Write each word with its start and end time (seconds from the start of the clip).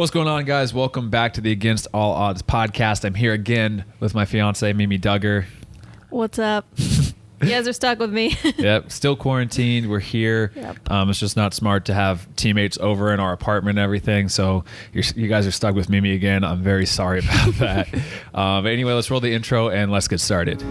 What's 0.00 0.10
going 0.10 0.28
on, 0.28 0.46
guys? 0.46 0.72
Welcome 0.72 1.10
back 1.10 1.34
to 1.34 1.42
the 1.42 1.52
Against 1.52 1.86
All 1.92 2.14
Odds 2.14 2.40
podcast. 2.40 3.04
I'm 3.04 3.12
here 3.12 3.34
again 3.34 3.84
with 4.00 4.14
my 4.14 4.24
fiance, 4.24 4.72
Mimi 4.72 4.98
Duggar. 4.98 5.44
What's 6.08 6.38
up? 6.38 6.64
you 6.78 7.14
guys 7.42 7.68
are 7.68 7.74
stuck 7.74 7.98
with 7.98 8.10
me. 8.10 8.34
yep, 8.56 8.90
still 8.90 9.14
quarantined. 9.14 9.90
We're 9.90 10.00
here. 10.00 10.52
Yep. 10.56 10.90
Um, 10.90 11.10
it's 11.10 11.20
just 11.20 11.36
not 11.36 11.52
smart 11.52 11.84
to 11.84 11.92
have 11.92 12.34
teammates 12.36 12.78
over 12.78 13.12
in 13.12 13.20
our 13.20 13.34
apartment 13.34 13.78
and 13.78 13.84
everything. 13.84 14.30
So 14.30 14.64
you 14.94 15.28
guys 15.28 15.46
are 15.46 15.50
stuck 15.50 15.74
with 15.74 15.90
Mimi 15.90 16.12
again. 16.12 16.44
I'm 16.44 16.62
very 16.62 16.86
sorry 16.86 17.18
about 17.18 17.54
that. 17.58 17.94
um, 18.32 18.66
anyway, 18.66 18.94
let's 18.94 19.10
roll 19.10 19.20
the 19.20 19.34
intro 19.34 19.68
and 19.68 19.92
let's 19.92 20.08
get 20.08 20.20
started. 20.20 20.64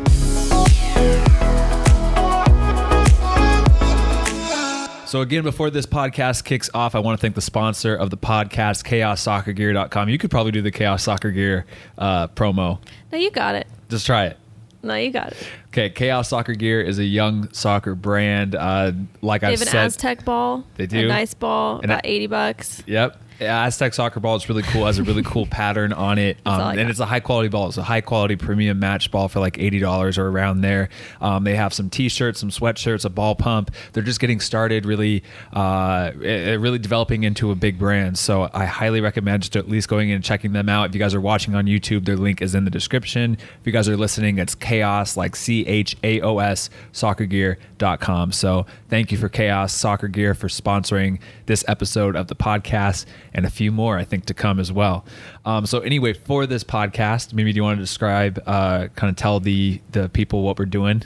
So 5.10 5.22
again, 5.22 5.42
before 5.42 5.72
this 5.72 5.88
podcast 5.88 6.44
kicks 6.44 6.70
off, 6.72 6.94
I 6.94 7.00
want 7.00 7.18
to 7.18 7.22
thank 7.22 7.34
the 7.34 7.42
sponsor 7.42 7.96
of 7.96 8.12
the 8.12 8.18
podcast, 8.18 8.84
ChaosSoccerGear.com. 8.86 10.08
You 10.08 10.20
could 10.20 10.30
probably 10.30 10.52
do 10.52 10.62
the 10.62 10.70
Chaos 10.70 11.02
Soccer 11.02 11.32
Gear 11.32 11.66
uh, 11.98 12.28
promo. 12.28 12.78
no, 13.12 13.18
you 13.18 13.32
got 13.32 13.56
it. 13.56 13.66
Just 13.90 14.06
try 14.06 14.28
it. 14.28 14.38
No, 14.84 14.94
you 14.94 15.10
got 15.12 15.32
it. 15.32 15.38
Okay, 15.70 15.90
Chaos 15.90 16.30
Soccer 16.30 16.54
Gear 16.54 16.80
is 16.82 17.00
a 17.00 17.04
young 17.04 17.52
soccer 17.54 17.96
brand. 17.96 18.54
Uh, 18.54 18.92
like 19.24 19.42
They 19.42 19.48
I 19.48 19.52
have 19.52 19.62
an 19.62 19.68
said, 19.68 19.86
Aztec 19.88 20.26
ball. 20.26 20.64
They 20.76 20.86
do. 20.86 21.00
A 21.06 21.08
nice 21.08 21.34
ball, 21.34 21.78
And 21.78 21.86
about 21.86 22.06
I- 22.06 22.10
80 22.10 22.28
bucks. 22.28 22.84
Yep. 22.86 23.20
Yeah, 23.40 23.66
Aztec 23.66 23.94
soccer 23.94 24.20
ball. 24.20 24.36
It's 24.36 24.50
really 24.50 24.64
cool. 24.64 24.86
Has 24.86 25.00
a 25.00 25.04
really 25.04 25.24
cool 25.24 25.46
pattern 25.50 25.94
on 25.94 26.18
it, 26.18 26.38
um, 26.46 26.60
and 26.72 26.78
got. 26.78 26.90
it's 26.90 27.00
a 27.00 27.06
high 27.06 27.22
quality 27.22 27.48
ball. 27.48 27.70
It's 27.70 27.78
a 27.78 27.84
high 27.84 28.02
quality 28.02 28.36
premium 28.36 28.80
match 28.80 29.12
ball 29.12 29.30
for 29.30 29.40
like 29.40 29.58
eighty 29.58 29.80
dollars 29.80 30.18
or 30.18 30.28
around 30.28 30.62
there. 30.62 30.90
Um, 31.22 31.46
they 31.46 31.56
have 31.56 31.74
some 31.74 31.90
T-shirts, 31.90 32.40
some 32.40 32.50
sweatshirts, 32.50 33.06
a 33.06 33.10
ball 33.10 33.36
pump. 33.36 33.72
They're 33.94 34.04
just 34.04 34.20
getting 34.20 34.42
started, 34.42 34.86
really, 34.86 35.24
uh, 35.54 36.12
eh, 36.22 36.52
eh, 36.52 36.54
really 36.56 36.80
developing 36.80 37.24
into 37.24 37.52
a 37.52 37.56
big 37.56 37.80
brand. 37.80 38.18
So 38.18 38.50
I 38.54 38.66
highly 38.66 39.00
recommend 39.00 39.44
just 39.44 39.56
at 39.56 39.70
least 39.70 39.88
going 39.88 40.10
in 40.10 40.16
and 40.16 40.24
checking 40.24 40.52
them 40.52 40.68
out. 40.68 40.90
If 40.90 40.96
you 40.96 41.00
guys 41.00 41.16
are 41.16 41.22
watching 41.22 41.56
on 41.56 41.66
YouTube, 41.66 42.06
their 42.06 42.18
link 42.18 42.42
is 42.42 42.56
in 42.56 42.66
the 42.66 42.72
description. 42.72 43.38
If 43.40 43.66
you 43.66 43.72
guys 43.72 43.88
are 43.88 43.96
listening, 43.96 44.38
it's 44.38 44.54
Chaos, 44.54 45.16
like 45.16 45.36
C 45.38 45.66
H 45.66 45.96
A 46.04 46.20
O 46.22 46.40
S, 46.40 46.70
soccergear.com. 46.92 48.34
So 48.34 48.66
thank 48.90 49.14
you 49.14 49.18
for 49.18 49.30
Chaos 49.30 49.74
Soccer 49.74 50.10
Gear 50.10 50.34
for 50.34 50.50
sponsoring 50.50 51.20
this 51.46 51.64
episode 51.68 52.18
of 52.18 52.28
the 52.28 52.36
podcast 52.36 53.06
and 53.34 53.46
a 53.46 53.50
few 53.50 53.72
more, 53.72 53.98
I 53.98 54.04
think, 54.04 54.26
to 54.26 54.34
come 54.34 54.60
as 54.60 54.72
well. 54.72 55.06
Um, 55.46 55.66
so 55.66 55.80
anyway, 55.80 56.14
for 56.14 56.46
this 56.46 56.64
podcast, 56.64 57.34
maybe 57.34 57.52
do 57.52 57.58
you 57.58 57.64
want 57.64 57.78
to 57.78 57.84
describe, 57.84 58.42
uh, 58.46 58.88
kind 58.96 59.10
of 59.10 59.16
tell 59.16 59.40
the 59.40 59.82
the 59.92 60.10
people 60.10 60.44
what 60.44 60.58
we're 60.60 60.66
doing? 60.66 61.04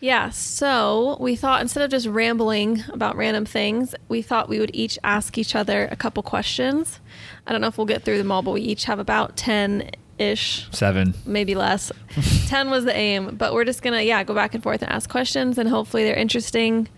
Yeah, 0.00 0.28
so 0.30 1.16
we 1.20 1.36
thought 1.36 1.62
instead 1.62 1.82
of 1.82 1.90
just 1.90 2.06
rambling 2.06 2.84
about 2.92 3.16
random 3.16 3.46
things, 3.46 3.94
we 4.08 4.20
thought 4.20 4.48
we 4.48 4.60
would 4.60 4.70
each 4.74 4.98
ask 5.02 5.38
each 5.38 5.54
other 5.54 5.88
a 5.90 5.96
couple 5.96 6.22
questions. 6.22 7.00
I 7.46 7.52
don't 7.52 7.60
know 7.62 7.68
if 7.68 7.78
we'll 7.78 7.86
get 7.86 8.04
through 8.04 8.18
them 8.18 8.30
all, 8.30 8.42
but 8.42 8.52
we 8.52 8.60
each 8.60 8.84
have 8.84 8.98
about 8.98 9.36
10 9.36 9.90
ish, 10.18 10.68
Seven. 10.70 11.14
maybe 11.24 11.54
less. 11.54 11.90
10 12.48 12.70
was 12.70 12.84
the 12.84 12.94
aim, 12.94 13.36
but 13.36 13.54
we're 13.54 13.64
just 13.64 13.82
going 13.82 13.94
to, 13.94 14.04
yeah, 14.04 14.22
go 14.22 14.34
back 14.34 14.54
and 14.54 14.62
forth 14.62 14.82
and 14.82 14.92
ask 14.92 15.08
questions, 15.08 15.56
and 15.56 15.68
hopefully 15.68 16.04
they're 16.04 16.14
interesting. 16.14 16.88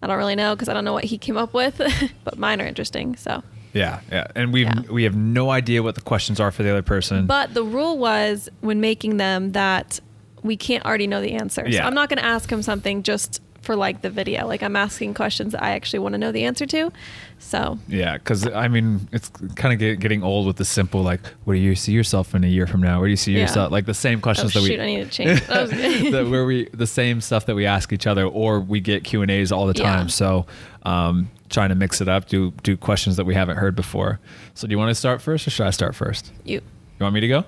I 0.00 0.06
don't 0.06 0.16
really 0.16 0.36
know 0.36 0.54
because 0.54 0.68
I 0.68 0.74
don't 0.74 0.84
know 0.84 0.92
what 0.92 1.04
he 1.04 1.18
came 1.18 1.36
up 1.36 1.52
with, 1.52 1.80
but 2.24 2.38
mine 2.38 2.60
are 2.60 2.66
interesting. 2.66 3.16
So, 3.16 3.42
Yeah, 3.76 4.00
yeah, 4.10 4.26
and 4.34 4.52
we 4.52 4.64
Yeah. 4.64 4.80
we 4.90 5.04
have 5.04 5.16
no 5.16 5.50
idea 5.50 5.82
what 5.82 5.94
the 5.94 6.00
questions 6.00 6.40
are 6.40 6.50
for 6.50 6.62
the 6.62 6.70
other 6.70 6.82
person. 6.82 7.26
but 7.26 7.54
the 7.54 7.62
rule 7.64 7.98
was 7.98 8.48
when 8.60 8.80
making 8.80 9.16
them 9.18 9.52
that 9.52 10.00
we 10.42 10.56
can't 10.56 10.84
already 10.84 11.06
know 11.06 11.20
the 11.20 11.32
answer. 11.32 11.62
So 11.64 11.68
Yeah. 11.70 11.86
I'm 11.86 11.94
not 11.94 12.08
going 12.08 12.18
to 12.18 12.24
ask 12.24 12.50
him 12.50 12.62
something 12.62 13.02
just 13.02 13.40
for 13.62 13.74
like 13.74 14.00
the 14.02 14.10
video. 14.10 14.46
Like 14.46 14.62
I'm 14.62 14.76
asking 14.76 15.14
questions 15.14 15.50
that 15.52 15.60
I 15.62 15.70
actually 15.72 15.98
want 15.98 16.12
to 16.12 16.18
know 16.18 16.30
the 16.30 16.44
answer 16.44 16.66
to. 16.66 16.92
So 17.40 17.78
Yeah, 17.88 18.14
because 18.14 18.46
I 18.46 18.68
mean, 18.68 19.08
it's 19.12 19.28
kind 19.56 19.72
of 19.74 19.80
get, 19.80 19.98
getting 19.98 20.22
old 20.22 20.46
with 20.46 20.54
the 20.56 20.64
simple 20.64 21.02
like, 21.02 21.20
where 21.44 21.56
do 21.56 21.60
you 21.60 21.74
see 21.74 21.90
yourself 21.90 22.32
in 22.36 22.44
a 22.44 22.46
year 22.46 22.68
from 22.68 22.80
now? 22.80 23.00
Where 23.00 23.08
do 23.08 23.10
you 23.10 23.16
see 23.16 23.32
Yeah. 23.32 23.40
yourself? 23.40 23.72
Like 23.72 23.86
the 23.86 23.94
same 23.94 24.18
oh 24.20 24.22
questions 24.22 24.52
that 24.54 24.62
we 24.62 24.68
shoot, 24.68 24.78
we 24.78 24.84
I 24.84 24.86
need 24.86 25.10
to 25.10 25.10
change. 25.10 25.40
That 26.12 26.28
where 26.30 26.44
we 26.44 26.68
the 26.72 26.86
same 26.86 27.20
stuff 27.20 27.46
that 27.46 27.56
we 27.56 27.66
ask 27.66 27.92
each 27.92 28.06
other, 28.06 28.24
or 28.24 28.60
we 28.60 28.78
get 28.80 29.02
Q 29.02 29.22
and 29.22 29.30
A's 29.32 29.50
all 29.50 29.66
the 29.66 29.74
Yeah. 29.76 29.96
time. 29.96 30.08
So, 30.10 30.46
um, 30.84 31.28
trying 31.50 31.68
to 31.70 31.74
mix 31.74 32.00
it 32.00 32.08
up, 32.08 32.26
do 32.28 32.52
do 32.62 32.76
questions 32.76 33.16
that 33.16 33.24
we 33.24 33.34
haven't 33.34 33.56
heard 33.56 33.74
before. 33.76 34.18
So, 34.54 34.66
do 34.66 34.72
you 34.72 34.78
want 34.78 34.90
to 34.90 34.94
start 34.94 35.20
first, 35.22 35.46
or 35.46 35.50
should 35.50 35.66
I 35.66 35.70
start 35.70 35.94
first? 35.94 36.32
you. 36.44 36.60
You 36.98 37.04
want 37.04 37.14
me 37.14 37.20
to 37.20 37.28
go? 37.28 37.44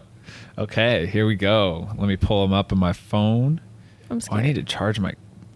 Okay, 0.59 1.07
here 1.07 1.27
we 1.27 1.35
go. 1.37 1.89
Let 1.97 2.07
me 2.09 2.17
pull 2.17 2.43
them 2.43 2.53
up 2.53 2.73
on 2.73 2.79
my 2.79 2.93
phone. 2.93 3.61
I'm 4.11 4.17
Oh, 4.17 4.21
scared. 4.21 4.41
I 4.41 4.43
need 4.43 4.55
to 4.57 4.63
charge 4.63 4.99
my 5.01 5.15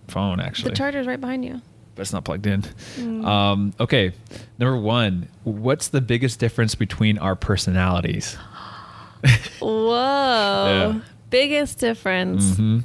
phone 0.08 0.41
actually. 0.41 0.70
the 0.70 0.76
charger's 0.76 1.06
right 1.06 1.20
behind 1.20 1.44
you. 1.44 1.60
but 1.94 2.03
it's 2.03 2.12
not 2.12 2.25
plugged 2.25 2.47
in. 2.47 2.62
Mm. 2.97 3.25
Um, 3.26 3.72
okay, 3.80 4.12
number 4.59 4.76
one, 4.78 5.28
what's 5.44 5.88
the 5.88 6.00
biggest 6.00 6.38
difference 6.38 6.74
between 6.74 7.19
our 7.19 7.34
personalities? 7.36 8.36
Whoa. 9.60 10.92
Yeah. 10.92 11.00
Biggest 11.30 11.78
difference. 11.78 12.56
hmm 12.56 12.80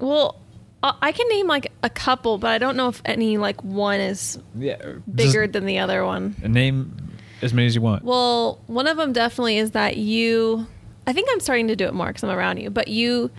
Well, 0.00 0.41
I 0.82 0.94
I 1.02 1.12
can 1.12 1.28
name 1.28 1.46
like 1.46 1.70
a 1.82 1.90
couple, 1.90 2.38
but 2.38 2.50
I 2.50 2.58
don't 2.58 2.76
know 2.76 2.88
if 2.88 3.00
any 3.04 3.38
like 3.38 3.62
one 3.64 4.00
is 4.00 4.38
Yeah, 4.58 4.76
bigger 5.12 5.46
than 5.46 5.66
the 5.66 5.78
other 5.78 6.04
one. 6.04 6.34
name 6.46 6.96
as 7.42 7.52
many 7.52 7.66
as 7.66 7.74
you 7.74 7.80
want. 7.80 8.04
Well, 8.04 8.60
one 8.66 8.86
of 8.86 8.96
them 8.96 9.12
definitely 9.12 9.58
is 9.58 9.72
that 9.72 9.96
you. 9.96 10.66
I 11.06 11.12
think 11.12 11.28
I'm 11.32 11.40
starting 11.40 11.66
to 11.68 11.76
do 11.76 11.86
it 11.86 11.94
more 11.94 12.06
because 12.08 12.22
I'm 12.22 12.30
around 12.30 12.58
you, 12.58 12.70
but 12.70 12.86
you 12.88 13.30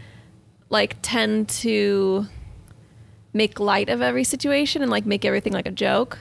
like 0.70 0.98
tend 1.02 1.48
to 1.50 2.26
make 3.34 3.60
light 3.60 3.90
of 3.90 4.02
every 4.02 4.24
situation 4.24 4.82
and 4.82 4.92
like 4.92 5.06
make 5.06 5.24
everything 5.26 5.54
like 5.54 5.66
a 5.68 5.72
joke. 5.72 6.18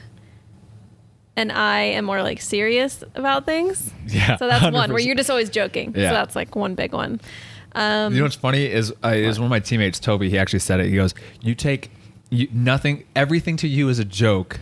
And 1.35 1.51
I 1.51 1.81
am 1.81 2.05
more 2.05 2.23
like 2.23 2.41
serious 2.43 3.03
about 3.15 3.47
things. 3.47 3.91
yeah, 4.07 4.37
So 4.37 4.47
that's 4.47 4.63
one 4.65 4.93
where 4.93 5.01
100%. 5.03 5.07
you're 5.07 5.15
just 5.15 5.31
always 5.31 5.49
joking. 5.51 5.95
Yeah. 5.97 6.11
So 6.11 6.15
that's 6.15 6.37
like 6.37 6.55
one 6.55 6.75
big 6.75 6.93
one. 6.93 7.21
Um, 7.75 8.13
You 8.13 8.19
know 8.21 8.25
what's 8.25 8.37
funny 8.37 8.67
is 8.67 8.93
uh, 9.05 9.09
is 9.09 9.39
one 9.39 9.47
of 9.47 9.51
my 9.51 9.61
teammates, 9.61 9.99
Toby. 9.99 10.29
He 10.31 10.39
actually 10.39 10.59
said 10.61 10.81
it. 10.81 10.87
He 10.89 10.95
goes, 10.97 11.15
"You 11.41 11.55
take 11.55 11.91
you, 12.31 12.49
nothing, 12.53 13.05
everything 13.17 13.57
to 13.59 13.69
you 13.69 13.89
is 13.89 13.99
a 13.99 14.05
joke, 14.05 14.61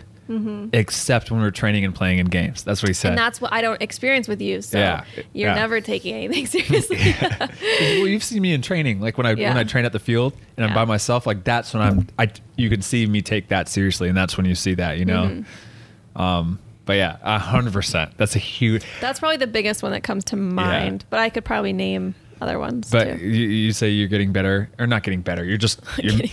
except 0.73 1.29
when 1.31 1.41
we're 1.41 1.51
training 1.51 1.83
and 1.85 1.93
playing 1.93 2.19
in 2.19 2.27
games." 2.27 2.63
That's 2.63 2.81
what 2.81 2.87
he 2.87 2.93
said. 2.93 3.09
Mm-hmm. 3.09 3.11
and 3.11 3.17
that's 3.19 3.41
what 3.41 3.51
I 3.53 3.61
don't 3.61 3.81
experience 3.81 4.27
with 4.27 4.41
you. 4.41 4.61
So 4.61 4.77
Yeah. 4.77 5.03
you're 5.33 5.49
Yeah. 5.49 5.55
never 5.55 5.81
taking 5.81 6.15
anything 6.15 6.45
seriously. 6.47 7.15
well, 7.39 8.07
you've 8.07 8.23
seen 8.23 8.41
me 8.41 8.53
in 8.53 8.61
training, 8.61 9.01
like 9.01 9.17
when 9.17 9.25
I 9.27 9.33
when 9.35 9.57
I 9.57 9.63
train 9.63 9.85
at 9.85 9.91
the 9.93 9.99
field 9.99 10.33
and 10.57 10.65
I'm 10.65 10.73
by 10.73 10.85
myself. 10.85 11.25
Like 11.27 11.43
that's 11.43 11.73
when 11.73 11.83
I'm. 11.83 12.07
I 12.17 12.31
you 12.55 12.69
can 12.69 12.81
see 12.81 13.05
me 13.05 13.21
take 13.21 13.49
that 13.49 13.67
seriously, 13.67 14.07
and 14.07 14.17
that's 14.17 14.37
when 14.37 14.45
you 14.45 14.55
see 14.55 14.73
that, 14.75 14.97
you 14.97 15.05
know. 15.05 15.23
Mm-hmm. 15.25 16.21
Um, 16.21 16.59
but 16.85 16.93
yeah, 16.93 17.17
a 17.21 17.39
hundred 17.39 17.73
percent. 17.73 18.17
That's 18.17 18.35
a 18.35 18.39
huge. 18.39 18.83
That's 18.99 19.19
probably 19.19 19.37
the 19.37 19.47
biggest 19.47 19.83
one 19.83 19.91
that 19.91 20.03
comes 20.03 20.23
to 20.25 20.35
mind. 20.35 21.05
But 21.09 21.19
I 21.19 21.29
could 21.29 21.45
probably 21.45 21.73
name 21.73 22.15
other 22.41 22.59
ones 22.59 22.89
But 22.89 23.19
too. 23.19 23.25
you, 23.25 23.47
you 23.47 23.71
say 23.71 23.89
you're 23.89 24.07
getting 24.07 24.33
better, 24.33 24.69
or 24.79 24.87
not 24.87 25.03
getting 25.03 25.21
better. 25.21 25.45
You're 25.45 25.57
just 25.57 25.79
you're 25.97 26.17
Getting 26.17 26.31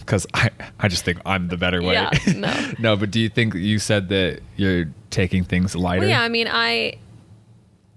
because 0.00 0.26
I 0.34 0.50
I 0.78 0.88
just 0.88 1.04
think 1.04 1.20
I'm 1.24 1.48
the 1.48 1.56
better 1.56 1.82
way. 1.82 1.94
Yeah, 1.94 2.10
no. 2.36 2.72
no. 2.78 2.96
But 2.96 3.10
do 3.10 3.20
you 3.20 3.28
think 3.28 3.54
you 3.54 3.78
said 3.78 4.08
that 4.10 4.40
you're 4.56 4.86
taking 5.10 5.44
things 5.44 5.74
lighter? 5.74 6.00
Well, 6.00 6.08
yeah, 6.08 6.22
I 6.22 6.28
mean, 6.28 6.48
I. 6.50 6.98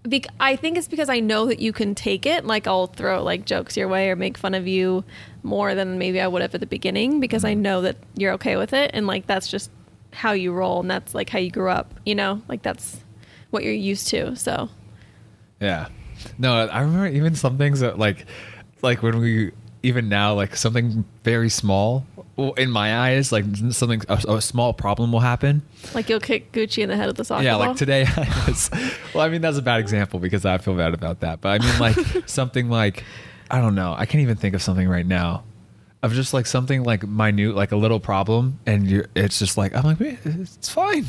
Bec- 0.03 0.27
I 0.39 0.55
think 0.55 0.77
it's 0.77 0.87
because 0.87 1.09
I 1.09 1.19
know 1.19 1.47
that 1.47 1.57
you 1.57 1.73
can 1.73 1.95
take 1.95 2.27
it. 2.27 2.45
Like 2.45 2.67
I'll 2.67 2.85
throw 2.85 3.23
like 3.23 3.45
jokes 3.45 3.75
your 3.75 3.87
way 3.87 4.11
or 4.11 4.15
make 4.15 4.37
fun 4.37 4.53
of 4.53 4.67
you 4.67 5.03
more 5.41 5.73
than 5.73 5.97
maybe 5.97 6.21
I 6.21 6.27
would 6.27 6.43
have 6.43 6.53
at 6.53 6.61
the 6.61 6.67
beginning 6.67 7.19
because 7.19 7.43
I 7.43 7.53
mm-hmm. 7.53 7.63
know 7.63 7.81
that 7.81 7.97
you're 8.15 8.33
okay 8.33 8.55
with 8.55 8.71
it 8.71 8.91
and 8.93 9.07
like 9.07 9.25
that's 9.25 9.47
just 9.47 9.71
how 10.13 10.33
you 10.33 10.53
roll 10.53 10.81
and 10.81 10.91
that's 10.91 11.15
like 11.15 11.29
how 11.29 11.39
you 11.39 11.49
grew 11.49 11.71
up. 11.71 11.91
You 12.05 12.13
know, 12.13 12.43
like 12.47 12.61
that's 12.61 13.03
what 13.49 13.63
you're 13.63 13.73
used 13.73 14.07
to. 14.09 14.35
So 14.35 14.69
Yeah. 15.59 15.87
No, 16.37 16.67
I 16.67 16.81
remember 16.81 17.07
even 17.07 17.35
some 17.35 17.57
things 17.57 17.79
that 17.79 17.97
like 17.97 18.25
like 18.81 19.01
when 19.01 19.19
we 19.19 19.51
even 19.83 20.09
now 20.09 20.33
like 20.33 20.55
something 20.55 21.05
very 21.23 21.49
small 21.49 22.05
in 22.57 22.69
my 22.69 22.97
eyes 22.97 23.31
like 23.31 23.45
something 23.69 24.01
a, 24.09 24.15
a 24.27 24.41
small 24.41 24.73
problem 24.73 25.11
will 25.11 25.19
happen. 25.19 25.61
like 25.93 26.09
you'll 26.09 26.19
kick 26.19 26.51
Gucci 26.51 26.81
in 26.81 26.89
the 26.89 26.95
head 26.95 27.07
with 27.07 27.17
the 27.17 27.23
soccer 27.23 27.43
yeah, 27.43 27.51
ball. 27.51 27.67
like 27.67 27.77
today 27.77 28.05
I 28.17 28.43
was 28.47 28.69
well 29.13 29.23
I 29.23 29.29
mean 29.29 29.41
that's 29.41 29.57
a 29.57 29.61
bad 29.61 29.79
example 29.79 30.19
because 30.19 30.45
I 30.45 30.57
feel 30.57 30.75
bad 30.75 30.93
about 30.93 31.19
that. 31.21 31.39
But 31.41 31.61
I 31.61 31.65
mean 31.65 31.79
like 31.79 31.95
something 32.25 32.69
like 32.69 33.03
I 33.49 33.61
don't 33.61 33.75
know. 33.75 33.93
I 33.95 34.05
can't 34.05 34.21
even 34.21 34.37
think 34.37 34.55
of 34.55 34.61
something 34.61 34.87
right 34.87 35.05
now. 35.05 35.43
Of 36.01 36.13
just 36.13 36.33
like 36.33 36.45
something 36.45 36.83
like 36.83 37.07
minute, 37.07 37.55
like 37.55 37.71
a 37.71 37.75
little 37.75 37.99
problem, 37.99 38.59
and 38.65 38.87
you're, 38.87 39.07
it's 39.15 39.39
just 39.39 39.57
like 39.57 39.75
I'm 39.75 39.83
like, 39.83 39.97
it's 39.99 40.69
fine. 40.69 41.05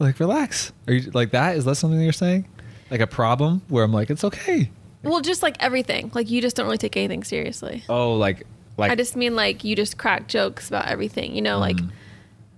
Like, 0.00 0.18
relax. 0.20 0.72
Are 0.86 0.94
you 0.94 1.10
like 1.12 1.32
that? 1.32 1.56
Is 1.56 1.64
that 1.64 1.76
something 1.76 2.00
you're 2.00 2.12
saying? 2.12 2.48
Like 2.90 3.00
a 3.00 3.06
problem 3.06 3.62
where 3.68 3.84
I'm 3.84 3.92
like, 3.92 4.10
it's 4.10 4.24
okay. 4.24 4.70
Well, 5.02 5.20
just 5.20 5.42
like 5.42 5.56
everything. 5.60 6.10
Like 6.14 6.30
you 6.30 6.40
just 6.40 6.56
don't 6.56 6.66
really 6.66 6.78
take 6.78 6.96
anything 6.96 7.22
seriously. 7.24 7.84
Oh, 7.88 8.14
like 8.14 8.44
like 8.76 8.90
I 8.90 8.94
just 8.94 9.14
mean 9.16 9.36
like 9.36 9.62
you 9.64 9.76
just 9.76 9.98
crack 9.98 10.26
jokes 10.28 10.68
about 10.68 10.86
everything. 10.86 11.34
You 11.34 11.42
know, 11.42 11.58
like 11.58 11.76
Mm. 11.76 11.90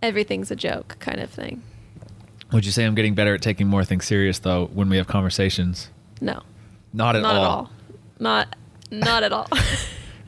everything's 0.03 0.50
a 0.50 0.56
joke 0.56 0.97
kind 1.00 1.21
of 1.21 1.31
thing. 1.31 1.62
Would 2.53 2.65
you 2.67 2.73
say 2.73 2.85
I'm 2.85 2.94
getting 2.94 3.15
better 3.15 3.35
at 3.35 3.43
taking 3.43 3.67
more 3.69 3.85
things 3.85 4.06
serious 4.06 4.38
though 4.38 4.67
when 4.73 4.88
we 4.88 4.97
have 4.97 5.06
conversations? 5.06 5.91
No, 6.21 6.43
Not 6.93 7.17
at 7.17 7.23
not 7.23 7.35
all. 7.37 7.43
at 7.44 7.49
all. 7.49 7.71
Not 8.19 8.56
not 8.91 9.23
at 9.23 9.33
all. 9.33 9.49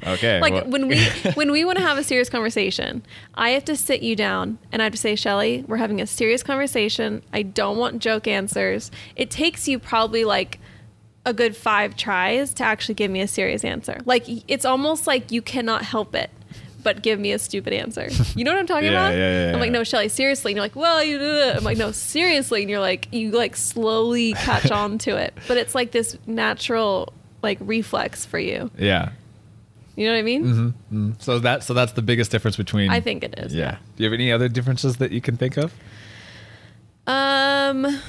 Okay, 0.07 0.41
like 0.41 0.53
well- 0.53 0.65
when 0.67 0.89
we 0.89 1.05
when 1.35 1.51
we 1.53 1.65
want 1.65 1.79
to 1.79 1.85
have 1.85 1.99
a 1.99 2.03
serious 2.05 2.29
conversation, 2.29 3.03
I 3.35 3.51
have 3.51 3.65
to 3.67 3.77
sit 3.77 4.03
you 4.03 4.17
down 4.17 4.59
and 4.73 4.83
I 4.83 4.85
have 4.87 4.93
to 4.93 4.99
say, 4.99 5.15
Shelly, 5.15 5.65
we're 5.69 5.77
having 5.77 6.01
a 6.01 6.07
serious 6.07 6.43
conversation. 6.43 7.23
I 7.33 7.43
don't 7.43 7.77
want 7.79 8.01
joke 8.01 8.27
answers. 8.27 8.91
It 9.17 9.31
takes 9.31 9.69
you 9.69 9.79
probably 9.79 10.25
like 10.25 10.59
a 11.25 11.33
good 11.33 11.57
five 11.57 11.97
tries 11.97 12.53
to 12.55 12.65
actually 12.65 12.97
give 12.97 13.11
me 13.11 13.21
a 13.21 13.29
serious 13.29 13.65
answer. 13.65 13.99
Like 14.05 14.25
it's 14.51 14.65
almost 14.65 15.07
like 15.07 15.31
you 15.31 15.41
cannot 15.43 15.83
help 15.83 16.15
it. 16.15 16.31
But 16.85 17.01
give 17.05 17.21
me 17.21 17.31
a 17.31 17.39
stupid 17.39 17.73
answer. 17.73 18.09
You 18.35 18.43
know 18.43 18.51
what 18.51 18.59
I'm 18.59 18.67
talking 18.67 18.87
Yeah, 18.91 19.07
about? 19.09 19.17
yeah, 19.17 19.47
yeah, 19.47 19.53
I'm 19.55 19.61
like, 19.61 19.71
no, 19.71 19.85
Shelly, 19.85 20.09
seriously. 20.09 20.51
And 20.51 20.57
you're 20.57 20.65
like, 20.65 20.75
well, 20.75 21.01
you. 21.05 21.17
Uh, 21.21 21.55
I'm 21.57 21.63
like, 21.63 21.79
no, 21.79 21.93
seriously. 21.93 22.63
And 22.63 22.69
you're 22.69 22.81
like, 22.81 23.07
you 23.13 23.31
like 23.31 23.55
slowly 23.55 24.33
catch 24.33 24.69
on 24.73 24.99
to 24.99 25.17
it. 25.17 25.33
But 25.47 25.59
it's 25.59 25.77
like 25.77 25.93
this 25.93 26.19
natural 26.27 27.13
like 27.41 27.59
reflex 27.61 28.27
for 28.27 28.41
you. 28.41 28.73
yeah. 28.77 29.11
You 29.97 30.07
know 30.07 30.13
what 30.13 30.19
I 30.19 30.23
mean? 30.23 30.75
Mm. 30.93 31.23
So 31.23 31.39
that 31.41 31.63
so 31.63 31.75
that's 31.75 31.93
the 31.93 32.03
biggest 32.03 32.31
difference 32.31 32.57
between. 32.57 32.91
I 32.91 33.01
think 33.01 33.23
it 33.25 33.35
is. 33.39 33.55
Yeah. 33.55 33.77
Do 33.97 34.03
you 34.03 34.11
have 34.11 34.15
any 34.15 34.33
other 34.33 34.49
differences 34.49 34.97
that 34.99 35.13
you 35.13 35.21
can 35.21 35.37
think 35.37 35.57
of? 35.57 35.73
Um. 37.07 38.01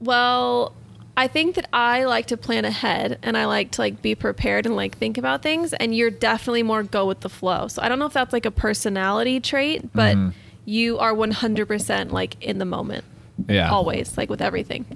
Well, 0.00 0.74
I 1.16 1.26
think 1.28 1.56
that 1.56 1.68
I 1.72 2.04
like 2.04 2.26
to 2.28 2.36
plan 2.38 2.64
ahead 2.64 3.18
and 3.22 3.36
I 3.36 3.44
like 3.44 3.72
to 3.72 3.82
like 3.82 4.00
be 4.00 4.14
prepared 4.14 4.64
and 4.64 4.74
like 4.74 4.96
think 4.96 5.18
about 5.18 5.42
things. 5.42 5.74
And 5.74 5.94
you're 5.94 6.10
definitely 6.10 6.62
more 6.62 6.82
go 6.82 7.04
with 7.06 7.20
the 7.20 7.28
flow. 7.28 7.68
So 7.68 7.82
I 7.82 7.88
don't 7.90 7.98
know 7.98 8.06
if 8.06 8.14
that's 8.14 8.32
like 8.32 8.46
a 8.46 8.50
personality 8.50 9.38
trait, 9.40 9.92
but 9.92 10.16
Mhm. 10.16 10.32
you 10.64 10.98
are 10.98 11.12
100% 11.12 12.10
like 12.12 12.42
in 12.42 12.56
the 12.58 12.64
moment. 12.64 13.04
Yeah. 13.48 13.70
Always 13.70 14.16
like 14.16 14.30
with 14.30 14.40
everything. 14.40 14.86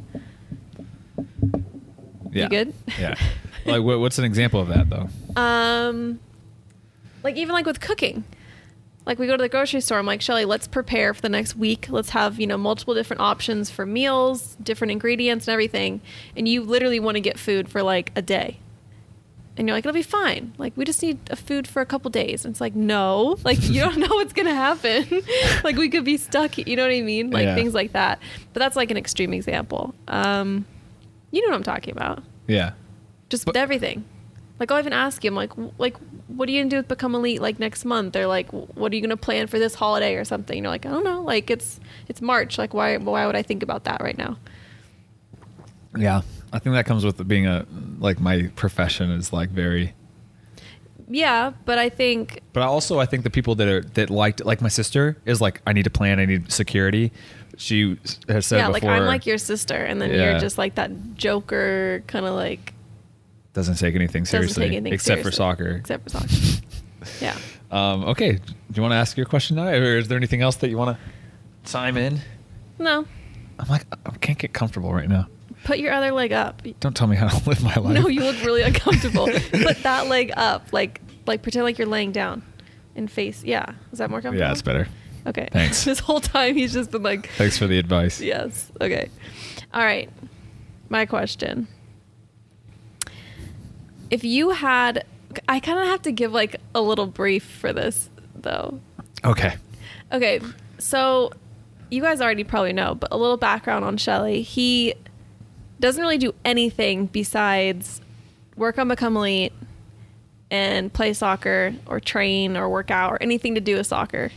Yeah. 2.32 2.48
good? 2.48 2.72
Yeah. 2.98 3.14
like 3.66 3.82
what's 3.82 4.18
an 4.18 4.24
example 4.24 4.60
of 4.60 4.68
that 4.68 4.88
though? 4.88 5.08
Um, 5.36 6.20
like 7.22 7.36
even 7.36 7.52
like 7.54 7.66
with 7.66 7.80
cooking. 7.80 8.24
Like 9.06 9.18
we 9.18 9.26
go 9.26 9.36
to 9.36 9.42
the 9.42 9.50
grocery 9.50 9.82
store, 9.82 9.98
I'm 9.98 10.06
like, 10.06 10.22
Shelly, 10.22 10.46
let's 10.46 10.66
prepare 10.66 11.12
for 11.12 11.20
the 11.20 11.28
next 11.28 11.56
week. 11.56 11.88
Let's 11.90 12.10
have, 12.10 12.40
you 12.40 12.46
know, 12.46 12.56
multiple 12.56 12.94
different 12.94 13.20
options 13.20 13.68
for 13.68 13.84
meals, 13.84 14.56
different 14.62 14.92
ingredients 14.92 15.46
and 15.46 15.52
everything. 15.52 16.00
And 16.36 16.48
you 16.48 16.62
literally 16.62 17.00
want 17.00 17.16
to 17.16 17.20
get 17.20 17.38
food 17.38 17.68
for 17.68 17.82
like 17.82 18.12
a 18.16 18.22
day. 18.22 18.58
And 19.58 19.68
you're 19.68 19.76
like, 19.76 19.84
it'll 19.84 19.92
be 19.92 20.02
fine. 20.02 20.54
Like 20.56 20.72
we 20.74 20.86
just 20.86 21.02
need 21.02 21.18
a 21.30 21.36
food 21.36 21.68
for 21.68 21.82
a 21.82 21.86
couple 21.86 22.10
days. 22.10 22.46
And 22.46 22.52
it's 22.52 22.62
like, 22.62 22.74
no, 22.74 23.36
like 23.44 23.62
you 23.68 23.80
don't 23.82 23.98
know 23.98 24.08
what's 24.08 24.32
gonna 24.32 24.54
happen. 24.54 25.06
like 25.64 25.76
we 25.76 25.90
could 25.90 26.04
be 26.04 26.16
stuck. 26.16 26.56
You 26.56 26.74
know 26.74 26.82
what 26.84 26.90
I 26.94 27.02
mean? 27.02 27.30
Like 27.30 27.44
Yeah. 27.44 27.54
things 27.56 27.74
like 27.74 27.92
that. 27.92 28.20
But 28.54 28.60
that's 28.60 28.74
like 28.74 28.90
an 28.90 28.96
extreme 28.96 29.34
example. 29.34 29.94
Um, 30.08 30.64
you 31.30 31.42
know 31.42 31.48
what 31.50 31.56
I'm 31.56 31.62
talking 31.62 31.92
about 31.92 32.22
Yeah. 32.46 32.72
just 33.28 33.44
But- 33.44 33.50
with 33.54 33.56
everything. 33.62 34.06
Like 34.60 34.70
I'll 34.70 34.78
even 34.78 34.92
ask 34.92 35.24
him 35.24 35.34
like 35.34 35.50
w- 35.50 35.72
like 35.78 35.96
what 36.28 36.48
are 36.48 36.52
you 36.52 36.60
gonna 36.60 36.70
do 36.70 36.76
with 36.76 36.88
become 36.88 37.14
elite 37.14 37.42
like 37.42 37.58
next 37.58 37.84
month 37.84 38.14
or 38.16 38.26
like 38.26 38.50
what 38.52 38.92
are 38.92 38.94
you 38.94 39.02
gonna 39.02 39.16
plan 39.16 39.46
for 39.46 39.58
this 39.58 39.74
holiday 39.74 40.14
or 40.14 40.24
something? 40.24 40.56
You're 40.62 40.70
like 40.70 40.86
I 40.86 40.90
don't 40.90 41.04
know. 41.04 41.22
Like 41.22 41.50
it's 41.50 41.80
it's 42.08 42.20
March. 42.22 42.56
Like 42.58 42.72
why 42.72 42.96
why 42.96 43.26
would 43.26 43.36
I 43.36 43.42
think 43.42 43.62
about 43.62 43.84
that 43.84 44.00
right 44.00 44.16
now? 44.16 44.38
Yeah. 45.96 46.22
I 46.52 46.58
think 46.60 46.74
that 46.74 46.86
comes 46.86 47.04
with 47.04 47.26
being 47.26 47.46
a 47.46 47.66
like 47.98 48.20
my 48.20 48.50
profession 48.54 49.10
is 49.10 49.32
like 49.32 49.50
very 49.50 49.92
Yeah, 51.08 51.52
but 51.64 51.78
I 51.78 51.88
think 51.88 52.40
But 52.52 52.62
also 52.62 53.00
I 53.00 53.06
think 53.06 53.24
the 53.24 53.30
people 53.30 53.54
that 53.56 53.68
are 53.68 53.80
that 53.94 54.08
liked 54.10 54.44
like 54.44 54.60
my 54.60 54.68
sister 54.68 55.16
is 55.26 55.40
like 55.40 55.62
I 55.66 55.72
need 55.72 55.84
to 55.84 55.90
plan, 55.90 56.20
I 56.20 56.26
need 56.26 56.52
security. 56.52 57.12
She 57.56 57.98
has 58.28 58.46
said 58.46 58.58
yeah, 58.58 58.66
before 58.70 58.90
like 58.90 59.00
I'm 59.00 59.06
like 59.06 59.26
your 59.26 59.38
sister, 59.38 59.74
and 59.76 60.00
then 60.00 60.10
Yeah. 60.10 60.30
you're 60.30 60.40
just 60.40 60.58
like 60.58 60.74
that 60.76 60.90
joker 61.14 62.02
kind 62.06 62.26
of 62.26 62.34
like 62.34 62.73
doesn't 63.54 63.76
take 63.76 63.94
anything 63.94 64.24
seriously 64.26 64.64
take 64.68 64.76
anything 64.76 64.92
except 64.92 65.22
for 65.22 65.30
soccer. 65.30 65.70
Except 65.76 66.02
for 66.04 66.10
soccer. 66.10 66.62
yeah. 67.22 67.36
Um, 67.70 68.04
okay, 68.04 68.32
do 68.32 68.42
you 68.74 68.82
want 68.82 68.92
to 68.92 68.96
ask 68.96 69.16
your 69.16 69.26
question 69.26 69.56
now, 69.56 69.68
or 69.68 69.96
is 69.96 70.08
there 70.08 70.18
anything 70.18 70.42
else 70.42 70.56
that 70.56 70.68
you 70.68 70.76
want 70.76 70.96
to 70.96 71.70
chime 71.70 71.96
in? 71.96 72.20
No, 72.78 73.06
I'm 73.58 73.68
like 73.68 73.86
I 74.04 74.10
can't 74.18 74.38
get 74.38 74.52
comfortable 74.52 74.92
right 74.92 75.08
now. 75.08 75.28
put 75.64 75.78
your 75.78 75.92
other 75.92 76.12
leg 76.12 76.32
up. 76.32 76.62
Don't 76.80 76.94
tell 76.96 77.06
me 77.06 77.16
how 77.16 77.28
to 77.28 77.48
live 77.48 77.62
my 77.62 77.74
life. 77.76 77.94
No, 77.94 78.08
you 78.08 78.22
look 78.22 78.42
really 78.44 78.62
uncomfortable. 78.70 79.26
put 79.26 79.82
that 79.82 80.08
leg 80.08 80.32
up, 80.36 80.72
like 80.72 81.00
like 81.26 81.42
pretend 81.42 81.64
like 81.64 81.78
you're 81.78 81.88
laying 81.88 82.12
down, 82.12 82.42
and 82.96 83.10
face. 83.10 83.42
Yeah, 83.44 83.72
is 83.92 83.98
that 83.98 84.10
more 84.10 84.20
comfortable? 84.20 84.46
Yeah, 84.46 84.52
it's 84.52 84.62
better. 84.62 84.86
Okay. 85.26 85.48
Thanks. 85.52 85.84
this 85.84 86.00
whole 86.00 86.20
time 86.20 86.54
he's 86.54 86.74
just 86.74 86.90
been 86.90 87.02
like, 87.02 87.30
Thanks 87.38 87.56
for 87.56 87.66
the 87.66 87.78
advice. 87.78 88.20
yes. 88.20 88.70
Okay. 88.80 89.08
All 89.72 89.82
right. 89.82 90.10
My 90.90 91.06
question. 91.06 91.66
If 94.14 94.22
you 94.22 94.50
had, 94.50 95.04
I 95.48 95.58
kind 95.58 95.80
of 95.80 95.86
have 95.88 96.02
to 96.02 96.12
give 96.12 96.30
like 96.30 96.60
a 96.72 96.80
little 96.80 97.08
brief 97.08 97.42
for 97.42 97.72
this 97.72 98.08
though. 98.36 98.78
Okay. 99.24 99.56
Okay. 100.12 100.40
So 100.78 101.32
you 101.90 102.00
guys 102.00 102.20
already 102.20 102.44
probably 102.44 102.72
know, 102.72 102.94
but 102.94 103.08
a 103.10 103.16
little 103.16 103.36
background 103.36 103.84
on 103.84 103.96
Shelly. 103.96 104.42
He 104.42 104.94
doesn't 105.80 106.00
really 106.00 106.18
do 106.18 106.32
anything 106.44 107.06
besides 107.06 108.00
work 108.56 108.78
on 108.78 108.86
Become 108.86 109.16
Elite 109.16 109.52
and 110.48 110.92
play 110.92 111.12
soccer 111.12 111.74
or 111.88 111.98
train 111.98 112.56
or 112.56 112.68
work 112.68 112.92
out 112.92 113.10
or 113.10 113.18
anything 113.20 113.56
to 113.56 113.60
do 113.60 113.74
with 113.74 113.88
soccer. 113.88 114.30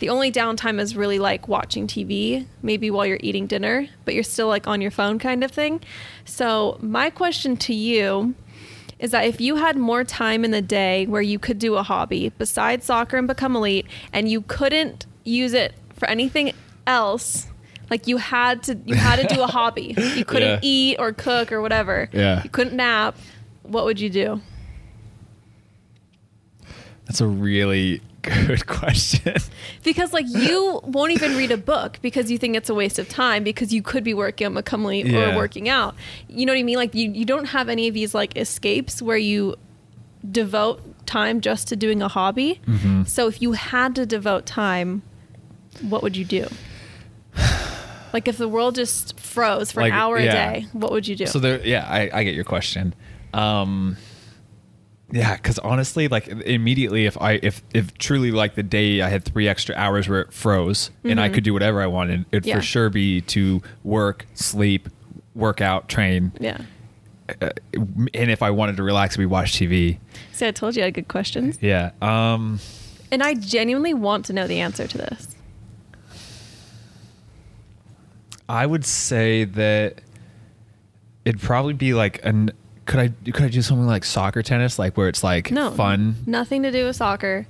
The 0.00 0.08
only 0.08 0.32
downtime 0.32 0.80
is 0.80 0.96
really 0.96 1.20
like 1.20 1.46
watching 1.46 1.86
TV, 1.86 2.44
maybe 2.60 2.90
while 2.90 3.06
you're 3.06 3.20
eating 3.20 3.46
dinner, 3.46 3.86
but 4.04 4.14
you're 4.14 4.24
still 4.24 4.48
like 4.48 4.66
on 4.66 4.80
your 4.80 4.90
phone 4.90 5.20
kind 5.20 5.44
of 5.44 5.52
thing. 5.52 5.80
So, 6.24 6.76
my 6.80 7.08
question 7.08 7.56
to 7.58 7.72
you 7.72 8.34
is 9.02 9.10
that 9.10 9.26
if 9.26 9.40
you 9.40 9.56
had 9.56 9.76
more 9.76 10.04
time 10.04 10.44
in 10.44 10.52
the 10.52 10.62
day 10.62 11.04
where 11.06 11.20
you 11.20 11.38
could 11.38 11.58
do 11.58 11.74
a 11.74 11.82
hobby 11.82 12.30
besides 12.38 12.86
soccer 12.86 13.18
and 13.18 13.26
become 13.26 13.54
elite 13.56 13.84
and 14.12 14.30
you 14.30 14.40
couldn't 14.42 15.04
use 15.24 15.52
it 15.52 15.74
for 15.96 16.08
anything 16.08 16.52
else, 16.86 17.48
like 17.90 18.06
you 18.06 18.16
had 18.16 18.62
to 18.62 18.78
you 18.86 18.94
had 18.94 19.16
to 19.28 19.34
do 19.34 19.42
a 19.42 19.46
hobby. 19.48 19.94
You 20.16 20.24
couldn't 20.24 20.48
Yeah. 20.48 20.58
eat 20.62 20.96
or 21.00 21.12
cook 21.12 21.50
or 21.52 21.60
whatever. 21.60 22.08
Yeah. 22.12 22.42
You 22.44 22.48
couldn't 22.50 22.76
nap. 22.76 23.16
What 23.64 23.84
would 23.84 23.98
you 24.00 24.08
do? 24.08 24.40
That's 27.06 27.20
a 27.20 27.26
really 27.26 28.00
good 28.22 28.66
question. 28.80 29.34
Because 29.82 30.12
like 30.12 30.26
you 30.28 30.80
won't 30.84 31.12
even 31.12 31.36
read 31.36 31.50
a 31.50 31.56
book 31.56 31.98
because 32.02 32.30
you 32.30 32.38
think 32.38 32.56
it's 32.56 32.68
a 32.70 32.74
waste 32.74 32.98
of 32.98 33.08
time 33.08 33.44
because 33.44 33.72
you 33.72 33.82
could 33.82 34.04
be 34.04 34.14
working 34.14 34.46
on 34.46 34.56
Elite 34.84 35.06
Yeah. 35.06 35.32
or 35.32 35.36
working 35.36 35.68
out. 35.68 35.94
You 36.28 36.46
know 36.46 36.52
what 36.52 36.58
I 36.58 36.62
mean? 36.62 36.76
Like 36.76 36.94
you, 36.94 37.10
you 37.10 37.24
don't 37.24 37.46
have 37.46 37.68
any 37.68 37.88
of 37.88 37.94
these 37.94 38.14
like 38.14 38.36
escapes 38.36 39.02
where 39.02 39.16
you 39.16 39.56
devote 40.30 40.80
time 41.06 41.40
just 41.40 41.68
to 41.68 41.76
doing 41.76 42.00
a 42.00 42.08
hobby. 42.08 42.60
Mhm. 42.66 43.08
So 43.08 43.26
if 43.28 43.42
you 43.42 43.52
had 43.52 43.94
to 43.96 44.06
devote 44.06 44.46
time, 44.46 45.02
what 45.80 46.02
would 46.02 46.16
you 46.16 46.24
do? 46.24 46.46
Like 48.12 48.28
if 48.28 48.36
the 48.36 48.46
world 48.46 48.74
just 48.74 49.18
froze 49.18 49.72
for 49.72 49.80
Like, 49.80 49.90
an 49.92 49.98
hour 49.98 50.18
yeah. 50.18 50.30
a 50.30 50.32
day, 50.60 50.66
what 50.74 50.92
would 50.92 51.08
you 51.08 51.16
do? 51.16 51.24
So 51.24 51.38
there, 51.38 51.66
yeah, 51.66 51.86
I, 51.88 52.10
I 52.12 52.24
get 52.24 52.34
your 52.34 52.44
question. 52.44 52.94
Um, 53.32 53.96
yeah, 55.12 55.36
because 55.36 55.58
honestly, 55.60 56.08
like 56.08 56.26
immediately, 56.26 57.06
if 57.06 57.20
I 57.20 57.32
if 57.42 57.62
if 57.72 57.96
truly 57.98 58.30
like 58.32 58.54
the 58.56 58.62
day 58.62 59.02
I 59.02 59.08
had 59.10 59.24
three 59.24 59.46
extra 59.46 59.74
hours 59.76 60.08
where 60.08 60.22
it 60.22 60.32
froze 60.32 60.90
and 61.04 61.20
I 61.20 61.28
Mhm. 61.28 61.34
could 61.34 61.44
do 61.44 61.52
whatever 61.52 61.80
I 61.82 61.86
wanted, 61.86 62.24
it'd 62.32 62.46
Yeah. 62.46 62.56
for 62.56 62.62
sure 62.62 62.88
be 62.90 63.20
to 63.20 63.62
work, 63.84 64.26
sleep, 64.34 64.88
work 65.34 65.60
out, 65.60 65.88
train, 65.88 66.32
yeah. 66.40 66.58
uh, 67.40 67.50
and 68.14 68.30
if 68.30 68.42
I 68.42 68.50
wanted 68.50 68.76
to 68.78 68.82
relax, 68.82 69.16
we 69.18 69.26
watch 69.26 69.52
TV. 69.52 69.98
See, 70.32 70.46
I 70.46 70.50
told 70.50 70.76
you 70.76 70.82
I 70.82 70.86
had 70.86 70.94
good 70.94 71.08
questions. 71.08 71.58
Yeah. 71.60 71.90
Um, 72.00 72.58
And 73.10 73.22
I 73.22 73.34
genuinely 73.34 73.92
want 73.92 74.24
to 74.26 74.32
know 74.32 74.46
the 74.46 74.60
answer 74.60 74.86
to 74.86 74.96
this. 74.98 75.28
I 78.48 78.66
would 78.66 78.84
say 78.84 79.44
that 79.44 80.00
it'd 81.24 81.40
probably 81.40 81.74
be 81.74 81.94
like 81.94 82.24
an. 82.24 82.50
Could 82.86 82.98
I 83.00 83.08
could 83.30 83.42
I 83.44 83.48
do 83.48 83.62
something 83.62 83.86
like 83.86 84.04
soccer 84.04 84.42
tennis, 84.42 84.78
like 84.78 84.96
where 84.96 85.08
it's 85.08 85.22
like 85.22 85.50
No. 85.50 85.70
fun? 85.70 86.16
Nothing 86.26 86.62
to 86.64 86.70
do 86.72 86.84
with 86.86 86.96
soccer. 86.96 87.46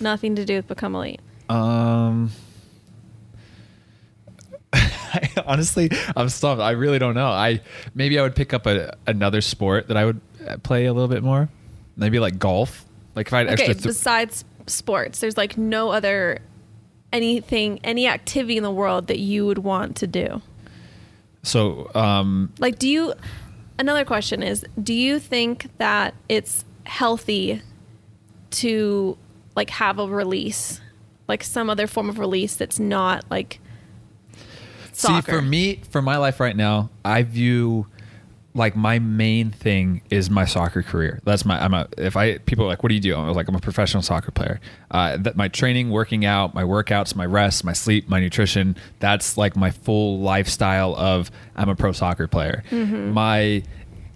Nothing 0.00 0.36
to 0.36 0.44
do 0.44 0.56
with 0.56 0.68
Become 0.68 0.94
Elite. 0.94 1.20
Um. 1.48 2.30
I, 4.72 5.28
honestly, 5.46 5.90
I'm 6.16 6.28
stumped. 6.28 6.60
I 6.62 6.70
really 6.72 6.98
don't 6.98 7.14
know. 7.14 7.28
I 7.28 7.60
maybe 7.94 8.18
I 8.18 8.22
would 8.22 8.34
pick 8.34 8.52
up 8.52 8.66
a 8.66 8.96
another 9.06 9.40
sport 9.40 9.88
that 9.88 9.96
I 9.96 10.04
would 10.04 10.20
uh, 10.46 10.56
play 10.58 10.86
a 10.86 10.92
little 10.92 11.08
bit 11.08 11.22
more. 11.22 11.48
Maybe 11.96 12.18
like 12.18 12.38
golf. 12.38 12.84
Like 13.14 13.28
if 13.28 13.32
I 13.32 13.38
had 13.38 13.46
Okay, 13.48 13.52
extra. 13.66 13.74
Th- 13.74 13.84
besides 13.84 14.44
sports, 14.66 15.20
there's 15.20 15.36
like 15.36 15.56
no 15.56 15.90
other 15.90 16.38
anything, 17.12 17.78
any 17.84 18.08
activity 18.08 18.56
in 18.56 18.64
the 18.64 18.70
world 18.72 19.06
that 19.06 19.20
you 19.20 19.46
would 19.46 19.58
want 19.58 19.96
to 19.96 20.06
do. 20.08 20.42
so 21.44 21.88
um, 21.94 22.52
Like, 22.58 22.78
do 22.80 22.88
you? 22.88 23.14
Another 23.78 24.04
question 24.04 24.42
is: 24.42 24.64
Do 24.80 24.94
you 24.94 25.18
think 25.18 25.68
that 25.78 26.14
it's 26.28 26.64
healthy 26.84 27.62
to 28.50 29.18
like 29.56 29.70
have 29.70 29.98
a 29.98 30.06
release, 30.06 30.80
like 31.28 31.42
some 31.42 31.68
other 31.68 31.86
form 31.86 32.08
of 32.08 32.18
release 32.18 32.56
that's 32.56 32.78
not 32.78 33.24
like 33.30 33.60
soccer? 34.92 35.32
See, 35.32 35.36
for 35.38 35.42
me, 35.42 35.80
for 35.90 36.02
my 36.02 36.16
life 36.16 36.40
right 36.40 36.56
now, 36.56 36.90
I 37.04 37.22
view 37.22 37.86
like 38.56 38.76
my 38.76 39.00
main 39.00 39.50
thing 39.50 40.00
is 40.10 40.30
my 40.30 40.44
soccer 40.44 40.82
career. 40.82 41.20
That's 41.24 41.44
my 41.44 41.62
I'm 41.62 41.74
a 41.74 41.88
if 41.98 42.16
I 42.16 42.38
people 42.38 42.64
are 42.64 42.68
like 42.68 42.82
what 42.82 42.88
do 42.88 42.94
you 42.94 43.00
do? 43.00 43.14
I 43.16 43.26
was 43.26 43.36
like 43.36 43.48
I'm 43.48 43.56
a 43.56 43.60
professional 43.60 44.02
soccer 44.02 44.30
player. 44.30 44.60
Uh, 44.90 45.16
that 45.18 45.36
my 45.36 45.48
training, 45.48 45.90
working 45.90 46.24
out, 46.24 46.54
my 46.54 46.62
workouts, 46.62 47.16
my 47.16 47.26
rest, 47.26 47.64
my 47.64 47.72
sleep, 47.72 48.08
my 48.08 48.20
nutrition. 48.20 48.76
That's 49.00 49.36
like 49.36 49.56
my 49.56 49.70
full 49.70 50.20
lifestyle 50.20 50.94
of 50.96 51.30
I'm 51.56 51.68
a 51.68 51.74
pro 51.74 51.92
soccer 51.92 52.28
player. 52.28 52.62
My 53.12 53.64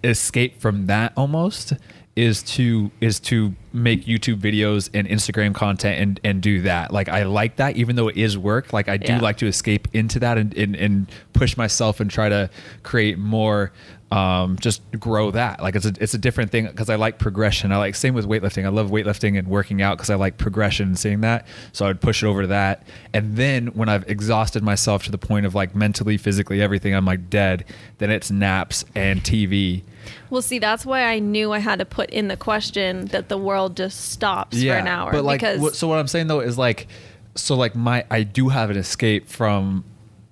escape 0.03 0.61
from 0.61 0.85
that 0.85 1.11
almost 1.17 1.73
is 2.15 2.41
to 2.43 2.91
is 3.01 3.19
to 3.19 3.53
make 3.71 4.05
YouTube 4.05 4.37
videos 4.39 4.89
and 4.93 5.07
Instagram 5.07 5.53
content 5.53 5.99
and 5.99 6.19
and 6.23 6.41
do 6.41 6.61
that. 6.63 6.91
Like 6.91 7.09
I 7.09 7.23
like 7.23 7.57
that 7.57 7.75
even 7.77 7.95
though 7.95 8.07
it 8.07 8.17
is 8.17 8.37
work. 8.37 8.73
Like 8.73 8.89
I 8.89 8.97
do 8.97 9.13
Yeah. 9.13 9.19
like 9.19 9.37
to 9.37 9.47
escape 9.47 9.87
into 9.93 10.19
that 10.19 10.37
and, 10.37 10.53
and 10.57 10.75
and 10.75 11.07
push 11.33 11.55
myself 11.57 11.99
and 11.99 12.09
try 12.09 12.29
to 12.29 12.49
create 12.83 13.17
more 13.17 13.71
um 14.11 14.57
just 14.59 14.81
grow 14.99 15.29
that. 15.31 15.61
Like 15.61 15.75
it's 15.75 15.85
a 15.85 15.93
it's 15.99 16.15
a 16.15 16.17
different 16.17 16.49
thing 16.51 16.65
because 16.65 16.89
I 16.89 16.95
like 16.95 17.19
progression. 17.19 17.71
I 17.71 17.77
like 17.77 17.93
same 17.93 18.15
with 18.15 18.25
weightlifting. 18.27 18.65
I 18.65 18.69
love 18.69 18.89
weightlifting 18.89 19.37
and 19.37 19.47
working 19.47 19.83
out 19.83 19.97
because 19.97 20.09
I 20.09 20.15
like 20.15 20.39
progression 20.39 20.87
and 20.87 20.97
seeing 20.97 21.21
that. 21.21 21.45
So 21.71 21.85
I 21.85 21.89
would 21.89 22.01
push 22.01 22.23
it 22.23 22.27
over 22.27 22.41
to 22.41 22.47
that. 22.47 22.87
And 23.13 23.35
then 23.37 23.67
when 23.67 23.87
I've 23.87 24.09
exhausted 24.09 24.63
myself 24.63 25.03
to 25.03 25.11
the 25.11 25.19
point 25.19 25.45
of 25.45 25.53
like 25.53 25.75
mentally, 25.75 26.17
physically, 26.17 26.59
everything, 26.59 26.95
I'm 26.95 27.05
like 27.05 27.29
dead, 27.29 27.65
then 27.99 28.09
it's 28.09 28.31
naps 28.31 28.83
and 28.95 29.21
TV. 29.21 29.83
Well, 30.31 30.41
see, 30.41 30.57
that's 30.57 30.85
why 30.87 31.03
I 31.03 31.19
knew 31.19 31.51
I 31.51 31.59
had 31.59 31.77
to 31.79 31.85
put 31.85 32.09
in 32.09 32.29
the 32.29 32.37
question 32.37 33.05
that 33.07 33.29
the 33.29 33.37
world 33.37 33.58
just 33.67 34.11
stops 34.11 34.61
for 34.61 34.71
an 34.71 34.87
hour. 34.87 35.11
But 35.11 35.25
like, 35.25 35.41
because 35.41 35.59
what, 35.59 35.75
so 35.75 35.89
what 35.89 35.99
I'm 35.99 36.07
saying 36.07 36.27
though 36.27 36.39
is 36.39 36.57
like, 36.57 36.87
so 37.35 37.55
like 37.55 37.75
my 37.75 38.05
I 38.09 38.23
do 38.23 38.47
have 38.47 38.69
an 38.69 38.77
escape 38.77 39.27
from 39.27 39.83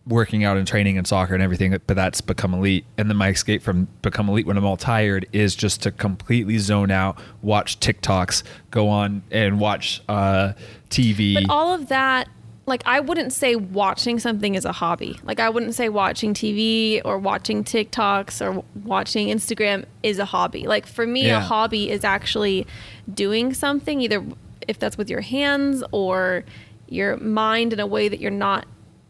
working 0.07 0.43
out 0.43 0.57
and 0.57 0.65
training 0.65 0.98
and 0.98 1.05
soccer 1.05 1.34
and 1.34 1.43
everything, 1.43 1.77
but 1.86 1.96
that's 1.96 2.22
become 2.22 2.53
elite. 2.53 2.86
And 2.98 3.10
then 3.10 3.17
my 3.17 3.29
escape 3.29 3.62
from 3.62 3.88
become 4.01 4.29
elite 4.29 4.46
when 4.46 4.57
I'm 4.57 4.65
all 4.65 4.77
tired 4.77 5.27
is 5.34 5.55
just 5.55 5.84
to 5.84 5.91
completely 5.91 6.57
zone 6.60 6.91
out, 6.91 7.19
watch 7.41 7.79
TikToks, 7.79 8.43
go 8.72 8.88
on 8.88 9.24
and 9.31 9.60
watch 9.60 10.01
uh, 10.07 10.53
TV. 10.89 11.34
But 11.34 11.50
all 11.50 11.74
of 11.74 11.89
that, 11.89 12.29
like, 12.68 12.84
I 12.86 13.00
wouldn't 13.00 13.32
say 13.34 13.56
watching 13.56 14.20
something 14.20 14.54
is 14.56 14.66
a 14.66 14.74
hobby. 14.74 15.18
Like, 15.24 15.40
I 15.40 15.50
wouldn't 15.50 15.74
say 15.74 15.88
watching 15.90 16.34
TV 16.34 17.02
or 17.06 17.18
watching 17.18 17.64
TikToks 17.64 18.46
or 18.46 18.64
watching 18.84 19.30
Instagram 19.30 19.86
is 20.04 20.20
a 20.20 20.26
hobby. 20.26 20.68
Like, 20.68 20.86
for 20.86 21.08
me, 21.08 21.28
Yeah. 21.28 21.38
a 21.38 21.42
hobby 21.42 21.90
is 21.90 22.04
actually 22.04 22.68
doing 23.12 23.54
something, 23.54 24.02
either 24.02 24.24
if 24.68 24.78
that's 24.78 24.98
with 24.98 25.10
your 25.10 25.22
hands 25.22 25.82
or 25.92 26.44
your 26.90 27.16
mind 27.18 27.72
in 27.74 27.80
a 27.80 27.88
way 27.88 28.10
that 28.10 28.20
you're 28.20 28.32
not 28.32 28.66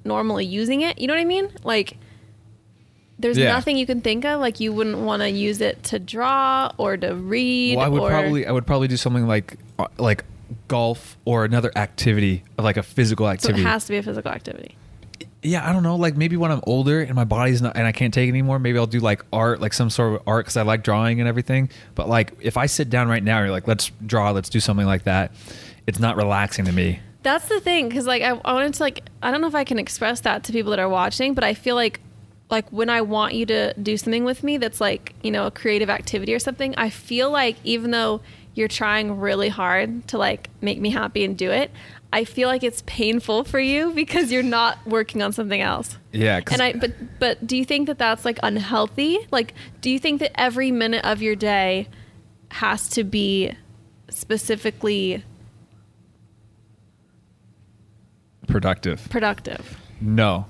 normally 0.05 0.45
using 0.45 0.81
it. 0.81 0.99
You 0.99 1.07
know 1.07 1.15
what 1.15 1.19
I 1.21 1.25
mean? 1.25 1.49
Like, 1.63 1.97
there's 3.19 3.37
Yeah. 3.39 3.49
nothing 3.51 3.75
you 3.77 3.87
can 3.87 4.01
think 4.01 4.23
of. 4.23 4.39
Like, 4.39 4.59
you 4.59 4.71
wouldn't 4.71 4.99
want 4.99 5.23
to 5.23 5.29
use 5.29 5.61
it 5.61 5.81
to 5.85 5.97
draw 5.97 6.71
or 6.77 6.95
to 6.97 7.15
read. 7.15 7.77
well, 7.77 7.85
I 7.85 7.89
would 7.89 8.07
probably 8.07 8.45
I 8.45 8.51
would 8.51 8.67
probably 8.67 8.87
do 8.87 8.97
something 8.97 9.25
like 9.27 9.57
uh, 9.79 9.87
like 9.97 10.23
golf 10.67 11.17
or 11.25 11.45
another 11.45 11.71
activity, 11.75 12.43
like 12.57 12.77
a 12.77 12.83
physical 12.83 13.27
activity. 13.29 13.61
So 13.61 13.67
it 13.67 13.71
has 13.71 13.85
to 13.85 13.91
be 13.91 13.97
a 13.97 14.03
physical 14.03 14.31
activity. 14.31 14.75
yeah, 15.43 15.67
I 15.67 15.71
don't 15.73 15.83
know. 15.83 15.95
Like 15.95 16.17
maybe 16.17 16.35
when 16.37 16.51
I'm 16.51 16.61
older 16.65 17.01
and 17.01 17.15
my 17.15 17.23
body's 17.23 17.61
not, 17.61 17.75
and 17.77 17.85
I 17.85 17.91
can't 17.91 18.13
take 18.13 18.27
it 18.27 18.31
anymore, 18.31 18.59
maybe 18.59 18.77
I'll 18.77 18.85
do 18.87 18.99
like 18.99 19.23
art, 19.31 19.61
like 19.61 19.73
some 19.73 19.89
sort 19.89 20.15
of 20.15 20.27
art 20.27 20.45
because 20.45 20.57
I 20.57 20.63
like 20.63 20.83
drawing 20.83 21.19
and 21.19 21.27
everything. 21.27 21.69
But 21.95 22.09
like 22.09 22.33
if 22.41 22.57
I 22.57 22.65
sit 22.65 22.89
down 22.89 23.07
right 23.07 23.23
now, 23.23 23.37
and 23.37 23.45
you're 23.45 23.51
like, 23.51 23.67
let's 23.67 23.91
draw, 24.05 24.31
let's 24.31 24.49
do 24.49 24.59
something 24.59 24.85
like 24.85 25.03
that. 25.03 25.31
It's 25.85 25.99
not 25.99 26.17
relaxing 26.17 26.65
to 26.65 26.71
me. 26.71 26.99
That's 27.23 27.47
the 27.49 27.59
thing, 27.59 27.89
because 27.89 28.05
like 28.05 28.21
I, 28.21 28.29
I 28.45 28.53
wanted 28.53 28.73
to 28.75 28.83
like 28.83 29.03
I 29.21 29.31
don't 29.31 29.41
know 29.41 29.47
if 29.47 29.55
I 29.55 29.63
can 29.63 29.79
express 29.79 30.21
that 30.21 30.43
to 30.45 30.51
people 30.51 30.71
that 30.71 30.79
are 30.79 30.89
watching, 30.89 31.33
but 31.33 31.43
I 31.43 31.53
feel 31.53 31.75
like 31.75 31.99
like 32.49 32.69
when 32.71 32.89
I 32.89 33.01
want 33.01 33.33
you 33.33 33.45
to 33.47 33.73
do 33.73 33.97
something 33.97 34.23
with 34.23 34.43
me 34.43 34.57
that's 34.57 34.79
like 34.79 35.13
you 35.21 35.31
know 35.31 35.45
a 35.47 35.51
creative 35.51 35.89
activity 35.89 36.33
or 36.33 36.39
something, 36.39 36.73
I 36.77 36.89
feel 36.89 37.29
like 37.29 37.57
even 37.63 37.91
though 37.91 38.21
you're 38.57 38.67
trying 38.67 39.19
really 39.19 39.49
hard 39.49 40.07
to 40.09 40.17
like 40.17 40.49
make 40.61 40.79
me 40.79 40.89
happy 40.89 41.23
and 41.23 41.37
do 41.37 41.51
it, 41.51 41.71
I 42.11 42.23
feel 42.23 42.47
like 42.47 42.63
it's 42.63 42.83
painful 42.85 43.43
for 43.43 43.59
you 43.59 43.91
because 43.91 44.31
you're 44.31 44.43
not 44.43 44.85
working 44.85 45.21
on 45.21 45.33
something 45.33 45.61
else. 45.61 45.97
Yeah. 46.11 46.41
And 46.51 46.61
I 46.61 46.73
but 46.73 46.93
but 47.19 47.45
do 47.45 47.57
you 47.57 47.65
think 47.65 47.87
that 47.87 47.97
that's 47.97 48.25
like 48.25 48.39
unhealthy? 48.43 49.19
Like 49.31 49.53
do 49.81 49.89
you 49.89 49.99
think 49.99 50.19
that 50.21 50.39
every 50.39 50.71
minute 50.71 51.05
of 51.05 51.21
your 51.21 51.35
day 51.35 51.87
has 52.51 52.87
to 52.89 53.03
be 53.03 53.53
specifically 54.09 55.23
productive. 58.47 59.07
productive? 59.09 59.77
No. 59.99 60.45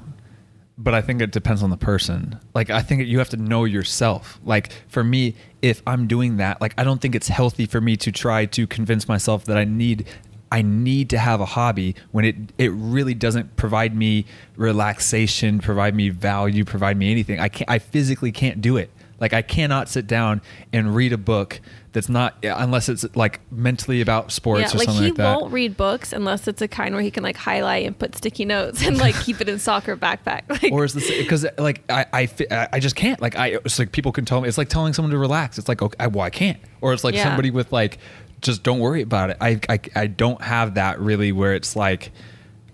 But 0.77 0.93
I 0.93 1.01
think 1.01 1.21
it 1.21 1.31
depends 1.31 1.63
on 1.63 1.71
the 1.71 1.77
person. 1.77 2.39
Like 2.53 2.69
I 2.69 2.81
think 2.81 3.07
you 3.07 3.17
have 3.17 3.29
to 3.29 3.37
know 3.37 3.65
yourself. 3.65 4.39
Like 4.43 4.71
for 4.87 5.03
me, 5.03 5.35
if 5.61 5.81
I'm 5.87 6.07
doing 6.07 6.37
that, 6.37 6.61
like 6.61 6.73
I 6.77 6.83
don't 6.83 7.01
think 7.01 7.15
it's 7.15 7.29
healthy 7.29 7.65
for 7.65 7.81
me 7.81 7.97
to 7.97 8.11
try 8.11 8.45
to 8.45 8.67
convince 8.67 9.07
myself 9.07 9.45
that 9.45 9.57
I 9.57 9.63
need 9.63 10.05
I 10.51 10.61
need 10.61 11.09
to 11.09 11.17
have 11.17 11.41
a 11.41 11.45
hobby 11.45 11.95
when 12.11 12.25
it 12.25 12.35
it 12.57 12.71
really 12.71 13.13
doesn't 13.13 13.55
provide 13.55 13.95
me 13.95 14.25
relaxation, 14.55 15.59
provide 15.59 15.95
me 15.95 16.09
value, 16.09 16.63
provide 16.63 16.97
me 16.97 17.11
anything. 17.11 17.39
I 17.39 17.49
can't 17.49 17.69
I 17.69 17.79
physically 17.79 18.31
can't 18.31 18.61
do 18.61 18.77
it. 18.77 18.91
Like 19.19 19.33
I 19.33 19.41
cannot 19.41 19.89
sit 19.89 20.07
down 20.07 20.41
and 20.71 20.95
read 20.95 21.11
a 21.11 21.17
book 21.17 21.59
that's 21.97 22.09
not 22.09 22.35
unless 22.43 22.89
it's 22.89 23.03
like 23.15 23.39
mentally 23.51 24.01
about 24.01 24.31
sports 24.31 24.75
or 24.75 24.77
like 24.77 24.85
something 24.85 25.03
like 25.05 25.15
that. 25.15 25.33
He 25.35 25.41
won't 25.41 25.51
read 25.51 25.75
books 25.75 26.13
unless 26.13 26.47
it's 26.47 26.61
a 26.61 26.67
kind 26.67 26.93
where 26.93 27.01
he 27.01 27.09
can 27.09 27.23
like 27.23 27.35
highlight 27.35 27.87
and 27.87 27.97
put 27.97 28.15
sticky 28.15 28.45
notes 28.45 28.85
and 28.85 28.99
like 28.99 29.19
keep 29.21 29.41
it 29.41 29.49
in 29.49 29.57
soccer 29.57 29.97
backpack. 29.97 30.43
Like, 30.61 30.71
or 30.71 30.85
is 30.85 30.93
this 30.93 31.09
because 31.09 31.45
like 31.57 31.83
I, 31.89 32.05
I 32.13 32.67
I 32.73 32.79
just 32.79 32.95
can't 32.95 33.19
like 33.19 33.35
I 33.35 33.47
it's 33.65 33.79
like 33.79 33.91
people 33.91 34.11
can 34.11 34.25
tell 34.25 34.41
me 34.41 34.47
it's 34.47 34.59
like 34.59 34.69
telling 34.69 34.93
someone 34.93 35.11
to 35.11 35.17
relax 35.17 35.57
it's 35.57 35.67
like 35.67 35.81
okay 35.81 35.95
I, 35.99 36.05
well 36.05 36.23
I 36.23 36.29
can't 36.29 36.59
or 36.81 36.93
it's 36.93 37.03
like 37.03 37.15
Yeah. 37.15 37.23
somebody 37.23 37.49
with 37.49 37.71
like 37.71 37.97
just 38.41 38.61
don't 38.61 38.77
worry 38.79 39.01
about 39.01 39.31
it 39.31 39.37
I, 39.41 39.59
I 39.67 39.79
I 39.95 40.05
don't 40.07 40.41
have 40.43 40.75
that 40.75 40.99
really 40.99 41.31
where 41.31 41.55
it's 41.55 41.75
like 41.75 42.11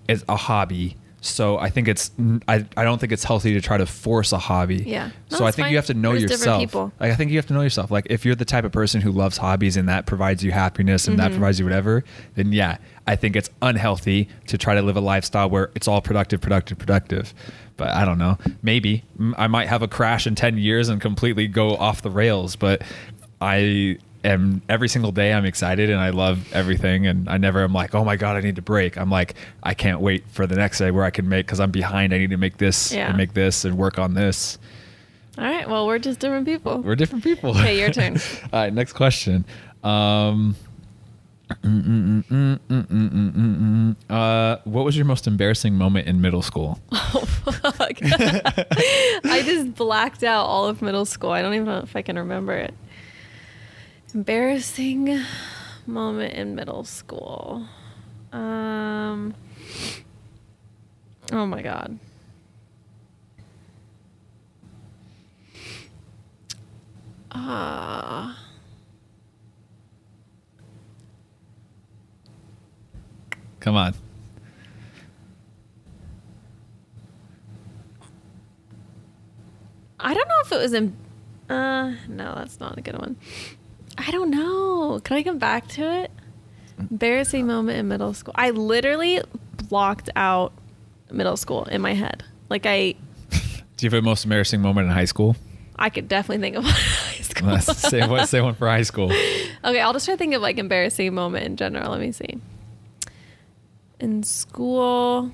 it's 0.09 0.25
a 0.27 0.35
hobby 0.35 0.97
so 1.25 1.57
I 1.57 1.69
think 1.69 1.87
it's 1.87 2.11
I, 2.49 2.65
I 2.75 2.83
don't 2.83 2.99
think 2.99 3.13
it's 3.13 3.23
healthy 3.23 3.53
to 3.53 3.61
try 3.61 3.77
to 3.77 3.85
force 3.85 4.33
a 4.33 4.37
hobby. 4.37 4.83
Yeah. 4.85 5.09
No, 5.31 5.37
so 5.37 5.45
I 5.45 5.51
think 5.51 5.65
fine. 5.65 5.71
you 5.71 5.77
have 5.77 5.85
to 5.85 5.93
know 5.93 6.11
There's 6.11 6.29
yourself. 6.31 6.75
like 6.75 6.91
I 6.99 7.15
think 7.15 7.31
you 7.31 7.37
have 7.37 7.47
to 7.47 7.53
know 7.53 7.61
yourself. 7.61 7.89
Like 7.91 8.07
if 8.09 8.25
you're 8.25 8.35
the 8.35 8.43
type 8.43 8.65
of 8.65 8.73
person 8.73 8.99
who 8.99 9.09
loves 9.11 9.37
hobbies 9.37 9.77
and 9.77 9.87
that 9.87 10.05
provides 10.05 10.43
you 10.43 10.51
happiness 10.51 11.07
and 11.07 11.17
that 11.19 11.31
Mm-hmm. 11.31 11.39
provides 11.39 11.59
you 11.59 11.65
whatever 11.65 12.03
then 12.35 12.51
yeah 12.51 12.77
I 13.07 13.15
think 13.15 13.35
it's 13.37 13.49
unhealthy 13.61 14.27
to 14.47 14.57
try 14.57 14.75
to 14.75 14.81
live 14.81 14.97
a 14.97 15.01
lifestyle 15.01 15.49
where 15.49 15.71
it's 15.75 15.87
all 15.87 16.01
productive 16.01 16.41
productive 16.41 16.77
productive. 16.77 17.33
But 17.77 17.89
I 17.89 18.03
don't 18.05 18.17
know. 18.17 18.37
Maybe. 18.61 19.03
I 19.37 19.47
might 19.47 19.67
have 19.69 19.81
a 19.81 19.87
crash 19.87 20.27
in 20.27 20.35
10 20.35 20.57
years 20.57 20.89
and 20.89 21.01
completely 21.01 21.47
go 21.47 21.75
off 21.77 22.01
the 22.01 22.11
rails 22.11 22.55
but 22.57 22.81
I 23.41 23.97
am 24.23 24.61
every 24.69 24.87
single 24.87 25.11
day 25.11 25.33
I'm 25.33 25.45
excited 25.45 25.89
and 25.89 25.99
I 25.99 26.11
love 26.11 26.51
everything 26.53 27.07
and 27.07 27.29
I 27.29 27.37
never 27.37 27.63
am 27.63 27.73
like, 27.73 27.93
oh 27.93 28.03
my 28.03 28.15
god, 28.15 28.35
I 28.35 28.41
need 28.41 28.55
to 28.55 28.61
break. 28.61 28.97
I'm 28.97 29.09
like, 29.09 29.35
I 29.61 29.73
can't 29.73 30.01
wait 30.01 30.23
for 30.29 30.47
the 30.47 30.55
next 30.55 30.79
day 30.79 30.91
where 30.91 31.03
I 31.03 31.09
can 31.09 31.27
make 31.27 31.45
because 31.45 31.59
I'm 31.59 31.71
behind. 31.71 32.13
I 32.13 32.17
need 32.17 32.31
to 32.31 32.37
make 32.37 32.57
this 32.57 32.91
yeah. 32.91 33.07
and 33.07 33.17
make 33.17 33.33
this 33.33 33.65
and 33.65 33.77
work 33.77 33.99
on 33.99 34.13
this. 34.13 34.57
All 35.37 35.43
right. 35.43 35.67
Well, 35.67 35.87
we're 35.87 35.99
just 35.99 36.19
different 36.19 36.45
people. 36.45 36.79
We're 36.81 36.95
different 36.95 37.23
people. 37.23 37.57
Okay, 37.63 37.79
your 37.79 37.91
turn. 37.91 38.17
All 38.53 38.59
right. 38.61 38.73
Next 38.73 38.93
question. 38.93 39.45
Um, 39.83 40.55
uh, 44.09 44.57
what 44.63 44.85
was 44.85 44.95
your 44.95 45.05
most 45.05 45.27
embarrassing 45.27 45.75
moment 45.75 46.07
in 46.07 46.21
middle 46.21 46.41
school? 46.41 46.79
Oh 47.45 47.61
fuck! 47.61 47.97
I 48.01 49.43
just 49.45 49.75
blacked 49.75 50.23
out 50.23 50.45
all 50.45 50.65
of 50.65 50.81
middle 50.81 51.05
school. 51.05 51.31
I 51.31 51.41
don't 51.41 51.53
even 51.53 51.65
know 51.65 51.79
if 51.79 51.95
I 51.95 52.01
can 52.01 52.17
remember 52.17 52.53
it. 52.53 52.73
Embarrassing 54.13 55.19
moment 55.87 56.33
in 56.35 56.53
middle 56.53 56.83
school. 56.83 57.67
Um. 58.31 59.33
Oh 61.31 61.45
my 61.47 61.63
god. 61.63 61.97
Ah. 67.31 68.37
Come 73.59 73.75
on. 73.75 73.95
I 79.99 80.13
don't 80.13 80.27
know 80.27 80.35
if 80.43 80.51
it 80.51 80.57
was 80.57 80.73
in. 80.73 80.95
Uh, 81.49 81.93
no, 82.07 82.35
that's 82.35 82.59
not 82.59 82.77
a 82.77 82.81
good 82.81 82.97
one. 82.99 83.15
I 83.97 84.11
don't 84.11 84.29
know. 84.29 84.99
Can 85.03 85.17
I 85.17 85.23
come 85.23 85.37
back 85.37 85.67
to 85.69 86.03
it? 86.03 86.11
Embarrassing 86.79 87.45
moment 87.47 87.77
in 87.77 87.87
middle 87.87 88.13
school. 88.13 88.33
I 88.35 88.49
literally 88.49 89.21
blocked 89.69 90.09
out 90.15 90.53
middle 91.11 91.37
school 91.37 91.65
in 91.65 91.81
my 91.81 91.93
head. 91.93 92.23
Like 92.49 92.65
I, 92.65 92.95
Do 93.77 93.85
you 93.85 93.89
have 93.89 93.93
a 93.93 94.01
most 94.01 94.25
embarrassing 94.25 94.61
moment 94.61 94.87
in 94.87 94.93
high 94.93 95.05
school? 95.05 95.35
I 95.75 95.89
could 95.89 96.07
definitely 96.07 96.41
think 96.41 96.55
of 96.55 96.63
one 96.63 96.73
in 96.73 96.79
high 96.79 97.13
school. 97.21 97.49
Let's 97.49 97.77
say 97.77 98.07
one. 98.07 98.27
Say 98.27 98.41
one 98.41 98.55
for 98.55 98.67
high 98.67 98.83
school. 98.83 99.11
Okay, 99.11 99.79
I'll 99.79 99.93
just 99.93 100.05
try 100.05 100.15
to 100.15 100.17
think 100.17 100.33
of 100.33 100.41
like 100.41 100.57
embarrassing 100.57 101.13
moment 101.13 101.45
in 101.45 101.55
general. 101.57 101.91
Let 101.91 101.99
me 101.99 102.11
see. 102.11 102.37
In 103.99 104.23
school. 104.23 105.31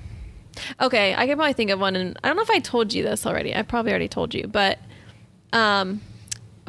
Okay, 0.80 1.14
I 1.14 1.26
can 1.26 1.36
probably 1.36 1.52
think 1.54 1.70
of 1.70 1.80
one 1.80 1.96
and 1.96 2.18
I 2.22 2.28
don't 2.28 2.36
know 2.36 2.42
if 2.42 2.50
I 2.50 2.58
told 2.58 2.92
you 2.92 3.02
this 3.02 3.26
already. 3.26 3.54
I 3.54 3.62
probably 3.62 3.92
already 3.92 4.08
told 4.08 4.34
you, 4.34 4.46
but 4.46 4.78
um 5.52 6.00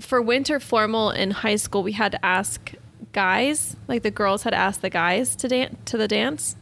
for 0.02 0.22
winter 0.22 0.60
formal 0.60 1.12
in 1.12 1.32
high 1.32 1.56
school, 1.56 1.84
we 1.84 1.94
had 1.94 2.12
to 2.12 2.26
ask 2.26 2.74
guys, 3.14 3.76
like 3.88 4.04
the 4.04 4.12
girls 4.12 4.44
had 4.44 4.54
asked 4.54 4.82
the 4.82 4.90
guys 4.90 5.36
to 5.38 5.48
dance 5.48 5.78
to 5.86 5.98
the 5.98 6.08
dance, 6.08 6.56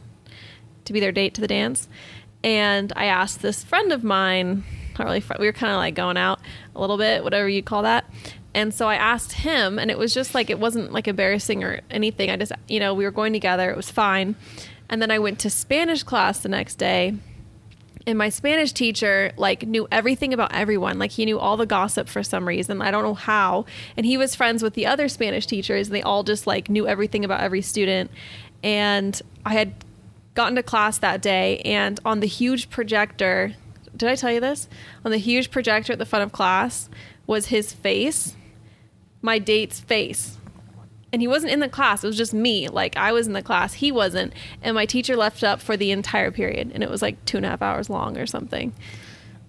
to 0.84 0.92
be 0.92 1.00
their 1.00 1.12
date 1.12 1.34
to 1.34 1.40
the 1.40 1.48
dance. 1.48 1.88
And 2.42 2.92
I 2.96 3.06
asked 3.06 3.42
this 3.42 3.62
friend 3.64 3.92
of 3.92 4.02
mine, 4.02 4.64
not 4.98 5.04
really 5.04 5.20
friend, 5.20 5.40
we 5.40 5.46
were 5.46 5.52
kind 5.52 5.72
of 5.72 5.78
like 5.78 5.94
going 5.94 6.16
out 6.16 6.40
a 6.74 6.80
little 6.80 6.98
bit, 6.98 7.22
whatever 7.22 7.48
you 7.48 7.62
call 7.62 7.82
that. 7.82 8.04
And 8.54 8.74
so 8.74 8.88
I 8.88 8.96
asked 8.96 9.32
him, 9.32 9.78
and 9.78 9.90
it 9.90 9.98
was 9.98 10.12
just 10.12 10.34
like, 10.34 10.50
it 10.50 10.58
wasn't 10.58 10.92
like 10.92 11.06
embarrassing 11.06 11.62
or 11.62 11.80
anything. 11.90 12.30
I 12.30 12.36
just, 12.36 12.52
you 12.66 12.80
know, 12.80 12.94
we 12.94 13.04
were 13.04 13.10
going 13.10 13.32
together, 13.32 13.70
it 13.70 13.76
was 13.76 13.90
fine. 13.90 14.34
And 14.88 15.00
then 15.00 15.10
I 15.10 15.20
went 15.20 15.38
to 15.40 15.50
Spanish 15.50 16.02
class 16.02 16.40
the 16.40 16.48
next 16.48 16.74
day, 16.74 17.14
and 18.06 18.16
my 18.16 18.28
Spanish 18.28 18.72
teacher 18.72 19.32
like 19.36 19.66
knew 19.66 19.86
everything 19.92 20.32
about 20.32 20.54
everyone. 20.54 20.98
Like 20.98 21.10
he 21.10 21.24
knew 21.24 21.38
all 21.38 21.56
the 21.56 21.66
gossip 21.66 22.08
for 22.08 22.22
some 22.22 22.48
reason. 22.48 22.80
I 22.80 22.90
don't 22.90 23.02
know 23.02 23.14
how. 23.14 23.66
And 23.96 24.06
he 24.06 24.16
was 24.16 24.34
friends 24.34 24.62
with 24.62 24.74
the 24.74 24.86
other 24.86 25.08
Spanish 25.08 25.46
teachers. 25.46 25.88
And 25.88 25.94
they 25.94 26.02
all 26.02 26.22
just 26.22 26.46
like 26.46 26.70
knew 26.70 26.86
everything 26.86 27.24
about 27.24 27.40
every 27.40 27.62
student. 27.62 28.10
And 28.62 29.20
I 29.44 29.52
had 29.52 29.74
gotten 30.34 30.56
to 30.56 30.62
class 30.62 30.98
that 30.98 31.20
day 31.20 31.58
and 31.60 32.00
on 32.04 32.20
the 32.20 32.26
huge 32.26 32.70
projector, 32.70 33.54
did 33.96 34.08
I 34.08 34.14
tell 34.14 34.32
you 34.32 34.40
this? 34.40 34.68
On 35.04 35.10
the 35.10 35.18
huge 35.18 35.50
projector 35.50 35.92
at 35.92 35.98
the 35.98 36.06
front 36.06 36.24
of 36.24 36.32
class 36.32 36.88
was 37.26 37.46
his 37.46 37.72
face, 37.72 38.34
my 39.20 39.38
date's 39.38 39.80
face 39.80 40.38
and 41.12 41.22
he 41.22 41.28
wasn't 41.28 41.52
in 41.52 41.60
the 41.60 41.68
class. 41.68 42.04
It 42.04 42.06
was 42.06 42.16
just 42.16 42.34
me. 42.34 42.68
Like 42.68 42.96
I 42.96 43.12
was 43.12 43.26
in 43.26 43.32
the 43.32 43.42
class, 43.42 43.74
he 43.74 43.92
wasn't. 43.92 44.32
And 44.62 44.74
my 44.74 44.86
teacher 44.86 45.16
left 45.16 45.42
up 45.42 45.60
for 45.60 45.76
the 45.76 45.90
entire 45.90 46.30
period, 46.30 46.70
and 46.74 46.82
it 46.82 46.90
was 46.90 47.02
like 47.02 47.24
two 47.24 47.36
and 47.36 47.46
a 47.46 47.50
half 47.50 47.62
hours 47.62 47.90
long 47.90 48.16
or 48.16 48.26
something. 48.26 48.72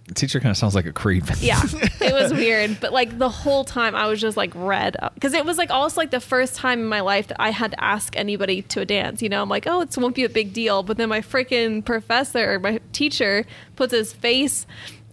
The 0.07 0.15
teacher 0.15 0.39
kind 0.41 0.51
of 0.51 0.57
sounds 0.57 0.75
like 0.75 0.85
a 0.85 0.91
creep. 0.91 1.23
Yeah, 1.39 1.61
it 2.01 2.13
was 2.13 2.33
weird. 2.33 2.79
But 2.81 2.91
like 2.91 3.17
the 3.17 3.29
whole 3.29 3.63
time, 3.63 3.95
I 3.95 4.07
was 4.07 4.19
just 4.19 4.35
like 4.35 4.51
red 4.55 4.97
because 5.13 5.33
it 5.33 5.45
was 5.45 5.57
like 5.57 5.69
also 5.69 6.01
like 6.01 6.11
the 6.11 6.19
first 6.19 6.55
time 6.55 6.79
in 6.79 6.85
my 6.87 7.01
life 7.01 7.27
that 7.27 7.39
I 7.39 7.51
had 7.51 7.71
to 7.71 7.83
ask 7.83 8.17
anybody 8.17 8.63
to 8.63 8.81
a 8.81 8.85
dance. 8.85 9.21
You 9.21 9.29
know, 9.29 9.41
I'm 9.41 9.49
like, 9.49 9.67
oh, 9.67 9.81
it 9.81 9.95
won't 9.97 10.15
be 10.15 10.25
a 10.25 10.29
big 10.29 10.53
deal. 10.53 10.83
But 10.83 10.97
then 10.97 11.09
my 11.09 11.21
freaking 11.21 11.85
professor, 11.85 12.59
my 12.59 12.79
teacher, 12.91 13.45
puts 13.75 13.93
his 13.93 14.11
face 14.11 14.65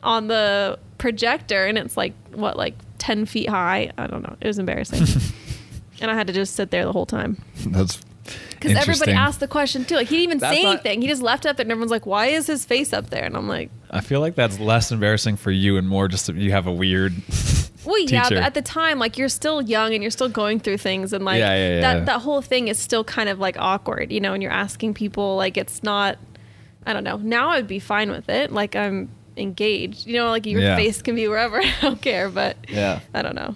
on 0.03 0.29
the 0.29 0.79
projector, 0.97 1.67
and 1.67 1.79
it's 1.79 1.97
like 1.97 2.15
what, 2.33 2.57
like 2.57 2.75
ten 2.99 3.27
feet 3.27 3.49
high. 3.49 3.93
I 3.99 4.07
don't 4.07 4.23
know. 4.23 4.37
It 4.41 4.47
was 4.47 4.59
embarrassing. 4.59 5.07
and 6.01 6.11
I 6.11 6.15
had 6.15 6.27
to 6.29 6.33
just 6.33 6.55
sit 6.55 6.71
there 6.71 6.85
the 6.85 6.93
whole 6.93 7.07
time. 7.07 7.43
That's 7.67 8.01
Because 8.51 8.77
everybody 8.77 9.13
asked 9.13 9.41
the 9.41 9.49
question 9.49 9.85
too. 9.85 9.97
Like 9.97 10.09
he 10.09 10.17
didn't 10.17 10.25
even 10.31 10.39
That's 10.39 10.57
say 10.57 10.63
not- 10.65 10.73
anything. 10.75 11.03
He 11.03 11.09
just 11.09 11.23
left 11.23 11.47
up 11.47 11.57
there, 11.57 11.65
and 11.65 11.71
everyone's 11.73 11.91
like, 11.91 12.07
"Why 12.07 12.27
is 12.27 12.47
his 12.47 12.65
face 12.65 12.93
up 12.93 13.11
there?" 13.11 13.25
And 13.25 13.37
I'm 13.37 13.49
like, 13.49 13.71
I 13.91 14.01
feel 14.01 14.21
like 14.21 14.35
that's 14.35 14.59
less 14.61 14.91
embarrassing 14.93 15.37
for 15.37 15.51
you 15.51 15.77
and 15.77 15.89
more 15.89 16.09
just 16.09 16.27
that 16.27 16.37
you 16.37 16.53
have 16.53 16.67
a 16.67 16.73
weird. 16.73 17.15
"Well, 17.85 17.99
yeah." 18.01 18.23
Teacher. 18.25 18.35
But 18.37 18.45
at 18.45 18.55
the 18.55 18.63
time, 18.63 18.99
like 18.99 19.17
you're 19.17 19.29
still 19.31 19.63
young 19.63 19.95
and 19.95 20.03
you're 20.03 20.11
still 20.11 20.29
going 20.29 20.61
through 20.61 20.79
things, 20.79 21.13
and 21.13 21.25
like 21.25 21.39
Yeah, 21.39 21.55
yeah, 21.57 21.75
yeah. 21.77 21.81
that 21.81 22.07
that 22.07 22.21
whole 22.23 22.43
thing 22.43 22.69
is 22.69 22.79
still 22.79 23.05
kind 23.05 23.29
of 23.29 23.39
like 23.39 23.57
awkward, 23.59 24.13
you 24.13 24.21
know. 24.21 24.35
And 24.35 24.43
you're 24.43 24.53
asking 24.53 24.95
people 24.95 25.37
like 25.37 25.57
it's 25.57 25.83
not. 25.83 26.19
I 26.87 26.93
don't 26.93 27.05
know. 27.05 27.17
Now 27.19 27.51
I'd 27.51 27.67
be 27.67 27.79
fine 27.79 28.11
with 28.11 28.29
it. 28.29 28.51
Like 28.53 28.75
I'm 28.77 29.11
engaged, 29.37 30.07
you 30.07 30.15
know. 30.17 30.29
Like 30.31 30.45
your 30.47 30.61
Yeah. 30.61 30.77
face 30.77 31.01
can 31.03 31.15
be 31.15 31.29
wherever. 31.29 31.61
I 31.63 31.73
don't 31.81 32.01
care, 32.03 32.29
but 32.29 32.57
Yeah. 32.69 33.01
I 33.15 33.23
don't 33.23 33.35
know. 33.37 33.55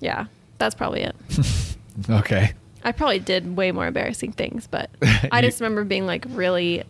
Yeah, 0.00 0.26
that's 0.62 0.74
probably 0.76 1.02
it. 1.02 1.16
Okay. 2.08 2.54
I 2.84 2.92
probably 2.92 3.18
did 3.18 3.54
way 3.54 3.70
more 3.70 3.86
embarrassing 3.86 4.32
things, 4.32 4.66
but 4.66 4.88
I 5.30 5.42
just 5.42 5.60
remember 5.60 5.84
being 5.84 6.06
like 6.06 6.24
really 6.30 6.84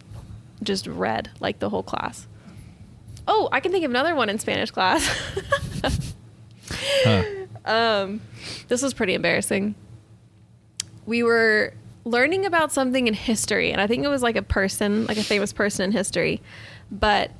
just 0.62 0.86
red 0.86 1.28
like 1.40 1.58
the 1.58 1.68
whole 1.68 1.82
class. 1.82 2.28
Oh, 3.26 3.48
I 3.50 3.58
can 3.58 3.72
think 3.72 3.84
of 3.84 3.90
another 3.90 4.14
one 4.14 4.28
in 4.28 4.38
Spanish 4.38 4.70
class. 4.70 5.04
Huh. 7.04 7.24
um, 7.64 8.20
this 8.68 8.80
was 8.80 8.94
pretty 8.94 9.14
embarrassing. 9.14 9.74
We 11.04 11.24
were 11.24 11.74
learning 12.04 12.46
about 12.46 12.70
something 12.70 13.08
in 13.08 13.14
history, 13.14 13.72
and 13.72 13.80
I 13.80 13.88
think 13.88 14.04
it 14.04 14.08
was 14.08 14.22
like 14.22 14.36
a 14.36 14.42
person, 14.42 15.06
like 15.06 15.18
a 15.18 15.24
famous 15.24 15.52
person 15.52 15.86
in 15.86 15.90
history, 15.90 16.40
but 16.92 17.32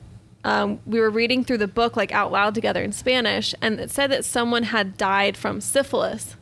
um, 0.45 0.81
we 0.87 0.99
were 1.01 1.11
reading 1.11 1.45
through 1.45 1.59
the 1.59 1.69
book 1.69 1.97
like 1.97 2.13
out 2.13 2.33
loud 2.33 2.55
together 2.55 2.83
in 2.83 2.93
Spanish, 2.93 3.55
and 3.63 3.79
it 3.81 3.91
said 3.91 4.11
that 4.11 4.25
someone 4.25 4.65
had 4.65 4.97
died 4.97 5.37
from 5.37 5.61
syphilis 5.61 6.37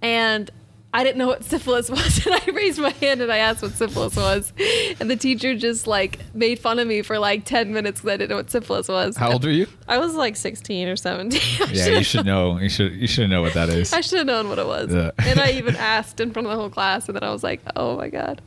and 0.00 0.50
I 0.94 1.04
didn't 1.04 1.16
know 1.18 1.28
what 1.28 1.42
syphilis 1.52 1.88
was, 1.88 2.26
and 2.26 2.34
I 2.34 2.44
raised 2.52 2.78
my 2.78 2.90
hand 2.90 3.22
and 3.22 3.32
I 3.32 3.38
asked 3.38 3.62
what 3.62 3.72
syphilis 3.72 4.14
was, 4.14 4.52
and 5.00 5.10
the 5.10 5.16
teacher 5.16 5.54
just 5.56 5.86
like 5.86 6.18
made 6.34 6.58
fun 6.58 6.78
of 6.78 6.86
me 6.86 7.00
for 7.02 7.18
like 7.18 7.44
ten 7.46 7.72
minutes 7.72 8.00
because 8.00 8.12
I 8.12 8.16
didn't 8.18 8.30
know 8.30 8.36
what 8.36 8.50
syphilis 8.50 8.88
was. 8.88 9.16
How 9.16 9.32
old 9.32 9.44
are 9.46 9.50
you? 9.50 9.66
I 9.88 9.96
was 9.98 10.14
like 10.14 10.36
sixteen 10.36 10.88
or 10.88 10.96
seventeen. 10.96 11.40
Yeah, 11.72 11.86
you 11.86 12.04
should 12.04 12.26
know. 12.26 12.58
You 12.58 12.68
should. 12.68 12.92
You 12.92 13.06
should 13.06 13.30
know 13.30 13.40
what 13.40 13.54
that 13.54 13.70
is. 13.70 13.92
I 13.94 14.02
should 14.02 14.18
have 14.18 14.26
known 14.26 14.48
what 14.50 14.58
it 14.58 14.66
was, 14.66 14.92
Yeah. 14.92 15.12
and 15.18 15.40
I 15.40 15.52
even 15.52 15.76
asked 15.76 16.20
in 16.20 16.30
front 16.32 16.46
of 16.46 16.52
the 16.52 16.58
whole 16.58 16.68
class, 16.70 17.08
and 17.08 17.16
then 17.16 17.24
I 17.24 17.32
was 17.32 17.42
like, 17.42 17.62
"Oh 17.74 17.96
my 17.96 18.10
god." 18.10 18.42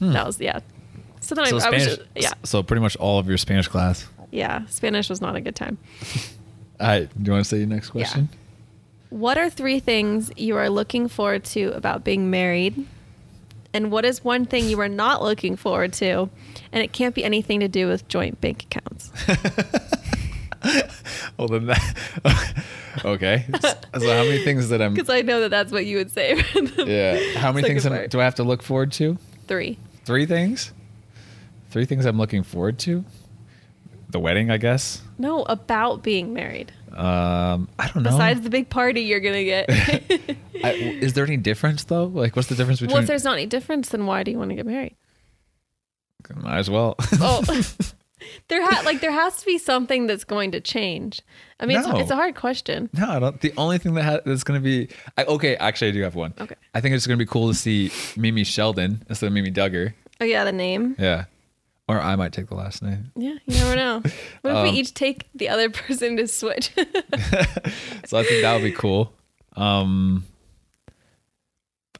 That 0.00 0.26
was 0.26 0.40
yeah. 0.40 0.60
So 1.20 1.34
then. 1.34 1.46
So 1.46 1.58
I, 1.58 1.66
I 1.66 1.70
was 1.70 1.84
just, 1.84 2.00
yeah 2.16 2.32
So 2.44 2.62
pretty 2.62 2.80
much 2.80 2.96
all 2.96 3.18
of 3.18 3.28
your 3.28 3.38
Spanish 3.38 3.68
class. 3.68 4.06
yeah 4.30 4.66
Spanish 4.66 5.08
was 5.10 5.20
not 5.20 5.36
a 5.36 5.40
good 5.40 5.54
time. 5.56 5.78
All 6.80 6.86
right. 6.86 7.08
Do 7.22 7.28
you 7.28 7.32
want 7.32 7.44
to 7.44 7.48
say 7.48 7.58
your 7.58 7.66
next 7.66 7.90
question? 7.90 8.30
What 9.10 9.36
are 9.36 9.50
three 9.50 9.80
things 9.80 10.30
you 10.36 10.56
are 10.56 10.70
looking 10.70 11.08
forward 11.08 11.44
to 11.46 11.72
about 11.76 12.04
being 12.04 12.30
married? 12.30 12.86
And 13.74 13.90
what 13.92 14.04
is 14.06 14.24
one 14.24 14.46
thing 14.46 14.64
you 14.66 14.80
are 14.80 14.88
not 14.88 15.22
looking 15.22 15.56
forward 15.56 15.92
to? 15.94 16.30
And 16.72 16.82
it 16.82 16.92
can't 16.94 17.14
be 17.14 17.22
anything 17.22 17.60
to 17.60 17.68
do 17.68 17.86
with 17.86 18.08
joint 18.08 18.40
bank 18.40 18.64
accounts. 18.64 19.10
Well 21.36 21.48
then 21.48 21.66
that. 21.66 22.64
okay. 23.04 23.46
So 23.62 23.68
how 24.14 24.24
many 24.24 24.44
things 24.44 24.68
that 24.68 24.82
I'm? 24.82 24.92
Because 24.92 25.08
I 25.08 25.22
know 25.22 25.40
that 25.40 25.48
that's 25.48 25.72
what 25.72 25.86
you 25.86 25.96
would 25.96 26.10
say. 26.10 26.42
Yeah. 26.76 27.38
How 27.38 27.50
many 27.52 27.66
things 27.66 27.86
am- 27.86 28.08
do 28.08 28.20
I 28.20 28.24
have 28.24 28.34
to 28.34 28.42
look 28.44 28.62
forward 28.62 28.92
to? 28.92 29.16
Three. 29.48 29.78
Three 30.04 30.26
things. 30.26 30.72
Three 31.70 31.84
things 31.86 32.04
I'm 32.04 32.18
looking 32.18 32.42
forward 32.42 32.78
to. 32.80 33.04
The 34.10 34.18
wedding, 34.18 34.50
I 34.50 34.56
guess. 34.56 35.02
No, 35.18 35.44
about 35.44 36.02
being 36.02 36.34
married. 36.34 36.72
Um, 36.92 37.68
I 37.78 37.88
don't 37.88 38.02
know. 38.02 38.10
Besides 38.10 38.40
the 38.40 38.50
big 38.50 38.68
party 38.68 39.02
you're 39.02 39.20
going 39.20 39.34
to 39.34 39.44
get. 39.44 40.36
I, 40.64 40.72
is 40.72 41.12
there 41.12 41.24
any 41.24 41.36
difference 41.36 41.84
though? 41.84 42.06
Like, 42.06 42.34
what's 42.34 42.48
the 42.48 42.56
difference 42.56 42.80
between? 42.80 42.94
well, 42.94 43.02
if 43.02 43.06
there's 43.06 43.24
not 43.24 43.34
any 43.34 43.46
difference, 43.46 43.90
then 43.90 44.06
why 44.06 44.24
do 44.24 44.30
you 44.32 44.38
want 44.38 44.50
to 44.50 44.56
get 44.56 44.66
married? 44.66 44.96
Might 46.36 46.58
as 46.58 46.70
well. 46.70 46.96
Oh. 47.20 47.42
there 48.48 48.62
ha- 48.64 48.82
like 48.84 49.00
there 49.00 49.10
has 49.12 49.36
to 49.38 49.46
be 49.46 49.58
something 49.58 50.06
that's 50.06 50.24
going 50.24 50.52
to 50.52 50.60
change. 50.60 51.22
I 51.58 51.66
mean, 51.66 51.80
No. 51.82 51.90
it's, 51.90 52.00
it's 52.00 52.10
a 52.10 52.16
hard 52.16 52.34
question. 52.36 52.88
No, 52.92 53.08
I 53.10 53.18
don't. 53.18 53.40
The 53.40 53.52
only 53.56 53.78
thing 53.78 53.94
that 53.94 54.04
ha- 54.04 54.20
that's 54.24 54.44
going 54.44 54.60
to 54.60 54.64
be 54.64 54.88
I, 55.16 55.24
okay. 55.24 55.56
Actually, 55.56 55.88
I 55.88 55.92
do 55.92 56.02
have 56.02 56.14
one. 56.14 56.34
Okay. 56.40 56.54
I 56.74 56.80
think 56.80 56.94
it's 56.94 57.06
going 57.06 57.18
to 57.18 57.24
be 57.24 57.28
cool 57.28 57.48
to 57.48 57.54
see 57.54 57.90
Mimi 58.16 58.44
Sheldon 58.44 59.02
instead 59.08 59.26
of 59.26 59.32
Mimi 59.32 59.50
Duggar. 59.50 59.94
Oh 60.20 60.24
yeah, 60.24 60.44
the 60.44 60.52
name. 60.52 60.94
Yeah, 60.98 61.24
or 61.96 62.00
I 62.00 62.16
might 62.16 62.32
take 62.32 62.46
the 62.48 62.54
last 62.54 62.82
name. 62.82 63.10
Yeah, 63.16 63.34
you 63.46 63.54
never 63.56 63.76
know. 63.76 63.96
What 64.42 64.50
if 64.50 64.56
Um, 64.56 64.62
we 64.64 64.70
each 64.70 64.94
take 64.94 65.26
the 65.34 65.48
other 65.48 65.68
person 65.80 66.16
to 66.16 66.26
switch? 66.26 66.70
so 68.06 68.18
I 68.18 68.22
think 68.24 68.42
that 68.42 68.54
would 68.54 68.62
be 68.64 68.72
cool. 68.72 69.12
Um, 69.56 70.24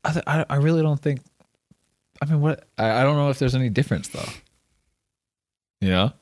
I, 0.04 0.12
th- 0.12 0.24
I 0.26 0.46
I 0.48 0.56
really 0.56 0.82
don't 0.82 1.00
think. 1.00 1.20
I 2.22 2.26
mean, 2.26 2.40
what 2.40 2.64
I, 2.78 3.00
I 3.00 3.02
don't 3.02 3.16
know 3.16 3.30
if 3.30 3.38
there's 3.38 3.54
any 3.54 3.68
difference 3.68 4.08
though. 4.08 4.28
You 5.80 5.88
know, 5.90 6.12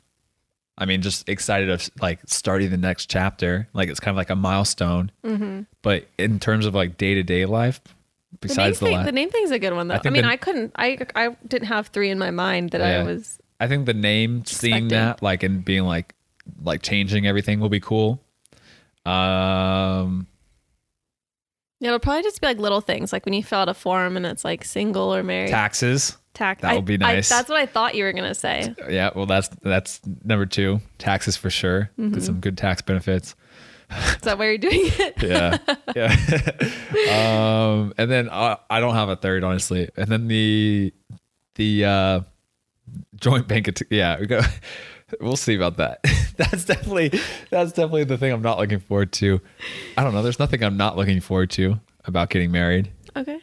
I 0.76 0.84
mean, 0.86 1.02
just 1.02 1.28
excited 1.28 1.68
of 1.70 1.88
like 2.00 2.20
starting 2.26 2.70
the 2.70 2.76
next 2.76 3.06
chapter. 3.10 3.68
Like 3.74 3.88
it's 3.88 4.00
kind 4.00 4.12
of 4.12 4.16
like 4.16 4.30
a 4.30 4.36
milestone. 4.36 5.10
mm-hmm. 5.24 5.62
But 5.82 6.06
in 6.18 6.38
terms 6.40 6.66
of 6.66 6.74
like 6.74 6.96
day 6.96 7.14
to 7.14 7.22
day 7.22 7.44
life, 7.44 7.80
besides 8.40 8.78
the 8.78 8.86
the, 8.86 8.90
name, 8.90 8.94
last, 8.98 9.04
thing, 9.06 9.14
the 9.14 9.20
name 9.20 9.30
thing's 9.30 9.50
a 9.50 9.58
good 9.58 9.74
one 9.74 9.88
though. 9.88 9.94
I 9.94 10.00
I, 10.04 10.10
mean, 10.10 10.22
the- 10.22 10.28
I 10.28 10.36
couldn't. 10.36 10.72
I 10.76 10.98
I 11.14 11.36
didn't 11.46 11.68
have 11.68 11.88
three 11.88 12.10
in 12.10 12.18
my 12.18 12.30
mind 12.30 12.70
that 12.70 12.80
Yeah. 12.80 13.00
I 13.00 13.02
was. 13.04 13.38
I 13.60 13.66
think 13.68 13.86
the 13.86 13.94
name, 13.94 14.44
seeing 14.44 14.88
that, 14.88 15.22
like, 15.22 15.42
and 15.42 15.64
being 15.64 15.84
like, 15.84 16.14
like 16.62 16.82
changing 16.82 17.26
everything 17.26 17.60
will 17.60 17.68
be 17.68 17.80
cool. 17.80 18.20
Um, 19.04 20.26
Yeah, 21.80 21.88
it'll 21.88 21.98
probably 22.00 22.22
just 22.22 22.40
be 22.40 22.46
like 22.46 22.58
little 22.58 22.80
things, 22.80 23.12
like 23.12 23.24
when 23.24 23.32
you 23.34 23.42
fill 23.42 23.60
out 23.60 23.68
a 23.68 23.74
form 23.74 24.16
and 24.16 24.26
it's 24.26 24.44
like 24.44 24.64
single 24.64 25.14
or 25.14 25.22
married. 25.22 25.50
taxes. 25.50 26.16
Tax. 26.34 26.62
that 26.62 26.70
I- 26.72 26.74
would 26.76 26.84
be 26.84 26.94
I- 26.94 27.14
nice. 27.14 27.28
that's 27.28 27.48
what 27.48 27.58
I 27.58 27.66
thought 27.66 27.94
you 27.96 28.04
were 28.04 28.12
gonna 28.12 28.34
say. 28.34 28.74
Yeah, 28.88 29.10
well, 29.14 29.26
that's 29.26 29.48
that's 29.62 30.00
number 30.24 30.46
two. 30.46 30.80
Taxes 30.98 31.36
for 31.36 31.50
sure. 31.50 31.90
Mm-hmm. 31.98 32.14
Get 32.14 32.22
some 32.22 32.38
good 32.40 32.56
tax 32.56 32.80
benefits. 32.82 33.34
Is 33.90 34.16
that 34.22 34.38
why 34.38 34.44
you're 34.46 34.58
doing 34.58 34.74
it? 34.82 35.14
Yeah, 35.22 35.58
yeah. 35.96 36.14
um, 37.72 37.92
and 37.98 38.08
then 38.10 38.28
uh, 38.28 38.56
I 38.70 38.78
don't 38.80 38.94
have 38.94 39.08
a 39.08 39.16
third, 39.16 39.42
honestly. 39.42 39.88
And 39.96 40.06
then 40.08 40.28
the 40.28 40.92
the 41.56 41.84
uh, 41.84 42.20
joint 43.20 43.48
bank. 43.48 43.68
Att- 43.68 43.82
yeah, 43.90 44.18
we 44.18 44.26
go. 44.26 44.40
We'll 45.22 45.36
see 45.36 45.54
about 45.54 45.78
that. 45.78 46.00
that's 46.36 46.66
definitely 46.66 47.08
that's 47.48 47.72
definitely 47.72 48.04
the 48.04 48.18
thing 48.18 48.30
I'm 48.30 48.42
not 48.42 48.58
looking 48.58 48.78
forward 48.78 49.10
to. 49.14 49.40
I 49.96 50.04
don't 50.04 50.12
know. 50.12 50.22
There's 50.22 50.38
nothing 50.38 50.62
I'm 50.62 50.76
not 50.76 50.98
looking 50.98 51.20
forward 51.20 51.48
to 51.52 51.80
about 52.04 52.28
getting 52.28 52.50
married. 52.50 52.90
okay. 53.16 53.40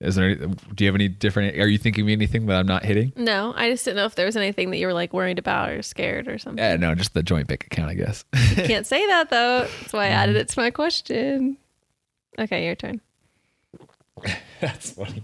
Is 0.00 0.14
there? 0.14 0.30
Any, 0.30 0.36
do 0.74 0.84
you 0.84 0.88
have 0.88 0.94
any 0.94 1.08
different? 1.08 1.58
Are 1.58 1.66
you 1.66 1.78
thinking 1.78 2.04
of 2.04 2.08
anything 2.08 2.46
that 2.46 2.56
I'm 2.56 2.66
not 2.66 2.84
hitting? 2.84 3.12
No, 3.16 3.52
I 3.56 3.68
just 3.68 3.84
didn't 3.84 3.96
know 3.96 4.04
if 4.04 4.14
there 4.14 4.26
was 4.26 4.36
anything 4.36 4.70
that 4.70 4.78
you 4.78 4.86
were 4.86 4.92
like 4.92 5.12
worried 5.12 5.40
about 5.40 5.70
or 5.70 5.82
scared 5.82 6.28
or 6.28 6.38
something. 6.38 6.62
Yeah, 6.62 6.76
no, 6.76 6.94
just 6.94 7.14
the 7.14 7.22
joint 7.22 7.48
bank 7.48 7.66
account, 7.66 7.90
I 7.90 7.94
guess. 7.94 8.24
Can't 8.54 8.86
say 8.86 9.04
that 9.06 9.30
though. 9.30 9.66
That's 9.80 9.92
why 9.92 10.04
I 10.04 10.08
added 10.08 10.32
mm-hmm. 10.36 10.42
it 10.42 10.48
to 10.50 10.60
my 10.60 10.70
question. 10.70 11.56
Okay, 12.38 12.64
your 12.66 12.76
turn. 12.76 13.00
That's 14.60 14.90
funny. 14.92 15.22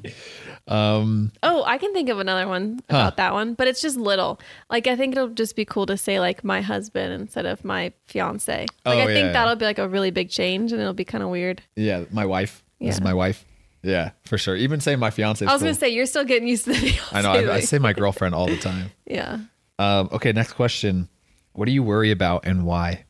Um, 0.69 1.33
Oh, 1.43 1.63
I 1.65 1.79
can 1.79 1.93
think 1.93 2.09
of 2.09 2.19
another 2.19 2.47
one 2.49 2.81
Huh. 2.91 2.97
about 2.97 3.17
that 3.19 3.33
one, 3.33 3.55
but 3.55 3.67
it's 3.69 3.81
just 3.83 3.97
little. 3.97 4.41
Like 4.71 4.87
I 4.87 4.97
think 4.97 5.15
it'll 5.17 5.29
just 5.29 5.57
be 5.57 5.65
cool 5.65 5.87
to 5.87 5.97
say 5.97 6.21
like 6.21 6.45
my 6.45 6.61
husband 6.61 7.13
instead 7.13 7.47
of 7.47 7.65
my 7.65 7.93
fiance. 8.07 8.61
Like 8.61 8.69
Oh, 8.87 8.91
I 8.93 8.97
yeah, 8.97 9.07
think 9.07 9.27
yeah. 9.27 9.33
that'll 9.33 9.57
be 9.57 9.65
like 9.65 9.79
a 9.79 9.89
really 9.89 10.11
big 10.11 10.31
change, 10.31 10.73
and 10.73 10.81
it'll 10.81 10.93
be 10.95 11.05
kind 11.05 11.23
of 11.25 11.31
weird. 11.31 11.63
yeah, 11.77 12.05
my 12.11 12.25
wife. 12.27 12.63
This 12.81 12.95
is 12.95 13.01
Yeah. 13.01 13.05
my 13.05 13.15
wife. 13.15 13.45
Yeah, 13.83 14.13
for 14.25 14.39
sure. 14.39 14.57
Even 14.57 14.81
saying 14.81 14.99
my 14.99 15.11
fiance. 15.11 15.45
I 15.45 15.53
was 15.53 15.61
gonna 15.63 15.75
say 15.75 15.91
you're 15.91 16.07
still 16.07 16.25
getting 16.25 16.49
used 16.49 16.65
to 16.65 16.73
the 16.73 16.79
fiance. 16.79 17.03
I 17.13 17.21
know. 17.23 17.33
I, 17.51 17.55
I 17.57 17.61
say 17.61 17.79
my 17.79 17.93
girlfriend 17.93 18.35
all 18.35 18.47
the 18.47 18.57
time. 18.57 18.91
yeah. 19.07 19.39
Um, 19.79 20.09
okay, 20.13 20.33
next 20.33 20.55
question. 20.55 21.09
What 21.53 21.67
do 21.67 21.73
you 21.73 21.83
worry 21.83 22.11
about 22.11 22.47
and 22.47 22.65
why? 22.65 23.05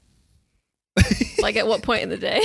Like 1.39 1.57
at 1.57 1.67
what 1.67 1.83
point 1.83 2.03
in 2.03 2.09
the 2.09 2.17
day? 2.17 2.41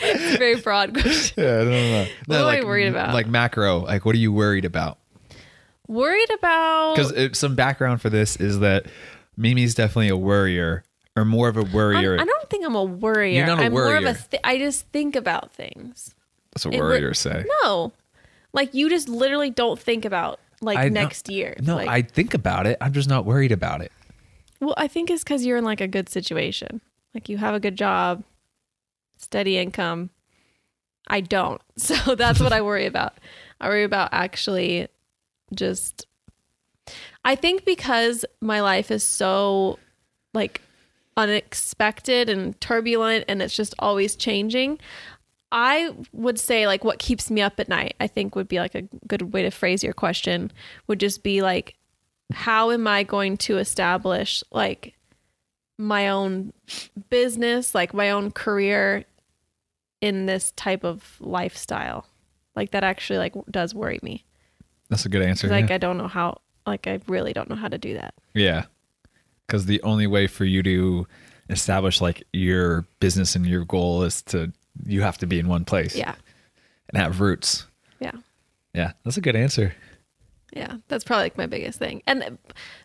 It's 0.00 0.34
a 0.34 0.38
very 0.38 0.56
broad 0.60 0.92
question. 0.94 1.42
Yeah, 1.44 1.54
I 1.54 1.64
don't 1.64 1.70
know. 1.70 2.06
What 2.26 2.40
am 2.40 2.46
I 2.46 2.64
worried 2.64 2.88
about? 2.88 3.14
Like 3.14 3.26
macro. 3.26 3.80
Like, 3.80 4.04
what 4.04 4.14
are 4.14 4.18
you 4.18 4.32
worried 4.32 4.64
about? 4.64 4.98
Worried 5.86 6.30
about 6.38 6.96
Because 6.96 7.12
uh, 7.12 7.28
some 7.32 7.54
background 7.54 8.02
for 8.02 8.10
this 8.10 8.36
is 8.36 8.60
that 8.60 8.86
Mimi's 9.36 9.74
definitely 9.74 10.08
a 10.10 10.16
worrier, 10.16 10.84
or 11.16 11.24
more 11.24 11.48
of 11.48 11.56
a 11.56 11.60
I'm- 11.60 11.72
worrier. 11.72 12.20
I 12.20 12.24
don't 12.24 12.50
think 12.50 12.66
I'm 12.66 12.74
a 12.74 12.84
worrier. 12.84 13.38
You're 13.38 13.46
not 13.46 13.58
a 13.60 13.64
I'm 13.64 13.72
more 13.72 13.84
of 13.96 14.02
worrier. 14.02 14.08
a. 14.08 14.14
Th- 14.30 14.40
I 14.44 14.58
just 14.58 14.86
think 14.88 15.16
about 15.16 15.52
things. 15.54 16.14
That's 16.52 16.66
what 16.66 16.74
worriers 16.76 17.18
say. 17.18 17.44
No, 17.62 17.92
like 18.52 18.74
you 18.74 18.90
just 18.90 19.08
literally 19.08 19.50
don't 19.50 19.78
think 19.78 20.04
about 20.04 20.40
like 20.60 20.76
I 20.76 20.88
next 20.88 21.30
year. 21.30 21.56
No, 21.60 21.76
like, 21.76 21.88
I 21.88 22.02
think 22.02 22.34
about 22.34 22.66
it. 22.66 22.76
I'm 22.80 22.92
just 22.92 23.08
not 23.08 23.24
worried 23.24 23.52
about 23.52 23.80
it. 23.80 23.92
Well, 24.60 24.74
I 24.76 24.88
think 24.88 25.08
it's 25.10 25.22
because 25.22 25.46
you're 25.46 25.56
in 25.56 25.64
like 25.64 25.80
a 25.80 25.86
good 25.88 26.08
situation. 26.08 26.80
Like 27.14 27.28
you 27.28 27.38
have 27.38 27.54
a 27.54 27.60
good 27.60 27.76
job, 27.76 28.24
steady 29.18 29.58
income. 29.58 30.10
I 31.06 31.20
don't. 31.20 31.60
So 31.78 32.16
that's 32.16 32.40
what 32.40 32.52
I 32.52 32.60
worry 32.60 32.86
about. 32.86 33.18
I 33.60 33.68
worry 33.68 33.84
about 33.84 34.08
actually 34.12 34.88
just. 35.54 36.06
I 37.24 37.36
think 37.36 37.64
because 37.64 38.24
my 38.40 38.60
life 38.60 38.90
is 38.90 39.04
so 39.04 39.78
like 40.34 40.60
unexpected 41.16 42.28
and 42.28 42.60
turbulent 42.60 43.24
and 43.28 43.42
it's 43.42 43.54
just 43.54 43.74
always 43.78 44.16
changing. 44.16 44.78
I 45.52 45.94
would 46.12 46.38
say 46.38 46.66
like 46.66 46.84
what 46.84 46.98
keeps 46.98 47.30
me 47.30 47.42
up 47.42 47.60
at 47.60 47.68
night, 47.68 47.94
I 48.00 48.06
think 48.06 48.34
would 48.34 48.48
be 48.48 48.58
like 48.58 48.74
a 48.74 48.82
good 49.06 49.32
way 49.32 49.42
to 49.42 49.50
phrase 49.50 49.84
your 49.84 49.92
question 49.92 50.50
would 50.86 51.00
just 51.00 51.22
be 51.22 51.42
like 51.42 51.76
how 52.32 52.70
am 52.70 52.86
I 52.86 53.02
going 53.04 53.36
to 53.38 53.58
establish 53.58 54.42
like 54.52 54.94
my 55.78 56.08
own 56.08 56.52
business, 57.08 57.74
like 57.74 57.94
my 57.94 58.10
own 58.10 58.30
career 58.30 59.04
in 60.00 60.26
this 60.26 60.52
type 60.52 60.84
of 60.84 61.16
lifestyle? 61.20 62.06
Like 62.56 62.70
that 62.72 62.84
actually 62.84 63.18
like 63.18 63.34
does 63.50 63.74
worry 63.74 64.00
me. 64.02 64.24
That's 64.88 65.04
a 65.06 65.08
good 65.08 65.22
answer. 65.22 65.48
Like 65.48 65.68
yeah. 65.68 65.76
I 65.76 65.78
don't 65.78 65.98
know 65.98 66.08
how 66.08 66.40
like 66.66 66.86
I 66.86 67.00
really 67.06 67.32
don't 67.32 67.48
know 67.48 67.56
how 67.56 67.68
to 67.68 67.78
do 67.78 67.94
that. 67.94 68.14
Yeah. 68.34 68.64
Because 69.46 69.66
the 69.66 69.82
only 69.82 70.06
way 70.06 70.26
for 70.26 70.44
you 70.44 70.62
to 70.62 71.06
establish 71.48 72.00
like 72.00 72.22
your 72.32 72.86
business 73.00 73.34
and 73.34 73.46
your 73.46 73.64
goal 73.64 74.02
is 74.02 74.20
to, 74.22 74.52
you 74.84 75.00
have 75.00 75.16
to 75.18 75.26
be 75.26 75.38
in 75.38 75.48
one 75.48 75.64
place 75.64 75.96
Yeah. 75.96 76.14
and 76.88 77.00
have 77.00 77.20
roots. 77.20 77.66
Yeah. 78.00 78.12
Yeah. 78.74 78.92
That's 79.04 79.16
a 79.16 79.22
good 79.22 79.36
answer. 79.36 79.74
Yeah, 80.52 80.76
that's 80.88 81.04
probably 81.04 81.24
like 81.24 81.38
my 81.38 81.46
biggest 81.46 81.78
thing. 81.78 82.02
And 82.06 82.38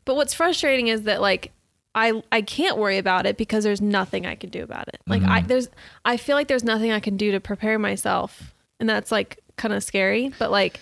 but 0.06 0.15
what's 0.15 0.34
frustrating 0.34 0.88
is 0.88 1.04
that 1.04 1.21
like 1.21 1.52
I 1.95 2.23
I 2.32 2.41
can't 2.41 2.77
worry 2.77 2.97
about 2.97 3.25
it 3.25 3.38
because 3.38 3.63
there's 3.63 3.82
nothing 3.82 4.25
I 4.25 4.36
can 4.36 4.49
do 4.49 4.63
about 4.63 4.88
it. 4.88 4.99
Like 5.06 5.21
I 5.23 5.39
mm-hmm. 5.39 5.47
there's 5.47 5.69
I 6.06 6.17
feel 6.17 6.36
like 6.36 6.47
there's 6.47 6.63
nothing 6.63 6.91
I 6.91 6.99
can 6.99 7.17
do 7.17 7.32
to 7.32 7.39
prepare 7.39 7.77
myself. 7.77 8.53
And 8.79 8.89
that's 8.89 9.12
like 9.12 9.39
kind 9.58 9.73
of 9.73 9.84
scary, 9.84 10.34
but 10.39 10.51
like 10.51 10.79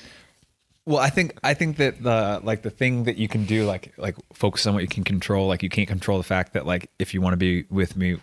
Well, 0.85 0.99
I 0.99 1.09
think 1.09 1.37
I 1.43 1.53
think 1.53 1.77
that 1.77 2.01
the 2.01 2.39
like 2.43 2.61
the 2.61 2.69
thing 2.69 3.03
that 3.03 3.17
you 3.17 3.27
can 3.27 3.45
do 3.45 3.65
like 3.65 3.93
like 3.97 4.15
focus 4.33 4.65
on 4.65 4.73
what 4.73 4.83
you 4.83 4.89
can 4.89 5.03
control. 5.03 5.47
Like 5.47 5.63
you 5.63 5.69
can't 5.69 5.87
control 5.87 6.17
the 6.17 6.23
fact 6.23 6.53
that 6.53 6.65
like 6.65 6.89
if 6.97 7.13
you 7.13 7.21
want 7.21 7.33
to 7.33 7.37
be 7.37 7.65
with 7.69 7.97
me, 7.97 8.17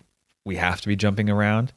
we 0.45 0.55
have 0.55 0.81
to 0.81 0.87
be 0.87 0.95
jumping 0.95 1.29
around. 1.29 1.73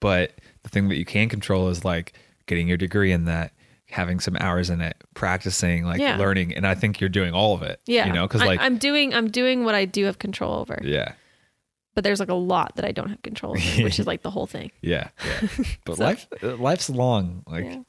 But 0.00 0.32
the 0.64 0.68
thing 0.68 0.88
that 0.88 0.96
you 0.96 1.04
can 1.04 1.28
control 1.28 1.68
is 1.68 1.84
like 1.84 2.12
getting 2.46 2.68
your 2.68 2.76
degree 2.76 3.12
in 3.12 3.24
that, 3.24 3.52
having 3.92 4.18
some 4.20 4.36
hours 4.40 4.70
in 4.70 4.80
it, 4.80 4.96
practicing, 5.14 5.84
like 5.84 6.00
Yeah. 6.00 6.16
learning. 6.16 6.54
And 6.56 6.66
I 6.66 6.74
think 6.74 7.00
you're 7.00 7.10
doing 7.10 7.32
all 7.34 7.54
of 7.54 7.62
it. 7.62 7.80
yeah. 7.86 8.06
you 8.06 8.12
know, 8.12 8.26
because 8.26 8.40
like 8.42 8.60
I'm 8.60 8.78
doing 8.78 9.14
I'm 9.14 9.28
doing 9.30 9.64
what 9.64 9.74
I 9.74 9.84
do 9.84 10.04
have 10.06 10.18
control 10.18 10.54
over. 10.54 10.78
yeah, 10.82 11.12
But 11.94 12.02
there's 12.04 12.18
like 12.20 12.30
a 12.30 12.34
lot 12.34 12.76
that 12.76 12.84
I 12.84 12.92
don't 12.92 13.10
have 13.10 13.22
control 13.22 13.52
over, 13.56 13.82
which 13.84 13.98
is 14.00 14.06
like 14.12 14.22
the 14.22 14.30
whole 14.30 14.46
thing. 14.46 14.70
yeah, 14.80 15.08
yeah. 15.24 15.48
But 15.84 15.96
So- 15.98 16.04
life 16.04 16.26
uh, 16.42 16.56
life's 16.56 16.88
long. 16.90 17.42
Like 17.46 17.64
Yeah. 17.66 17.82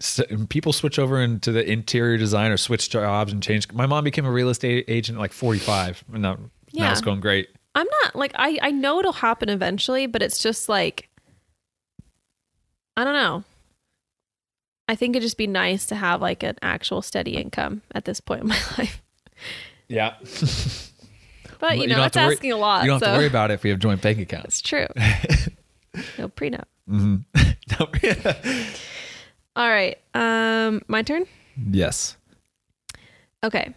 s 0.00 0.20
people 0.48 0.72
switch 0.72 0.98
over 0.98 1.20
into 1.20 1.50
the 1.52 1.64
interior 1.70 2.16
design 2.18 2.50
or 2.52 2.56
switch 2.56 2.88
jobs 2.90 3.32
and 3.32 3.42
change. 3.42 3.70
My 3.72 3.86
mom 3.86 4.04
became 4.04 4.26
a 4.26 4.30
real 4.32 4.48
estate 4.48 4.84
agent 4.88 5.16
at 5.18 5.20
like 5.20 5.32
45, 5.32 6.04
and 6.12 6.22
now, 6.22 6.34
now 6.34 6.40
Yeah. 6.72 6.92
it's 6.92 7.00
going 7.00 7.20
great. 7.20 7.48
I'm 7.74 7.88
not 8.02 8.14
like 8.14 8.32
I 8.36 8.58
I 8.62 8.70
know 8.70 9.00
it'll 9.00 9.12
happen 9.28 9.48
eventually, 9.48 10.06
but 10.06 10.22
it's 10.22 10.38
just 10.38 10.68
like 10.68 11.08
I 12.96 13.04
don't 13.04 13.14
know. 13.14 13.44
I 14.88 14.94
think 14.94 15.16
it'd 15.16 15.22
just 15.26 15.36
be 15.36 15.46
nice 15.48 15.86
to 15.86 15.94
have 15.96 16.20
like 16.22 16.42
an 16.42 16.56
actual 16.62 17.02
steady 17.02 17.36
income 17.36 17.82
at 17.94 18.04
this 18.04 18.20
point 18.20 18.42
in 18.42 18.48
my 18.48 18.58
life. 18.78 19.02
Yeah. 19.88 20.14
But 21.58 21.76
you 21.76 21.84
You 21.84 21.88
know, 21.88 21.94
don't 21.96 22.06
it's 22.08 22.14
to 22.16 22.20
worry- 22.20 22.34
asking 22.34 22.52
a 22.52 22.56
lot. 22.56 22.84
You 22.84 22.90
don't 22.90 23.00
have 23.00 23.08
so 23.08 23.12
to 23.14 23.18
worry 23.18 23.26
about 23.26 23.50
it 23.50 23.54
if 23.54 23.62
we 23.62 23.70
have 23.70 23.78
joint 23.78 24.02
bank 24.02 24.18
accounts. 24.18 24.46
it's 24.46 24.60
true. 24.60 24.86
no 26.18 26.28
prenup. 26.28 26.64
hmm 26.86 27.16
All 29.56 29.68
right. 29.68 29.96
Um 30.14 30.82
my 30.86 31.00
turn? 31.02 31.24
yes. 31.70 32.16
Okay. 33.42 33.72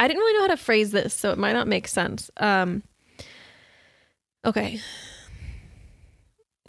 I 0.00 0.08
didn't 0.08 0.20
really 0.20 0.32
know 0.34 0.40
how 0.42 0.46
to 0.48 0.56
phrase 0.56 0.90
this, 0.90 1.12
so 1.12 1.30
it 1.32 1.38
might 1.38 1.52
not 1.52 1.68
make 1.68 1.86
sense. 1.86 2.30
Um 2.38 2.82
Okay. 4.46 4.80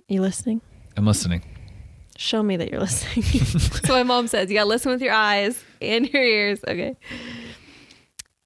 You 0.10 0.22
listening? 0.22 0.60
I'm 0.98 1.06
listening. 1.08 1.42
Show 2.24 2.42
me 2.42 2.56
that 2.56 2.72
you're 2.72 2.80
listening. 2.80 3.24
so 3.84 3.92
my 3.92 4.04
mom 4.04 4.28
says 4.30 4.50
you 4.50 4.56
gotta 4.56 4.70
listen 4.70 4.94
with 4.94 5.02
your 5.02 5.14
eyes 5.14 5.62
and 5.82 6.08
your 6.08 6.24
ears. 6.24 6.62
Okay. 6.66 6.96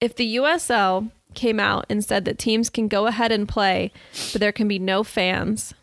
If 0.01 0.15
the 0.15 0.37
USL 0.37 1.11
came 1.35 1.59
out 1.59 1.85
and 1.87 2.03
said 2.03 2.25
that 2.25 2.39
teams 2.39 2.71
can 2.71 2.87
go 2.87 3.05
ahead 3.05 3.31
and 3.31 3.47
play, 3.47 3.91
but 4.33 4.41
there 4.41 4.51
can 4.51 4.67
be 4.67 4.79
no 4.79 5.03
fans, 5.03 5.75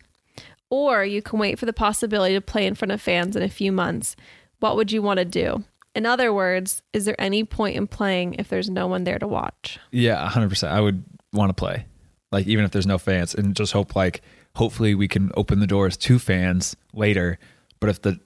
or 0.70 1.04
you 1.04 1.22
can 1.22 1.38
wait 1.38 1.56
for 1.56 1.66
the 1.66 1.72
possibility 1.72 2.34
to 2.34 2.40
play 2.40 2.66
in 2.66 2.74
front 2.74 2.90
of 2.90 3.00
fans 3.00 3.36
in 3.36 3.44
a 3.44 3.48
few 3.48 3.70
months, 3.70 4.16
what 4.58 4.74
would 4.74 4.90
you 4.90 5.00
want 5.00 5.18
to 5.18 5.24
do? 5.24 5.62
In 5.94 6.04
other 6.04 6.32
words, 6.32 6.82
is 6.92 7.04
there 7.04 7.14
any 7.20 7.44
point 7.44 7.76
in 7.76 7.86
playing 7.86 8.34
if 8.40 8.48
there's 8.48 8.68
no 8.68 8.88
one 8.88 9.04
there 9.04 9.20
to 9.20 9.28
watch? 9.28 9.78
Yeah, 9.92 10.28
100%. 10.28 10.66
I 10.66 10.80
would 10.80 11.04
want 11.32 11.50
to 11.50 11.54
play. 11.54 11.86
Like 12.32 12.48
even 12.48 12.64
if 12.64 12.72
there's 12.72 12.88
no 12.88 12.98
fans 12.98 13.36
and 13.36 13.54
just 13.54 13.72
hope 13.72 13.94
like 13.94 14.20
hopefully 14.56 14.96
we 14.96 15.06
can 15.06 15.30
open 15.36 15.60
the 15.60 15.66
doors 15.68 15.96
to 15.98 16.18
fans 16.18 16.74
later, 16.92 17.38
but 17.80 17.90
if 17.90 18.02
the 18.02 18.20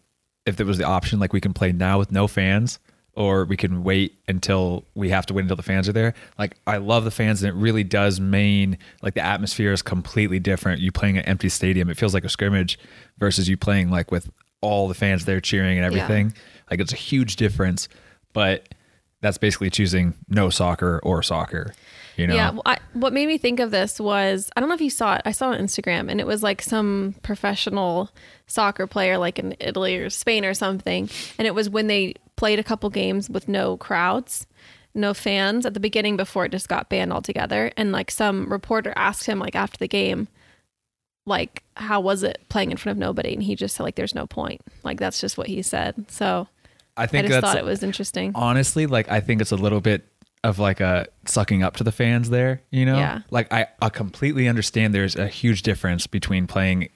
if 0.47 0.57
there 0.57 0.67
was 0.67 0.79
the 0.79 0.85
option 0.85 1.19
like 1.19 1.33
we 1.33 1.41
can 1.41 1.53
play 1.53 1.73
now 1.73 1.99
with 1.99 2.11
no 2.11 2.27
fans 2.27 2.79
or 3.19 3.45
we 3.45 3.57
can 3.57 3.83
wait 3.83 4.17
until 4.29 4.85
we 4.95 5.09
have 5.09 5.27
to 5.27 5.35
wait 5.35 5.43
until 5.43 5.57
the 5.57 5.63
fans 5.63 5.89
are 5.89 5.93
there. 5.93 6.15
Like 6.39 6.57
I 6.69 6.77
love 6.77 7.05
the 7.05 7.11
fans 7.11 7.43
and 7.43 7.53
it 7.53 7.61
really 7.61 7.83
does 7.83 8.21
mean 8.21 8.79
like 9.03 9.15
the 9.15 9.21
atmosphere 9.21 9.73
is 9.73 9.83
completely 9.83 10.39
different. 10.39 10.81
You 10.81 10.93
playing 10.93 11.19
an 11.19 11.25
empty 11.25 11.49
stadium, 11.49 11.91
it 11.91 11.97
feels 11.97 12.15
like 12.15 12.25
a 12.25 12.29
scrimmage 12.29 12.79
versus 13.19 13.49
you 13.49 13.57
playing 13.57 13.91
like 13.91 14.13
with 14.13 14.31
all 14.61 14.87
the 14.87 14.95
fans 14.95 15.25
there 15.25 15.41
cheering 15.41 15.79
and 15.79 15.85
everything. 15.85 16.33
Like 16.71 16.81
it's 16.81 16.93
a 16.93 16.97
huge 16.97 17.35
difference, 17.35 17.89
but 18.33 18.69
that's 19.21 19.39
basically 19.39 19.71
choosing 19.71 20.15
no 20.29 20.51
soccer 20.51 21.01
or 21.03 21.23
soccer. 21.23 21.75
You 22.17 22.27
know, 22.27 22.35
Yeah. 22.35 22.51
Well, 22.51 22.63
I, 22.67 22.79
what 22.95 23.13
made 23.13 23.27
me 23.27 23.39
think 23.39 23.61
of 23.61 23.71
this 23.71 24.01
was 24.01 24.51
I 24.57 24.61
don't 24.61 24.69
know 24.69 24.75
if 24.75 24.81
you 24.81 24.91
saw 24.91 25.15
it. 25.15 25.23
I 25.25 25.33
saw 25.33 25.53
it 25.53 25.59
on 25.59 25.65
Instagram, 25.65 26.11
and 26.11 26.21
it 26.21 26.27
was 26.27 26.43
like 26.43 26.63
some 26.63 27.15
professional 27.23 28.11
soccer 28.47 28.87
player, 28.87 29.19
like 29.19 29.39
in 29.39 29.55
Italy 29.61 29.97
or 29.97 30.11
Spain 30.11 30.45
or 30.45 30.55
something. 30.55 31.09
And 31.39 31.47
it 31.47 31.55
was 31.55 31.71
when 31.71 31.87
they 31.87 32.15
played 32.37 32.59
a 32.59 32.65
couple 32.65 32.91
games 32.91 33.31
with 33.31 33.49
no 33.49 33.77
crowds, 33.77 34.47
no 34.95 35.15
fans 35.15 35.65
at 35.65 35.75
the 35.75 35.81
beginning 35.81 36.17
before 36.17 36.45
it 36.45 36.53
just 36.53 36.69
got 36.69 36.89
banned 36.89 37.13
altogether. 37.13 37.73
And 37.77 37.93
like 37.93 38.11
some 38.11 38.51
reporter 38.51 38.93
asked 38.97 39.27
him, 39.27 39.39
like 39.39 39.55
after 39.55 39.79
the 39.79 39.89
game, 39.89 40.29
like 41.25 41.63
how 41.77 42.01
was 42.01 42.23
it 42.23 42.41
playing 42.49 42.71
in 42.73 42.77
front 42.77 42.97
of 42.97 43.01
nobody? 43.01 43.33
And 43.33 43.43
he 43.43 43.55
just 43.55 43.77
said, 43.77 43.85
like, 43.85 43.95
there's 43.95 44.15
no 44.15 44.27
point. 44.27 44.61
Like 44.83 44.99
that's 44.99 45.21
just 45.21 45.39
what 45.39 45.47
he 45.47 45.63
said. 45.63 46.11
So 46.11 46.49
I 46.99 47.05
I 47.05 47.07
think 47.07 47.29
just 47.29 47.41
that's 47.41 47.53
thought 47.53 47.59
it 47.59 47.65
was 47.65 47.83
interesting. 47.83 48.33
honestly 48.35 48.87
like 48.87 49.09
I 49.11 49.21
think 49.21 49.41
it's 49.41 49.53
a 49.53 49.57
little 49.57 49.81
bit 49.81 50.07
of 50.45 50.59
like 50.59 50.81
a 50.81 51.07
sucking 51.27 51.63
up 51.63 51.77
to 51.77 51.85
the 51.85 51.93
fans 51.93 52.31
there. 52.31 52.63
You 52.71 52.87
know, 52.87 52.97
Yeah. 52.97 53.23
Like 53.31 53.53
I, 53.53 53.67
I 53.83 53.89
completely 53.89 54.47
understand. 54.49 54.95
There's 54.95 55.17
a 55.17 55.27
huge 55.29 55.63
difference 55.63 56.07
between 56.07 56.47
playing 56.47 56.91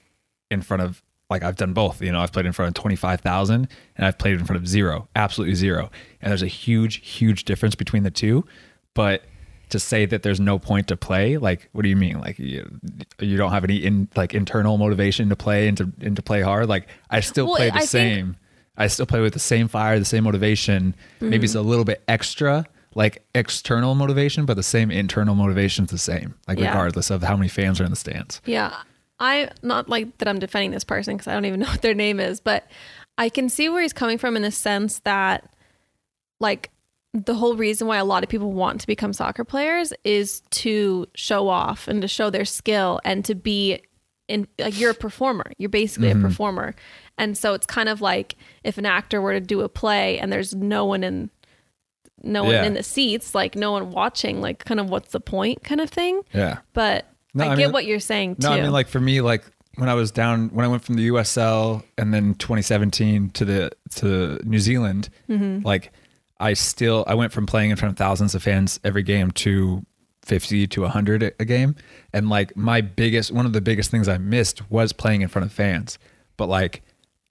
in 0.49 0.61
front 0.61 0.81
of 0.83 1.01
like 1.29 1.43
I've 1.43 1.55
done 1.55 1.73
both. 1.73 2.01
You 2.01 2.11
know, 2.11 2.21
I've 2.21 2.31
played 2.31 2.45
in 2.45 2.53
front 2.53 2.69
of 2.77 2.81
twenty 2.81 2.95
five 2.95 3.21
thousand, 3.21 3.67
and 3.97 4.05
I've 4.05 4.17
played 4.17 4.39
in 4.39 4.45
front 4.45 4.61
of 4.61 4.67
zero, 4.67 5.07
absolutely 5.15 5.55
zero. 5.55 5.89
And 6.21 6.31
there's 6.31 6.43
a 6.43 6.47
huge, 6.47 6.95
huge 7.07 7.43
difference 7.43 7.75
between 7.75 8.03
the 8.03 8.11
two. 8.11 8.45
But 8.93 9.23
to 9.69 9.79
say 9.79 10.05
that 10.05 10.21
there's 10.23 10.39
no 10.39 10.59
point 10.59 10.87
to 10.89 10.95
play, 10.95 11.37
like, 11.37 11.67
what 11.71 11.81
do 11.81 11.89
you 11.89 11.95
mean? 11.95 12.19
Like, 12.19 12.37
you, 12.37 12.79
you 13.19 13.37
don't 13.37 13.51
have 13.51 13.63
any 13.63 13.77
in 13.77 14.07
like 14.15 14.33
internal 14.35 14.77
motivation 14.77 15.29
to 15.29 15.35
play 15.35 15.67
and 15.67 15.77
to 15.77 15.91
and 16.01 16.15
to 16.15 16.21
play 16.21 16.41
hard. 16.41 16.69
Like, 16.69 16.87
I 17.09 17.21
still 17.21 17.47
Well, 17.47 17.55
play 17.55 17.71
the 17.71 17.77
I 17.77 17.85
same. 17.85 18.37
I 18.77 18.87
still 18.87 19.05
play 19.05 19.21
with 19.21 19.33
the 19.33 19.39
same 19.39 19.67
fire, 19.67 19.99
the 19.99 20.05
same 20.05 20.23
motivation. 20.23 20.95
Maybe 21.21 21.35
Mm-hmm. 21.37 21.43
it's 21.43 21.55
a 21.55 21.61
little 21.61 21.85
bit 21.85 22.03
extra, 22.07 22.65
like 22.95 23.23
external 23.35 23.95
motivation, 23.95 24.45
but 24.45 24.55
the 24.55 24.63
same 24.63 24.89
internal 24.91 25.35
motivation 25.35 25.85
is 25.85 25.91
the 25.91 25.97
same, 25.97 26.35
like 26.47 26.57
Yeah. 26.59 26.69
regardless 26.69 27.09
of 27.11 27.21
how 27.23 27.35
many 27.37 27.49
fans 27.49 27.79
are 27.79 27.83
in 27.85 27.89
the 27.91 27.95
stands. 27.95 28.41
Yeah. 28.45 28.73
I 29.19 29.49
not 29.61 29.89
like 29.89 30.17
that 30.17 30.27
I'm 30.27 30.39
defending 30.39 30.71
this 30.71 30.83
person 30.83 31.15
because 31.15 31.27
I 31.27 31.33
don't 31.33 31.45
even 31.45 31.59
know 31.61 31.67
what 31.67 31.81
their 31.81 31.93
name 31.93 32.19
is, 32.19 32.39
but 32.39 32.67
I 33.17 33.29
can 33.29 33.47
see 33.49 33.69
where 33.69 33.81
he's 33.83 33.93
coming 33.93 34.17
from 34.17 34.35
in 34.35 34.41
the 34.41 34.51
sense 34.51 34.99
that 34.99 35.49
like 36.39 36.71
the 37.13 37.35
whole 37.35 37.55
reason 37.55 37.87
why 37.87 37.97
a 37.97 38.05
lot 38.05 38.23
of 38.23 38.29
people 38.29 38.51
want 38.51 38.81
to 38.81 38.87
become 38.87 39.13
soccer 39.13 39.43
players 39.43 39.93
is 40.03 40.41
to 40.49 41.05
show 41.13 41.47
off 41.47 41.87
and 41.87 42.01
to 42.01 42.07
show 42.07 42.31
their 42.31 42.43
skill 42.45 42.99
and 43.05 43.23
to 43.25 43.35
be 43.35 43.79
in 44.27 44.47
like 44.57 44.79
you're 44.79 44.91
a 44.91 44.95
performer. 44.95 45.51
You're 45.59 45.69
basically 45.69 46.09
a 46.09 46.15
performer. 46.15 46.73
And 47.17 47.37
so 47.37 47.53
it's 47.53 47.65
kind 47.65 47.89
of 47.89 48.01
like 48.01 48.35
if 48.63 48.77
an 48.77 48.85
actor 48.85 49.21
were 49.21 49.33
to 49.33 49.39
do 49.39 49.61
a 49.61 49.69
play 49.69 50.19
and 50.19 50.31
there's 50.31 50.55
no 50.55 50.85
one 50.85 51.03
in 51.03 51.29
no 52.23 52.43
one 52.43 52.53
Yeah. 52.53 52.63
in 52.63 52.73
the 52.73 52.83
seats, 52.83 53.35
like 53.35 53.55
no 53.55 53.71
one 53.71 53.91
watching, 53.91 54.39
like 54.41 54.63
kind 54.65 54.79
of 54.79 54.89
what's 54.89 55.11
the 55.11 55.19
point 55.19 55.63
kind 55.63 55.81
of 55.81 55.89
thing. 55.89 56.21
Yeah. 56.33 56.59
But 56.73 57.05
No, 57.33 57.43
I, 57.45 57.47
I 57.53 57.55
get 57.55 57.65
mean- 57.67 57.73
what 57.73 57.85
you're 57.85 57.99
saying 57.99 58.35
too. 58.37 58.47
No, 58.47 58.53
I 58.53 58.61
mean 58.61 58.71
like 58.71 58.87
for 58.87 58.99
me, 58.99 59.21
like 59.21 59.43
when 59.75 59.89
I 59.89 59.93
was 59.95 60.11
down 60.11 60.49
when 60.49 60.65
I 60.65 60.67
went 60.69 60.83
from 60.83 60.95
the 60.95 61.07
USL 61.09 61.83
and 61.97 62.13
then 62.13 62.35
2017 62.35 63.31
to 63.31 63.45
the 63.45 63.71
to 63.95 64.39
New 64.43 64.59
Zealand, 64.59 65.09
Mm-hmm. 65.29 65.65
like 65.65 65.91
I 66.39 66.53
still 66.53 67.03
I 67.07 67.13
went 67.15 67.31
from 67.31 67.45
playing 67.45 67.71
in 67.71 67.75
front 67.77 67.91
of 67.93 67.97
thousands 67.97 68.35
of 68.35 68.43
fans 68.43 68.79
every 68.83 69.03
game 69.03 69.31
to 69.31 69.85
50 70.23 70.67
to 70.67 70.81
100 70.81 71.23
a- 71.23 71.31
a 71.39 71.45
game, 71.45 71.75
and 72.13 72.29
like 72.29 72.55
my 72.55 72.81
biggest 72.81 73.31
one 73.31 73.45
of 73.45 73.53
the 73.53 73.61
biggest 73.61 73.91
things 73.91 74.07
I 74.07 74.17
missed 74.17 74.69
was 74.71 74.93
playing 74.93 75.21
in 75.21 75.27
front 75.27 75.45
of 75.45 75.51
fans. 75.51 75.97
But 76.37 76.47
like 76.47 76.81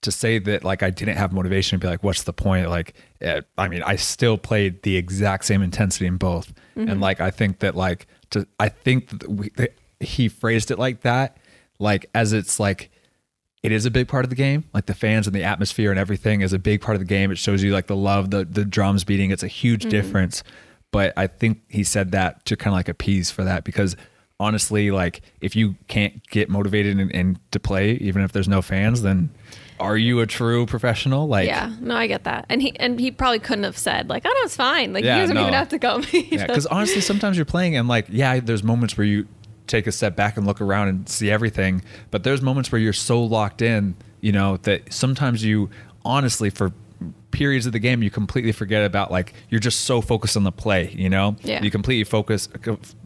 to 0.03 0.11
say 0.11 0.39
that 0.39 0.63
like 0.63 0.83
I 0.83 0.89
didn't 0.89 1.17
have 1.17 1.33
motivation 1.33 1.79
to 1.79 1.83
be 1.83 1.89
like, 1.89 2.03
what's 2.03 2.23
the 2.23 2.33
point? 2.33 2.69
Like, 2.69 2.93
eh, 3.21 3.41
I 3.57 3.67
mean, 3.67 3.83
I 3.83 3.95
still 3.95 4.37
played 4.37 4.83
the 4.83 4.97
exact 4.97 5.45
same 5.45 5.61
intensity 5.61 6.05
in 6.05 6.17
both, 6.17 6.53
and 6.75 7.01
like 7.01 7.19
I 7.19 7.31
think 7.31 7.59
that 7.59 7.75
like 7.75 8.07
to 8.31 8.47
I 8.59 8.69
think 8.69 9.09
that 9.09 9.29
we, 9.29 9.49
that 9.55 9.75
he 9.99 10.27
phrased 10.29 10.71
it 10.71 10.79
like 10.79 11.01
that, 11.01 11.37
like 11.79 12.09
as 12.13 12.33
it's 12.33 12.59
like 12.59 12.91
it 13.63 13.71
is 13.71 13.85
a 13.85 13.91
big 13.91 14.07
part 14.07 14.25
of 14.25 14.29
the 14.29 14.35
game. 14.35 14.65
Like 14.73 14.85
the 14.87 14.93
fans 14.93 15.25
and 15.25 15.35
the 15.35 15.43
atmosphere 15.43 15.89
and 15.89 15.99
everything 15.99 16.41
is 16.41 16.53
a 16.53 16.59
big 16.59 16.81
part 16.81 16.95
of 16.95 16.99
the 16.99 17.05
game. 17.05 17.31
It 17.31 17.37
shows 17.37 17.63
you 17.63 17.71
like 17.71 17.87
the 17.87 17.95
love, 17.95 18.29
the 18.29 18.45
the 18.45 18.65
drums 18.65 19.03
beating. 19.03 19.31
It's 19.31 19.43
a 19.43 19.47
huge 19.47 19.85
difference. 19.89 20.43
But 20.91 21.13
I 21.17 21.25
think 21.25 21.61
he 21.69 21.83
said 21.83 22.11
that 22.11 22.45
to 22.45 22.55
kind 22.55 22.73
of 22.73 22.77
like 22.77 22.87
appease 22.87 23.31
for 23.31 23.43
that 23.43 23.63
because 23.63 23.95
honestly, 24.39 24.91
like 24.91 25.21
if 25.41 25.55
you 25.55 25.75
can't 25.87 26.25
get 26.27 26.49
motivated 26.49 26.99
and, 26.99 27.13
and 27.15 27.39
to 27.51 27.59
play, 27.59 27.93
even 27.93 28.21
if 28.21 28.31
there's 28.31 28.47
no 28.47 28.61
fans, 28.61 29.01
then 29.01 29.31
are 29.83 29.97
you 29.97 30.19
a 30.21 30.25
true 30.25 30.65
professional? 30.65 31.27
Like 31.27 31.47
yeah, 31.47 31.71
no, 31.79 31.95
I 31.95 32.07
get 32.07 32.23
that, 32.23 32.45
and 32.49 32.61
he 32.61 32.75
and 32.79 32.99
he 32.99 33.11
probably 33.11 33.39
couldn't 33.39 33.65
have 33.65 33.77
said 33.77 34.09
like, 34.09 34.23
"Oh 34.25 34.29
no, 34.29 34.45
it's 34.45 34.55
fine." 34.55 34.93
Like 34.93 35.03
Yeah, 35.03 35.17
you 35.17 35.21
guys 35.23 35.29
don't 35.33 35.41
even 35.41 35.53
have 35.53 35.69
to 35.69 35.79
come. 35.79 36.03
You 36.11 36.23
Yeah, 36.31 36.47
because 36.47 36.65
honestly, 36.67 37.01
sometimes 37.01 37.37
you're 37.37 37.45
playing 37.45 37.75
and 37.75 37.87
like, 37.87 38.05
yeah, 38.09 38.39
there's 38.39 38.63
moments 38.63 38.97
where 38.97 39.05
you 39.05 39.27
take 39.67 39.85
a 39.87 39.91
step 39.91 40.15
back 40.15 40.37
and 40.37 40.45
look 40.47 40.59
around 40.61 40.87
and 40.89 41.07
see 41.07 41.29
everything, 41.29 41.83
but 42.11 42.23
there's 42.23 42.41
moments 42.41 42.71
where 42.71 42.79
you're 42.81 42.91
so 42.93 43.21
locked 43.23 43.61
in, 43.61 43.95
you 44.21 44.31
know, 44.31 44.57
that 44.63 44.91
sometimes 44.91 45.43
you 45.43 45.69
honestly 46.03 46.49
for 46.49 46.71
periods 47.31 47.65
of 47.65 47.71
the 47.71 47.79
game 47.79 48.03
you 48.03 48.11
completely 48.11 48.51
forget 48.51 48.85
about 48.85 49.09
like 49.11 49.33
you're 49.49 49.59
just 49.59 49.81
so 49.81 50.01
focused 50.01 50.37
on 50.37 50.43
the 50.43 50.51
play, 50.51 50.91
you 50.97 51.09
know, 51.09 51.35
Yeah. 51.43 51.61
you 51.63 51.71
completely 51.71 52.03
focus 52.03 52.47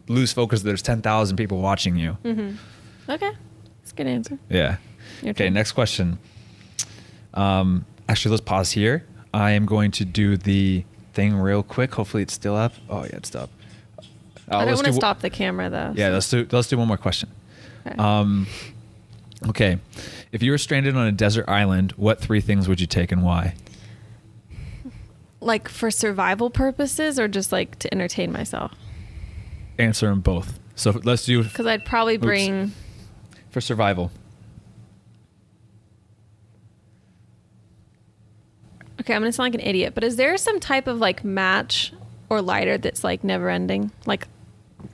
lose 0.08 0.32
focus. 0.32 0.62
There's 0.62 0.82
ten 0.82 1.00
thousand 1.02 1.36
people 1.36 1.60
watching 1.60 1.96
you. 1.96 2.16
Mm-hmm. 2.24 3.10
okay, 3.10 3.32
that's 3.80 3.92
a 3.92 3.94
good 3.94 4.06
answer. 4.06 4.38
Yeah. 4.50 4.76
Your 5.22 5.30
okay, 5.30 5.44
turn. 5.46 5.54
next 5.54 5.72
question. 5.72 6.18
Um, 7.38 7.84
actually, 8.08 8.32
let's 8.32 8.42
pause 8.42 8.72
here. 8.72 9.04
I 9.32 9.52
am 9.52 9.66
going 9.66 9.90
to 9.92 10.04
do 10.04 10.36
the 10.36 10.84
thing 11.12 11.36
real 11.36 11.62
quick. 11.62 11.94
Hopefully, 11.94 12.22
it's 12.22 12.32
still 12.34 12.56
up. 12.56 12.72
Oh 12.88 13.04
yeah, 13.04 13.16
it's 13.16 13.28
still 13.28 13.42
up. 13.42 13.50
Uh, 14.50 14.56
I 14.56 14.64
don't 14.64 14.74
want 14.74 14.86
to 14.86 14.92
do- 14.92 14.96
stop 14.96 15.20
the 15.20 15.30
camera 15.30 15.68
though. 15.70 15.92
Yeah, 15.94 16.08
so- 16.08 16.12
let's 16.14 16.30
do 16.30 16.48
let's 16.56 16.68
do 16.68 16.78
one 16.78 16.88
more 16.88 16.96
question. 16.96 17.28
Okay. 17.86 17.96
Um, 17.96 18.46
okay, 19.48 19.78
if 20.32 20.42
you 20.42 20.50
were 20.50 20.58
stranded 20.58 20.96
on 20.96 21.06
a 21.06 21.12
desert 21.12 21.44
island, 21.48 21.92
what 21.92 22.20
three 22.20 22.40
things 22.40 22.68
would 22.68 22.80
you 22.80 22.86
take 22.86 23.12
and 23.12 23.22
why? 23.22 23.54
like 25.40 25.68
for 25.68 25.90
survival 25.90 26.50
purposes, 26.50 27.18
or 27.18 27.28
just 27.28 27.52
like 27.52 27.78
to 27.78 27.92
entertain 27.94 28.32
myself. 28.32 28.72
Answer 29.78 30.08
them 30.08 30.20
both. 30.20 30.58
So 30.74 30.90
let's 31.04 31.24
do 31.24 31.44
Because 31.44 31.66
I'd 31.66 31.84
probably 31.84 32.16
Oops. 32.16 32.24
bring. 32.24 32.72
for 33.50 33.60
survival. 33.60 34.10
Okay, 39.08 39.14
I'm 39.14 39.22
gonna 39.22 39.32
sound 39.32 39.54
like 39.54 39.62
an 39.62 39.66
idiot, 39.66 39.94
but 39.94 40.04
is 40.04 40.16
there 40.16 40.36
some 40.36 40.60
type 40.60 40.86
of 40.86 40.98
like 40.98 41.24
match 41.24 41.94
or 42.28 42.42
lighter 42.42 42.76
that's 42.76 43.02
like 43.02 43.24
never 43.24 43.48
ending, 43.48 43.90
like 44.04 44.28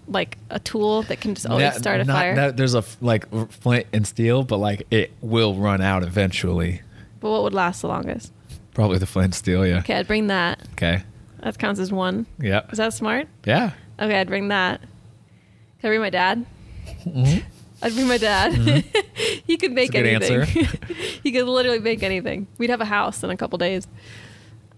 like 0.07 0.39
a 0.51 0.61
tool 0.61 1.03
that 1.03 1.21
can 1.21 1.35
just 1.35 1.49
always 1.49 1.65
Not- 1.65 1.75
start 1.75 2.01
a 2.01 2.05
not- 2.05 2.15
fire? 2.15 2.35
not- 2.37 2.57
there's 2.57 2.77
a 2.77 2.85
like 3.01 3.27
flint 3.51 3.87
and 3.93 4.07
steel, 4.07 4.45
but 4.45 4.59
like 4.59 4.87
it 4.93 5.13
will 5.21 5.57
run 5.57 5.81
out 5.81 6.05
eventually. 6.05 6.81
but 7.19 7.29
what 7.31 7.43
would 7.43 7.55
last 7.55 7.81
the 7.81 7.89
longest? 7.89 8.33
Probably 8.73 8.99
the 8.99 9.07
flint 9.07 9.25
and 9.25 9.35
steel. 9.35 9.67
Yeah. 9.67 9.79
Okay, 9.79 9.95
I'd 9.97 10.07
bring 10.07 10.29
that. 10.29 10.61
Okay. 10.75 11.03
That 11.41 11.59
counts 11.59 11.81
as 11.81 11.91
one. 11.91 12.27
Yeah. 12.39 12.61
Is 12.71 12.79
that 12.79 12.95
smart? 12.95 13.27
Yeah. 13.45 13.73
Okay, 13.99 14.21
I'd 14.21 14.29
bring 14.29 14.47
that. 14.49 14.81
Can 14.81 14.89
I 15.83 15.89
bring 15.89 16.01
my 16.03 16.11
dad? 16.11 16.47
Mm-hmm. 17.05 17.41
I'd 17.85 17.93
bring 17.93 18.09
my 18.09 18.17
dad. 18.17 18.55
he 19.47 19.59
could 19.59 19.73
make 19.73 19.93
That's 19.93 20.01
a 20.01 20.19
good 20.19 20.23
anything. 20.23 20.69
he 21.23 21.33
could 21.33 21.47
literally 21.47 21.81
make 21.81 22.03
anything. 22.03 22.47
We'd 22.57 22.71
have 22.71 22.81
a 22.81 22.87
house 22.87 23.23
in 23.23 23.29
a 23.29 23.37
couple 23.37 23.59
days. 23.59 23.87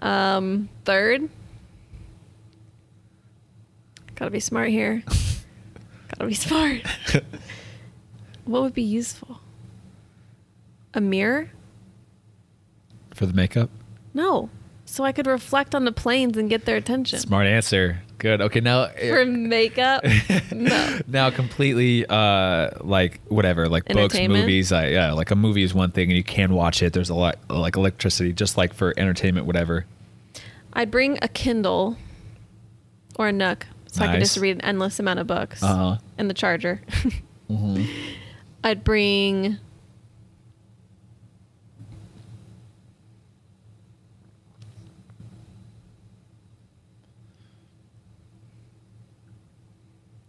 Um, 0.01 0.69
third, 0.85 1.29
gotta 4.17 4.33
be 4.33 4.41
smart 4.41 4.71
here. 4.71 5.05
gotta 6.09 6.27
be 6.27 6.35
smart. 6.35 6.83
what 8.45 8.63
would 8.63 8.75
be 8.75 8.83
useful? 8.83 9.41
A 10.93 11.01
mirror? 11.01 11.53
For 13.15 13.27
the 13.27 13.35
makeup. 13.35 13.71
No. 14.15 14.51
So 14.85 15.05
I 15.05 15.13
could 15.13 15.29
reflect 15.29 15.77
on 15.77 15.85
the 15.85 15.93
planes 15.93 16.37
and 16.37 16.51
get 16.51 16.65
their 16.65 16.77
attention. 16.77 17.21
Smart 17.21 17.47
answer. 17.47 18.03
Good. 18.19 18.41
Okay, 18.41 18.61
now 18.61 18.89
For 18.89 19.25
makeup? 19.27 20.05
no. 20.53 20.99
now 21.07 21.31
completely 21.31 22.07
uh 22.07 22.71
like 22.81 23.21
whatever 23.29 23.69
like 23.69 23.85
books 23.87 24.19
movies 24.19 24.73
I, 24.73 24.89
yeah 24.89 25.13
like 25.13 25.31
a 25.31 25.37
movie 25.37 25.63
is 25.63 25.75
one 25.75 25.91
thing 25.91 26.09
and 26.09 26.17
you 26.17 26.25
can 26.25 26.55
watch 26.55 26.83
it 26.83 26.93
there's 26.93 27.11
a 27.11 27.15
lot 27.15 27.37
like 27.51 27.77
electricity 27.77 28.33
just 28.33 28.57
like 28.57 28.73
for 28.73 28.95
entertainment 28.97 29.47
whatever 29.47 29.85
I'd 30.73 30.91
bring 30.91 31.19
a 31.23 31.29
Kindle 31.29 31.97
or 33.19 33.29
a 33.29 33.33
Nook 33.33 33.67
so 33.87 34.05
I 34.05 34.13
could 34.13 34.21
just 34.21 34.39
read 34.39 34.57
an 34.57 34.61
endless 34.63 34.99
amount 34.99 35.19
of 35.21 35.27
books 35.27 35.63
uh-huh 35.63 35.99
and 36.19 36.31
the 36.31 36.35
charger. 36.35 36.81
hmm 37.49 37.85
I'd 38.65 38.83
bring 38.83 39.59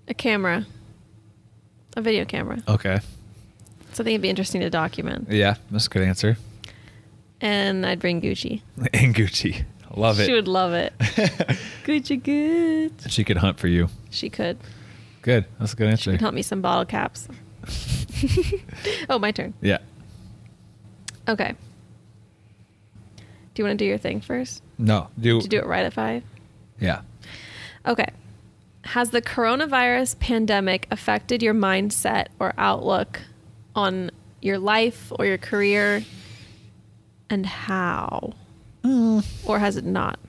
a 0.07 0.13
camera, 0.13 0.65
a 1.95 2.01
video 2.01 2.25
camera. 2.25 2.57
okay 2.67 2.99
So 3.93 4.03
I 4.03 4.05
think 4.05 4.07
it'd 4.09 4.21
be 4.21 4.29
interesting 4.29 4.61
to 4.61 4.69
document. 4.69 5.27
yeah 5.29 5.55
that's 5.71 5.87
a 5.87 5.89
good 5.89 6.03
answer 6.03 6.37
And 7.41 7.85
I'd 7.85 7.99
bring 7.99 8.21
Gucci. 8.21 8.61
and 8.93 9.13
gucci 9.15 9.65
love 9.95 10.19
it 10.19 10.25
She 10.25 10.33
would 10.33 10.47
love 10.47 10.73
it. 10.73 10.93
Gucci 11.85 12.21
good. 12.21 12.93
she 13.11 13.23
could 13.23 13.37
hunt 13.37 13.59
for 13.59 13.67
you 13.67 13.89
She 14.09 14.29
could. 14.29 14.57
good 15.21 15.45
that's 15.59 15.73
a 15.73 15.75
good 15.75 15.87
answer. 15.89 16.11
She 16.11 16.11
could 16.11 16.21
help 16.21 16.33
me 16.33 16.41
some 16.41 16.61
bottle 16.61 16.85
caps. 16.85 17.27
oh, 19.09 19.19
my 19.19 19.31
turn. 19.31 19.53
yeah 19.61 19.79
Okay. 21.27 21.55
Do 23.17 23.61
you 23.61 23.65
want 23.67 23.77
to 23.79 23.83
do 23.83 23.87
your 23.89 23.97
thing 23.97 24.21
first? 24.21 24.61
no 24.77 25.09
do 25.19 25.41
Did 25.41 25.51
you 25.53 25.59
do 25.59 25.65
it 25.65 25.67
right 25.67 25.85
at 25.85 25.93
five? 25.93 26.23
yeah 26.79 27.01
Okay. 27.85 28.07
Has 28.87 29.09
the 29.09 29.21
coronavirus 29.21 30.17
pandemic 30.19 30.87
affected 30.89 31.43
your 31.43 31.53
mindset 31.53 32.27
or 32.39 32.53
outlook 32.57 33.19
on 33.75 34.11
your 34.41 34.57
life 34.57 35.11
or 35.19 35.25
your 35.25 35.37
career? 35.37 36.05
And 37.29 37.45
how? 37.45 38.33
Mm. 38.83 39.25
Or 39.45 39.59
has 39.59 39.75
it 39.75 39.83
not? 39.83 40.19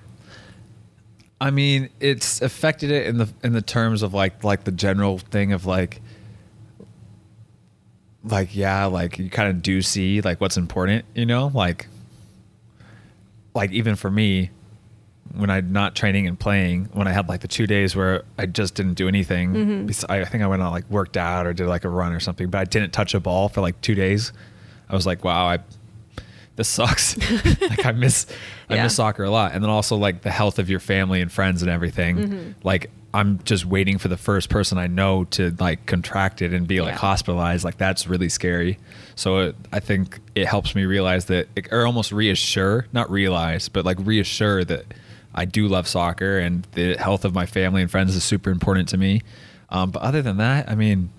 I 1.40 1.53
mean, 1.53 1.88
it's 2.01 2.42
affected 2.42 2.90
it 2.90 3.07
in 3.07 3.18
the 3.18 3.29
in 3.44 3.53
the 3.53 3.62
terms 3.62 4.03
of 4.03 4.12
like 4.12 4.42
like 4.42 4.64
the 4.64 4.73
general 4.73 5.18
thing 5.18 5.53
of 5.53 5.64
like 5.64 6.01
like 8.25 8.57
yeah, 8.57 8.87
like 8.87 9.21
you 9.21 9.31
kind 9.31 9.51
of 9.51 9.62
do 9.62 9.83
see 9.83 10.21
like 10.21 10.40
what's 10.40 10.57
important, 10.57 11.05
you 11.14 11.27
know, 11.27 11.53
like 11.55 11.87
like 13.55 13.71
even 13.71 13.94
for 13.94 14.11
me 14.11 14.51
when 15.35 15.51
I'm 15.51 15.73
not 15.73 15.95
training 15.95 16.27
and 16.27 16.38
playing, 16.38 16.88
when 16.93 17.07
I 17.09 17.12
had 17.12 17.29
like 17.29 17.41
the 17.41 17.49
two 17.49 17.67
days 17.67 17.95
where 17.95 18.25
I 18.38 18.47
just 18.47 18.75
didn't 18.75 18.95
do 18.95 19.09
anything, 19.09 19.53
Mm-hmm. 19.55 20.11
I 20.12 20.23
I 20.23 20.25
think 20.25 20.43
I 20.43 20.47
went 20.47 20.62
out 20.62 20.73
like 20.73 20.88
worked 20.91 21.17
out 21.17 21.47
or 21.47 21.53
did 21.53 21.67
like 21.67 21.85
a 21.85 21.88
run 21.88 22.12
or 22.12 22.21
something, 22.21 22.49
but 22.51 22.59
I 22.59 22.64
didn't 22.64 22.93
touch 22.93 23.14
a 23.14 23.21
ball 23.21 23.49
for 23.49 23.61
like 23.61 23.81
two 23.81 23.95
days. 23.95 24.33
I 24.88 24.95
was 24.95 25.07
like, 25.07 25.25
wow, 25.25 25.47
I 25.47 25.59
this 26.57 26.69
sucks. 26.69 27.17
like 27.61 27.87
I 27.87 27.93
miss 27.93 28.27
I 28.69 28.75
Yeah. 28.77 28.85
miss 28.85 28.97
soccer 28.97 29.25
a 29.25 29.31
lot, 29.31 29.53
and 29.53 29.62
then 29.62 29.71
also 29.71 29.97
like 29.97 30.23
the 30.23 30.31
health 30.31 30.59
of 30.59 30.69
your 30.69 30.81
family 30.81 31.21
and 31.21 31.31
friends 31.31 31.62
and 31.62 31.71
everything. 31.71 32.17
Mm-hmm. 32.17 32.51
Like 32.64 32.91
I'm 33.14 33.38
just 33.45 33.64
waiting 33.64 33.97
for 33.99 34.09
the 34.09 34.17
first 34.19 34.51
person 34.51 34.77
I 34.77 34.87
know 34.87 35.25
to 35.33 35.55
like 35.59 35.87
contract 35.87 36.43
it 36.43 36.53
and 36.53 36.67
be 36.67 36.81
like 36.81 36.95
hospitalized. 36.95 37.64
Like 37.64 37.79
that's 37.79 38.07
really 38.07 38.29
scary. 38.29 38.79
So 39.14 39.38
it, 39.38 39.57
I 39.73 39.81
think 39.81 40.21
it 40.35 40.47
helps 40.47 40.75
me 40.75 40.85
realize 40.85 41.25
that, 41.27 41.49
or 41.73 41.87
almost 41.87 42.12
reassure, 42.12 42.87
not 42.93 43.11
realize, 43.11 43.69
but 43.69 43.85
like 43.85 43.97
reassure 44.01 44.62
that 44.64 44.85
I 45.38 45.44
do 45.44 45.68
love 45.68 45.87
soccer 45.87 46.38
and 46.38 46.66
the 46.72 46.96
health 46.96 47.24
of 47.24 47.33
my 47.35 47.46
family 47.46 47.81
and 47.83 47.90
friends 47.90 48.14
is 48.16 48.24
super 48.24 48.51
important 48.51 48.88
to 48.90 48.96
me. 48.98 49.22
Um, 49.70 49.90
but 49.90 50.03
other 50.03 50.20
than 50.22 50.38
that, 50.38 50.68
I 50.68 50.74
mean, 50.74 51.11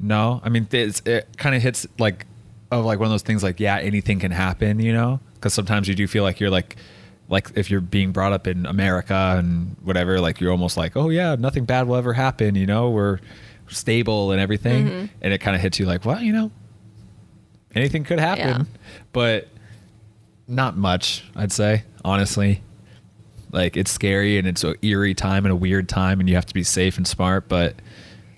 no, 0.00 0.40
I 0.44 0.48
mean, 0.48 0.66
it 0.72 1.26
kind 1.36 1.54
of 1.54 1.62
hits 1.62 1.86
like 1.98 2.26
of 2.70 2.84
like 2.84 2.98
one 2.98 3.06
of 3.06 3.10
those 3.12 3.22
things 3.22 3.42
like, 3.42 3.60
yeah, 3.60 3.78
anything 3.78 4.18
can 4.20 4.30
happen, 4.32 4.80
you 4.80 4.92
know? 4.92 5.20
Because 5.34 5.54
sometimes 5.54 5.88
you 5.88 5.94
do 5.94 6.06
feel 6.06 6.22
like 6.22 6.40
you're 6.40 6.50
like, 6.50 6.76
like 7.28 7.50
if 7.54 7.70
you're 7.70 7.80
being 7.80 8.10
brought 8.12 8.32
up 8.32 8.46
in 8.46 8.66
America 8.66 9.34
and 9.38 9.76
whatever, 9.82 10.20
like 10.20 10.40
you're 10.40 10.50
almost 10.50 10.76
like, 10.76 10.96
oh 10.96 11.08
yeah, 11.10 11.36
nothing 11.38 11.64
bad 11.64 11.86
will 11.88 11.96
ever 11.96 12.12
happen, 12.14 12.54
you 12.54 12.66
know? 12.66 12.90
We're 12.90 13.20
stable 13.68 14.32
and 14.32 14.40
everything, 14.40 14.86
Mm-hmm. 14.86 15.06
and 15.22 15.32
it 15.32 15.38
kind 15.38 15.54
of 15.54 15.60
hits 15.62 15.78
you 15.78 15.86
like, 15.86 16.04
well, 16.04 16.20
you 16.22 16.32
know, 16.32 16.50
anything 17.74 18.02
could 18.04 18.18
happen, 18.18 18.46
Yeah. 18.48 18.62
but 19.12 19.48
not 20.46 20.76
much, 20.76 21.24
I'd 21.36 21.52
say, 21.52 21.84
honestly. 22.04 22.62
Like 23.50 23.76
it's 23.76 23.90
scary 23.90 24.38
and 24.38 24.46
it's 24.46 24.62
an 24.64 24.74
eerie 24.82 25.14
time 25.14 25.44
and 25.46 25.52
a 25.52 25.56
weird 25.56 25.88
time, 25.88 26.20
and 26.20 26.28
you 26.28 26.34
have 26.34 26.46
to 26.46 26.54
be 26.54 26.62
safe 26.62 26.96
and 26.96 27.06
smart. 27.06 27.48
But 27.48 27.76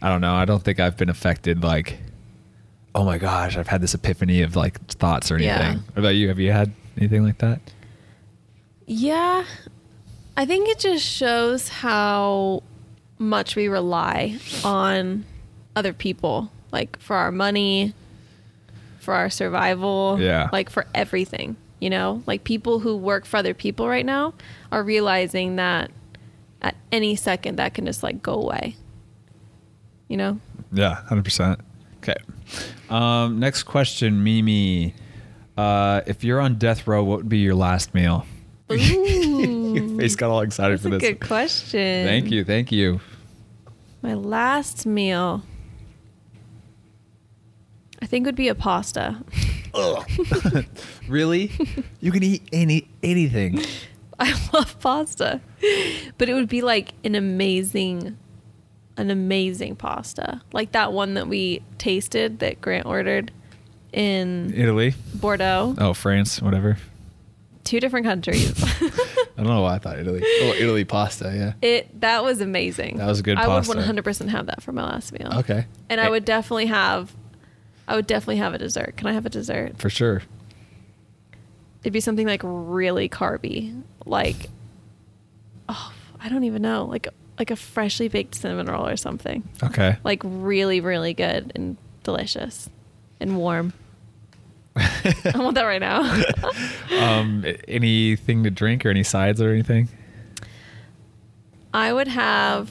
I 0.02 0.08
don't 0.08 0.20
know. 0.20 0.34
I 0.34 0.44
don't 0.44 0.62
think 0.62 0.78
I've 0.80 0.96
been 0.96 1.08
affected. 1.10 1.62
Like, 1.62 1.98
oh 2.94 3.04
my 3.04 3.18
gosh, 3.18 3.56
I've 3.56 3.66
had 3.68 3.80
this 3.80 3.94
epiphany 3.94 4.42
of 4.42 4.56
like 4.56 4.80
thoughts 4.86 5.30
or 5.30 5.36
anything. 5.36 5.50
Yeah. 5.58 5.74
What 5.74 5.98
about 5.98 6.14
you? 6.14 6.28
Have 6.28 6.38
you 6.38 6.52
had 6.52 6.72
anything 6.96 7.24
like 7.24 7.38
that? 7.38 7.60
Yeah. 8.86 9.44
I 10.36 10.46
think 10.46 10.68
it 10.68 10.78
just 10.78 11.04
shows 11.04 11.68
how 11.68 12.62
much 13.18 13.56
we 13.56 13.68
rely 13.68 14.38
on 14.64 15.24
other 15.76 15.92
people, 15.92 16.50
like 16.72 16.98
for 16.98 17.16
our 17.16 17.30
money, 17.30 17.92
for 19.00 19.14
our 19.14 19.28
survival, 19.28 20.16
Yeah. 20.20 20.48
like 20.52 20.70
for 20.70 20.86
everything, 20.94 21.56
you 21.80 21.90
know? 21.90 22.22
Like 22.26 22.44
people 22.44 22.78
who 22.80 22.96
work 22.96 23.24
for 23.24 23.38
other 23.38 23.54
people 23.54 23.88
right 23.88 24.06
now 24.06 24.34
are 24.70 24.82
realizing 24.82 25.56
that 25.56 25.90
at 26.62 26.76
any 26.92 27.16
second 27.16 27.56
that 27.56 27.74
can 27.74 27.86
just 27.86 28.02
like 28.02 28.22
go 28.22 28.34
away. 28.34 28.76
You 30.08 30.16
know? 30.16 30.40
Yeah, 30.72 31.02
hundred 31.04 31.24
percent. 31.24 31.60
Okay. 31.98 32.14
Um, 32.88 33.38
next 33.38 33.64
question, 33.64 34.22
Mimi. 34.24 34.94
Uh, 35.56 36.00
if 36.06 36.24
you're 36.24 36.40
on 36.40 36.56
death 36.56 36.86
row, 36.86 37.04
what 37.04 37.18
would 37.18 37.28
be 37.28 37.38
your 37.38 37.54
last 37.54 37.92
meal? 37.94 38.26
your 38.70 38.78
Ooh. 38.78 39.98
face 39.98 40.16
got 40.16 40.30
all 40.30 40.40
excited 40.40 40.78
That's 40.78 40.82
for 40.82 40.88
a 40.88 40.98
this. 40.98 41.02
good 41.02 41.20
question. 41.20 42.06
Thank 42.06 42.30
you, 42.30 42.44
thank 42.44 42.72
you. 42.72 43.00
My 44.02 44.14
last 44.14 44.86
meal, 44.86 45.42
I 48.02 48.06
think, 48.06 48.24
it 48.24 48.28
would 48.28 48.34
be 48.36 48.48
a 48.48 48.54
pasta. 48.54 49.22
Really? 51.08 51.50
you 52.00 52.12
can 52.12 52.22
eat 52.22 52.48
any 52.52 52.88
anything. 53.02 53.64
I 54.18 54.32
love 54.52 54.78
pasta, 54.80 55.40
but 56.18 56.28
it 56.28 56.34
would 56.34 56.48
be 56.48 56.60
like 56.62 56.92
an 57.04 57.14
amazing, 57.14 58.16
an 58.96 59.10
amazing 59.10 59.76
pasta, 59.76 60.42
like 60.52 60.72
that 60.72 60.92
one 60.92 61.14
that 61.14 61.26
we 61.28 61.62
tasted 61.78 62.38
that 62.40 62.60
Grant 62.60 62.86
ordered 62.86 63.32
in 63.92 64.52
Italy. 64.54 64.94
Bordeaux. 65.14 65.74
Oh, 65.78 65.94
France, 65.94 66.40
whatever. 66.42 66.78
Two 67.64 67.80
different 67.80 68.06
countries. 68.06 68.52
I 68.82 69.42
don't 69.42 69.46
know 69.46 69.62
why 69.62 69.76
I 69.76 69.78
thought 69.78 69.98
Italy. 69.98 70.20
Oh, 70.24 70.54
Italy 70.58 70.84
pasta, 70.84 71.32
yeah. 71.34 71.68
it 71.68 72.00
that 72.00 72.22
was 72.22 72.40
amazing. 72.40 72.98
That 72.98 73.06
was 73.06 73.20
a 73.20 73.22
good 73.22 73.38
I 73.38 73.46
pasta. 73.46 73.76
would 73.76 73.84
100% 73.84 74.28
have 74.28 74.46
that 74.46 74.62
for 74.62 74.72
my 74.72 74.82
last 74.82 75.12
meal. 75.12 75.30
Okay. 75.38 75.66
And 75.88 76.00
I 76.00 76.10
would 76.10 76.24
definitely 76.24 76.66
have, 76.66 77.12
I 77.88 77.96
would 77.96 78.06
definitely 78.06 78.36
have 78.36 78.54
a 78.54 78.58
dessert. 78.58 78.96
Can 78.96 79.06
I 79.06 79.12
have 79.12 79.26
a 79.26 79.30
dessert? 79.30 79.78
for 79.78 79.90
sure. 79.90 80.22
it'd 81.82 81.92
be 81.92 82.00
something 82.00 82.26
like 82.26 82.40
really 82.44 83.08
carby, 83.08 83.82
like 84.06 84.48
oh, 85.68 85.92
I 86.20 86.28
don't 86.28 86.44
even 86.44 86.62
know, 86.62 86.84
like 86.84 87.08
like 87.38 87.50
a 87.50 87.56
freshly 87.56 88.08
baked 88.08 88.34
cinnamon 88.34 88.66
roll 88.66 88.86
or 88.86 88.96
something, 88.96 89.42
Okay. 89.62 89.96
like 90.04 90.20
really 90.24 90.80
really 90.80 91.14
good 91.14 91.52
and 91.54 91.76
delicious 92.04 92.68
and 93.18 93.36
warm. 93.36 93.72
I 94.76 95.32
want 95.34 95.54
that 95.56 95.64
right 95.64 95.80
now. 95.80 96.02
um, 97.00 97.44
anything 97.66 98.44
to 98.44 98.50
drink 98.50 98.86
or 98.86 98.90
any 98.90 99.02
sides 99.02 99.40
or 99.42 99.50
anything? 99.50 99.88
I 101.74 101.92
would 101.92 102.08
have. 102.08 102.70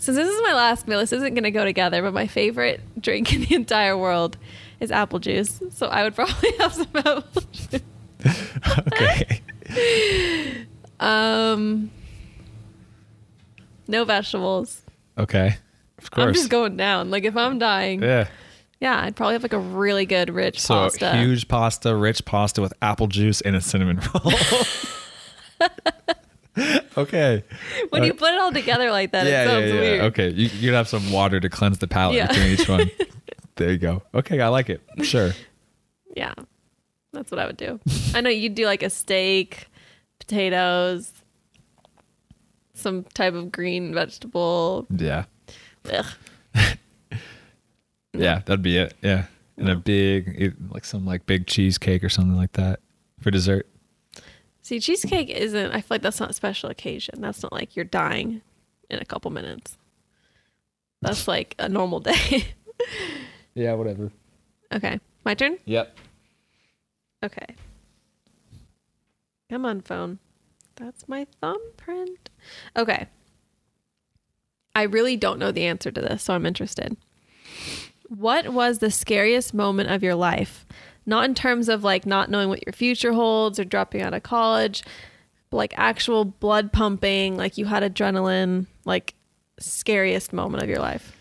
Since 0.00 0.16
this 0.16 0.28
is 0.28 0.42
my 0.42 0.54
last 0.54 0.88
meal, 0.88 0.98
this 0.98 1.12
isn't 1.12 1.34
going 1.34 1.44
to 1.44 1.50
go 1.50 1.62
together, 1.64 2.00
but 2.02 2.14
my 2.14 2.26
favorite 2.26 2.80
drink 3.00 3.34
in 3.34 3.42
the 3.42 3.54
entire 3.54 3.96
world 3.98 4.38
is 4.80 4.90
apple 4.90 5.18
juice. 5.18 5.62
So 5.70 5.86
I 5.88 6.02
would 6.04 6.14
probably 6.16 6.52
have 6.58 6.72
some 6.74 6.86
apple 6.94 7.24
juice. 7.52 7.82
okay. 8.92 9.40
Um, 10.98 11.90
no 13.88 14.04
vegetables. 14.04 14.80
Okay. 15.18 15.56
Of 15.98 16.10
course. 16.10 16.26
I'm 16.28 16.32
just 16.34 16.48
going 16.48 16.78
down. 16.78 17.10
Like 17.10 17.24
if 17.24 17.36
I'm 17.36 17.58
dying, 17.58 18.02
yeah, 18.02 18.28
Yeah. 18.80 18.98
I'd 19.02 19.16
probably 19.16 19.34
have 19.34 19.42
like 19.42 19.52
a 19.52 19.58
really 19.58 20.06
good 20.06 20.30
rich 20.30 20.60
So 20.60 20.74
pasta. 20.74 21.14
huge 21.18 21.46
pasta, 21.46 21.94
rich 21.94 22.24
pasta 22.24 22.62
with 22.62 22.72
apple 22.80 23.06
juice 23.06 23.42
and 23.42 23.54
a 23.54 23.60
cinnamon 23.60 24.00
roll. 24.14 24.32
okay. 26.96 27.44
When 27.90 28.04
you 28.04 28.12
Uh, 28.12 28.16
put 28.16 28.32
it 28.34 28.38
all 28.40 28.52
together 28.52 28.90
like 28.90 29.12
that, 29.12 29.26
yeah, 29.26 29.42
it 29.42 29.44
yeah, 29.46 29.50
sounds 29.50 29.66
yeah. 29.72 29.80
weird. 29.80 30.00
Okay. 30.12 30.28
You, 30.30 30.50
you'd 30.58 30.74
have 30.74 30.88
some 30.88 31.10
water 31.12 31.40
to 31.40 31.48
cleanse 31.48 31.78
the 31.78 31.86
palate 31.88 32.16
Yeah. 32.16 32.26
between 32.28 32.46
each 32.52 32.68
one. 32.68 32.90
there 33.56 33.70
you 33.72 33.78
go. 33.78 34.02
Okay, 34.14 34.40
I 34.40 34.48
like 34.48 34.70
it. 34.70 34.80
Sure. 35.02 35.32
Yeah, 36.16 36.34
that's 37.12 37.30
what 37.30 37.38
I 37.38 37.46
would 37.46 37.56
do. 37.56 37.78
I 38.14 38.20
know 38.20 38.30
you'd 38.30 38.56
do 38.56 38.66
like 38.66 38.82
a 38.82 38.90
steak, 38.90 39.68
potatoes, 40.18 41.12
some 42.74 43.04
type 43.14 43.34
of 43.34 43.52
green 43.52 43.94
vegetable. 43.94 44.88
Yeah. 44.90 45.26
Ugh. 45.92 46.04
Yeah, 48.12 48.40
that'd 48.44 48.62
be 48.62 48.76
it. 48.76 48.94
Yeah. 49.02 49.26
And 49.56 49.68
a 49.68 49.76
big, 49.76 50.56
like 50.70 50.84
some 50.84 51.06
like 51.06 51.26
big 51.26 51.46
cheesecake 51.46 52.02
or 52.02 52.08
something 52.08 52.36
like 52.36 52.52
that 52.54 52.80
for 53.20 53.30
dessert. 53.30 53.68
See, 54.70 54.78
cheesecake 54.78 55.30
isn't. 55.30 55.72
I 55.72 55.80
feel 55.80 55.96
like 55.96 56.02
that's 56.02 56.20
not 56.20 56.30
a 56.30 56.32
special 56.32 56.70
occasion. 56.70 57.20
That's 57.20 57.42
not 57.42 57.52
like 57.52 57.74
you're 57.74 57.84
dying 57.84 58.40
in 58.88 59.00
a 59.00 59.04
couple 59.04 59.32
minutes. 59.32 59.76
That's 61.02 61.26
like 61.26 61.56
a 61.58 61.68
normal 61.68 61.98
day. 61.98 62.44
Yeah, 63.54 63.74
whatever. 63.74 64.12
okay, 64.72 65.00
my 65.24 65.34
turn. 65.34 65.58
Yep. 65.64 65.98
Okay. 67.24 67.46
Come 69.50 69.66
on, 69.66 69.80
phone. 69.80 70.20
That's 70.76 71.08
my 71.08 71.26
thumbprint. 71.42 72.30
Okay. 72.76 73.08
I 74.76 74.84
really 74.84 75.16
don't 75.16 75.40
know 75.40 75.50
the 75.50 75.66
answer 75.66 75.90
to 75.90 76.00
this, 76.00 76.22
so 76.22 76.34
I'm 76.34 76.46
interested. 76.46 76.96
What 78.08 78.50
was 78.50 78.78
the 78.78 78.92
scariest 78.92 79.52
moment 79.52 79.90
of 79.90 80.04
your 80.04 80.14
life? 80.14 80.64
Not 81.10 81.24
in 81.24 81.34
terms 81.34 81.68
of 81.68 81.82
like 81.82 82.06
not 82.06 82.30
knowing 82.30 82.48
what 82.48 82.64
your 82.64 82.72
future 82.72 83.12
holds 83.12 83.58
or 83.58 83.64
dropping 83.64 84.00
out 84.00 84.14
of 84.14 84.22
college, 84.22 84.84
but 85.50 85.56
like 85.56 85.74
actual 85.76 86.24
blood 86.24 86.72
pumping, 86.72 87.36
like 87.36 87.58
you 87.58 87.64
had 87.64 87.82
adrenaline, 87.82 88.66
like 88.84 89.14
scariest 89.58 90.32
moment 90.32 90.62
of 90.62 90.68
your 90.68 90.78
life. 90.78 91.16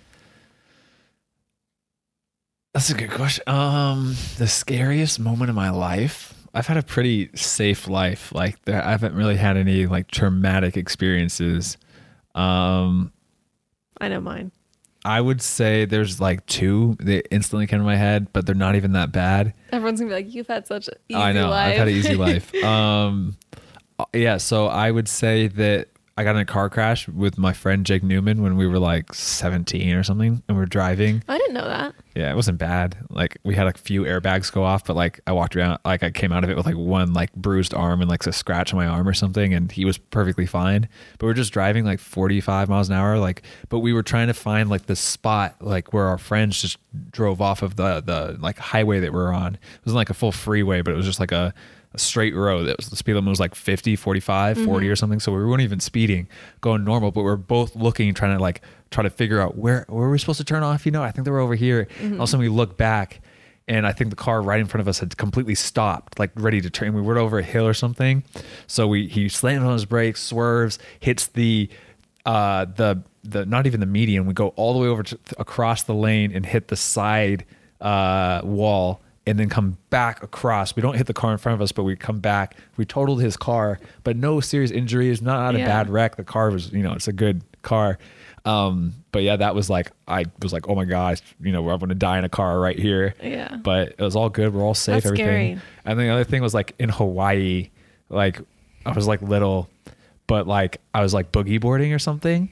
That's 2.76 2.92
a 2.92 2.94
good 2.94 3.10
question. 3.10 3.44
Um, 3.48 4.16
the 4.38 4.48
scariest 4.48 5.20
moment 5.20 5.50
of 5.50 5.56
my 5.56 5.72
life. 5.72 6.36
I've 6.54 6.68
had 6.68 6.78
a 6.78 6.84
pretty 6.84 7.32
safe 7.34 7.88
life. 7.88 8.32
Like 8.32 8.64
there, 8.66 8.86
I 8.86 8.92
haven't 8.92 9.16
really 9.16 9.38
had 9.38 9.58
any 9.58 9.88
like 9.88 10.12
traumatic 10.12 10.78
experiences. 10.78 11.78
Um, 12.36 13.12
I 14.00 14.08
know 14.08 14.22
mine. 14.22 14.52
I 15.06 15.22
would 15.22 15.42
say 15.42 15.86
there's 15.86 16.20
like 16.20 16.46
two 16.46 16.98
that 17.00 17.34
instantly 17.34 17.68
came 17.68 17.80
to 17.80 17.86
my 17.86 17.96
head, 17.96 18.34
but 18.34 18.46
they're 18.46 18.56
not 18.56 18.76
even 18.76 18.92
that 18.94 19.12
bad. 19.12 19.54
Everyone's 19.72 20.00
gonna 20.02 20.10
be 20.10 20.16
like, 20.16 20.34
"You've 20.34 20.48
had 20.48 20.68
such 20.68 20.88
an 20.90 20.96
easy 21.08 21.20
I 21.20 21.32
know. 21.32 21.50
life." 21.50 21.72
I've 21.72 21.78
had 21.78 21.88
an 21.88 21.94
easy 21.94 22.16
life. 22.16 22.52
Um, 22.64 23.38
yeah. 24.14 24.38
So 24.38 24.68
I 24.68 24.92
would 24.92 25.08
say 25.08 25.48
that 25.48 25.88
I 26.20 26.26
got 26.26 26.36
in 26.36 26.42
a 26.42 26.46
car 26.46 26.70
crash 26.70 27.08
with 27.08 27.38
my 27.38 27.54
friend 27.54 27.86
Jake 27.86 28.04
Newman 28.04 28.42
when 28.42 28.58
we 28.58 28.68
were 28.68 28.78
like 28.78 29.14
17 29.14 29.94
or 29.94 30.04
something, 30.04 30.44
and 30.50 30.58
we 30.58 30.62
are 30.62 30.66
driving. 30.66 31.24
I 31.30 31.38
didn't 31.38 31.54
know 31.54 31.64
that. 31.64 31.96
Yeah, 32.14 32.30
it 32.30 32.36
wasn't 32.36 32.58
bad. 32.58 32.98
Like 33.10 33.38
we 33.46 33.56
had 33.56 33.68
a 33.68 33.72
few 33.72 34.04
airbags 34.04 34.52
go 34.52 34.62
off, 34.62 34.84
but 34.84 34.98
like 34.98 35.22
I 35.28 35.32
walked 35.32 35.56
around, 35.56 35.80
like 35.86 36.04
I 36.04 36.12
came 36.12 36.34
out 36.34 36.44
of 36.44 36.50
it 36.50 36.58
with 36.58 36.66
like 36.66 36.76
one 36.76 37.14
like 37.14 37.32
bruised 37.36 37.74
arm 37.74 38.02
and 38.02 38.10
like 38.10 38.28
a 38.28 38.34
scratch 38.34 38.74
on 38.74 38.78
my 38.78 38.86
arm 38.86 39.08
or 39.08 39.14
something, 39.14 39.54
and 39.54 39.72
he 39.72 39.86
was 39.86 39.98
perfectly 39.98 40.46
fine. 40.46 40.90
But 41.20 41.28
we 41.28 41.32
are 41.32 41.36
just 41.36 41.54
driving 41.54 41.86
like 41.86 42.02
45 42.02 42.68
miles 42.68 42.90
an 42.90 42.96
hour, 42.96 43.18
like. 43.18 43.44
But 43.70 43.80
we 43.80 43.94
were 43.94 44.04
trying 44.04 44.28
to 44.28 44.34
find 44.34 44.70
like 44.70 44.88
the 44.88 44.98
spot 44.98 45.56
like 45.62 45.94
where 45.94 46.08
our 46.08 46.18
friends 46.18 46.62
just 46.62 46.80
drove 47.12 47.40
off 47.40 47.62
of 47.62 47.78
the 47.78 48.02
the 48.02 48.38
like 48.42 48.58
highway 48.58 49.00
that 49.00 49.14
we 49.14 49.20
are 49.20 49.32
on. 49.32 49.56
It 49.56 49.86
wasn't 49.86 49.96
like 49.96 50.10
a 50.10 50.14
full 50.14 50.34
freeway, 50.34 50.82
but 50.82 50.92
it 50.94 50.98
was 50.98 51.06
just 51.06 51.22
like 51.22 51.32
a 51.32 51.54
a 51.94 51.98
straight 51.98 52.36
road 52.36 52.68
that 52.68 52.78
was 52.78 52.90
the 52.90 52.96
speed 52.96 53.16
limit 53.16 53.30
was 53.30 53.40
like 53.40 53.56
50 53.56 53.96
45 53.96 54.58
40 54.58 54.70
mm-hmm. 54.70 54.92
or 54.92 54.96
something. 54.96 55.20
So 55.20 55.32
we 55.32 55.44
weren't 55.44 55.62
even 55.62 55.80
speeding 55.80 56.28
going 56.62 56.84
normal 56.84 57.12
but 57.12 57.24
we 57.24 57.32
are 57.32 57.38
both 57.38 57.76
looking 57.76 58.14
trying 58.14 58.36
to 58.38 58.42
like 58.42 58.62
try 58.92 59.04
to 59.04 59.10
figure 59.10 59.42
out 59.42 59.58
where 59.58 59.86
where 59.90 60.02
were 60.02 60.12
we 60.12 60.20
supposed 60.20 60.40
to 60.40 60.44
turn 60.44 60.64
off? 60.64 60.86
You 60.86 60.92
know 60.92 61.04
i 61.04 61.12
think 61.12 61.26
they 61.26 61.32
were 61.32 61.40
over 61.40 61.56
here. 61.56 61.88
Mm-hmm. 62.00 62.14
all 62.16 62.22
of 62.22 62.22
a 62.22 62.28
sudden 62.28 62.42
we 62.42 62.50
look 62.50 62.78
back 62.78 63.22
and 63.68 63.88
i 63.88 63.92
think 63.92 64.10
the 64.10 64.16
car 64.16 64.42
right 64.42 64.60
in 64.60 64.68
front 64.68 64.82
of 64.82 64.88
us 64.88 65.00
had 65.00 65.18
completely 65.18 65.56
stopped 65.56 66.20
like 66.20 66.32
ready 66.36 66.62
to 66.62 66.70
turn. 66.70 66.94
We 66.94 67.02
were 67.02 67.18
over 67.18 67.40
a 67.40 67.44
hill 67.44 67.66
or 67.66 67.74
something. 67.74 68.24
So 68.68 68.88
we 68.88 69.08
he 69.08 69.28
slammed 69.30 69.66
on 69.66 69.74
his 69.74 69.86
brakes 69.86 70.22
swerves 70.22 70.78
hits 71.00 71.28
the 71.28 71.70
uh 72.26 72.66
the 72.66 73.02
the 73.24 73.46
not 73.46 73.66
even 73.66 73.80
the 73.80 73.86
median. 73.86 74.28
We 74.28 74.34
go 74.34 74.50
all 74.50 74.74
the 74.74 74.80
way 74.80 74.88
over 74.88 75.04
to, 75.04 75.20
across 75.38 75.84
the 75.84 75.94
lane 75.96 76.32
and 76.34 76.46
hit 76.46 76.68
the 76.68 76.76
side 76.76 77.46
uh 77.82 78.42
wall 78.44 79.02
and 79.30 79.38
then 79.38 79.48
come 79.48 79.78
back 79.92 80.24
across. 80.24 80.76
We 80.76 80.82
don't 80.82 80.96
hit 80.96 81.06
the 81.06 81.14
car 81.14 81.32
in 81.32 81.38
front 81.38 81.54
of 81.54 81.62
us, 81.62 81.72
but 81.72 81.84
we 81.84 81.96
come 81.96 82.20
back. 82.20 82.58
We 82.78 82.86
totaled 82.86 83.22
his 83.22 83.38
car, 83.38 83.80
but 84.04 84.18
no 84.18 84.40
serious 84.40 84.72
injuries, 84.72 85.22
not, 85.22 85.54
not 85.54 85.60
yeah. 85.60 85.66
a 85.66 85.68
bad 85.68 85.90
wreck. 85.92 86.16
The 86.16 86.24
car 86.24 86.50
was, 86.50 86.74
you 86.74 86.82
know, 86.82 86.94
it's 86.94 87.08
a 87.08 87.14
good 87.14 87.44
car. 87.62 88.00
Um, 88.44 88.96
but 89.12 89.22
yeah, 89.22 89.36
that 89.36 89.54
was 89.54 89.70
like 89.70 89.92
I 90.08 90.26
was 90.42 90.52
like, 90.52 90.68
oh 90.68 90.74
my 90.74 90.86
gosh, 90.86 91.20
you 91.40 91.52
know, 91.52 91.62
we're 91.62 91.78
going 91.78 91.90
to 91.90 91.96
die 91.96 92.18
in 92.18 92.24
a 92.24 92.30
car 92.30 92.60
right 92.60 92.78
here. 92.78 93.14
Yeah. 93.22 93.56
But 93.58 93.90
it 93.90 94.02
was 94.02 94.16
all 94.16 94.30
good. 94.30 94.52
We're 94.52 94.64
all 94.64 94.74
safe. 94.74 95.04
That's 95.04 95.06
everything. 95.06 95.58
Scary. 95.58 95.62
And 95.86 96.00
the 96.00 96.10
other 96.10 96.24
thing 96.24 96.42
was 96.42 96.56
like 96.56 96.74
in 96.80 96.90
Hawaii, 96.90 97.70
like 98.10 98.42
I 98.84 98.94
was 98.94 99.06
like 99.06 99.22
little, 99.22 99.70
but 100.26 100.48
like 100.48 100.82
I 100.92 101.02
was 101.02 101.14
like 101.14 101.32
boogie 101.32 101.62
boarding 101.62 101.94
or 101.94 102.00
something, 102.00 102.50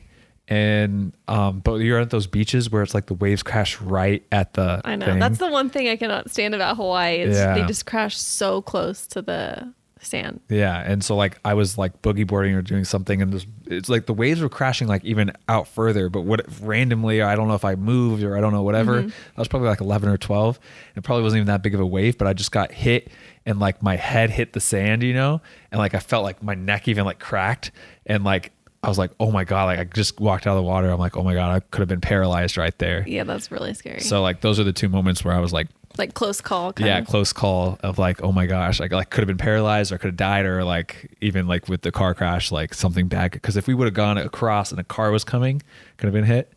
and 0.48 1.14
um 1.28 1.60
but 1.60 1.76
you're 1.76 2.00
at 2.00 2.10
those 2.10 2.28
beaches 2.28 2.72
where 2.72 2.82
it's 2.82 2.94
like 2.94 3.08
the 3.08 3.14
waves 3.14 3.44
crash 3.44 3.82
right 3.82 4.24
at 4.32 4.54
the 4.54 4.82
I 4.86 4.96
know. 4.96 5.06
Thing. 5.06 5.20
That's 5.20 5.40
the 5.40 5.50
one 5.50 5.70
thing 5.70 5.90
I 5.90 5.98
cannot 5.98 6.32
stand 6.32 6.56
about 6.56 6.78
Hawaii 6.78 7.20
is 7.20 7.36
yeah. 7.36 7.54
they 7.54 7.66
just 7.66 7.86
crash 7.86 8.18
so 8.18 8.62
close 8.62 9.08
to 9.08 9.22
the 9.22 9.74
sand. 10.00 10.40
Yeah, 10.48 10.82
and 10.86 11.04
so 11.04 11.16
like 11.16 11.40
I 11.44 11.54
was 11.54 11.78
like 11.78 12.02
boogie 12.02 12.26
boarding 12.26 12.54
or 12.54 12.62
doing 12.62 12.86
something 12.86 13.22
and 13.22 13.34
this, 13.34 13.46
it's 13.66 13.90
like 13.90 14.06
the 14.06 14.14
waves 14.14 14.40
were 14.40 14.50
crashing 14.50 14.88
like 14.88 15.04
even 15.04 15.34
out 15.50 15.68
further, 15.68 16.10
but 16.10 16.22
what 16.22 16.46
randomly 16.62 17.22
I 17.22 17.36
don't 17.36 17.48
know 17.48 17.56
if 17.56 17.66
I 17.66 17.76
moved 17.76 18.24
or 18.24 18.38
I 18.38 18.42
don't 18.42 18.54
know 18.54 18.64
whatever. 18.64 19.02
Mm-hmm. 19.02 19.10
I 19.36 19.42
was 19.42 19.48
probably 19.48 19.68
like 19.68 19.82
11 19.82 20.08
or 20.08 20.18
12. 20.18 20.60
It 20.96 21.04
probably 21.04 21.24
wasn't 21.24 21.40
even 21.40 21.48
that 21.48 21.62
big 21.62 21.74
of 21.74 21.82
a 21.82 21.86
wave, 21.86 22.18
but 22.18 22.28
I 22.28 22.34
just 22.34 22.52
got 22.52 22.72
hit 22.72 23.10
and 23.46 23.60
like 23.60 23.84
my 23.84 23.96
head 23.96 24.30
hit 24.30 24.54
the 24.54 24.60
sand, 24.60 25.04
you 25.04 25.14
know? 25.14 25.42
And 25.72 25.80
like 25.80 25.94
I 25.94 26.00
felt 26.00 26.24
like 26.24 26.42
my 26.42 26.56
neck 26.56 26.88
even 26.88 27.06
like 27.06 27.20
cracked 27.20 27.72
and 28.06 28.24
like 28.24 28.52
I 28.88 28.90
was 28.90 28.98
like, 28.98 29.12
oh 29.20 29.34
my 29.34 29.44
God, 29.44 29.66
like 29.66 29.80
I 29.80 29.84
just 29.84 30.18
walked 30.18 30.48
out 30.48 30.52
of 30.52 30.64
the 30.64 30.64
water. 30.64 30.90
I'm 30.90 30.98
like, 30.98 31.18
oh 31.18 31.22
my 31.22 31.34
God, 31.34 31.54
I 31.54 31.60
could 31.60 31.82
have 31.82 31.90
been 31.90 32.00
paralyzed 32.00 32.56
right 32.56 32.76
there. 32.80 33.04
Yeah, 33.06 33.26
that's 33.26 33.52
really 33.52 33.74
scary. 33.74 34.00
So 34.00 34.22
like 34.22 34.40
those 34.40 34.62
are 34.62 34.64
the 34.64 34.72
two 34.72 34.88
moments 34.88 35.26
where 35.26 35.36
I 35.36 35.40
was 35.40 35.52
like, 35.52 35.68
like 35.98 36.14
close 36.14 36.40
call. 36.40 36.74
yeah, 36.80 37.00
of. 37.00 37.08
close 37.08 37.34
call 37.34 37.78
of 37.84 38.00
like, 38.00 38.24
oh 38.24 38.32
my 38.32 38.46
gosh, 38.46 38.80
like 38.80 38.94
like 38.94 39.10
could 39.10 39.20
have 39.20 39.28
been 39.28 39.38
paralyzed 39.38 39.92
or 39.92 39.98
could 39.98 40.08
have 40.08 40.16
died 40.16 40.46
or 40.46 40.64
like 40.64 41.18
even 41.20 41.48
like 41.48 41.68
with 41.68 41.82
the 41.82 41.92
car 41.92 42.14
crash, 42.14 42.50
like 42.50 42.74
something 42.74 43.10
bad. 43.10 43.32
Because 43.32 43.58
if 43.58 43.68
we 43.68 43.74
would 43.74 43.88
have 43.88 43.94
gone 43.94 44.18
across 44.18 44.72
and 44.72 44.80
a 44.80 44.86
car 44.86 45.12
was 45.12 45.26
coming, 45.26 45.62
could 45.98 46.06
have 46.06 46.14
been 46.14 46.24
hit. 46.24 46.54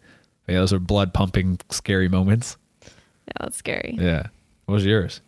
But 0.47 0.53
yeah, 0.53 0.61
those 0.61 0.73
are 0.73 0.79
blood 0.79 1.13
pumping, 1.13 1.59
scary 1.71 2.09
moments. 2.09 2.57
Yeah, 2.85 3.33
that's 3.41 3.57
scary. 3.57 3.97
Yeah. 3.99 4.29
What 4.67 4.75
was 4.75 4.87
yours? 4.87 5.21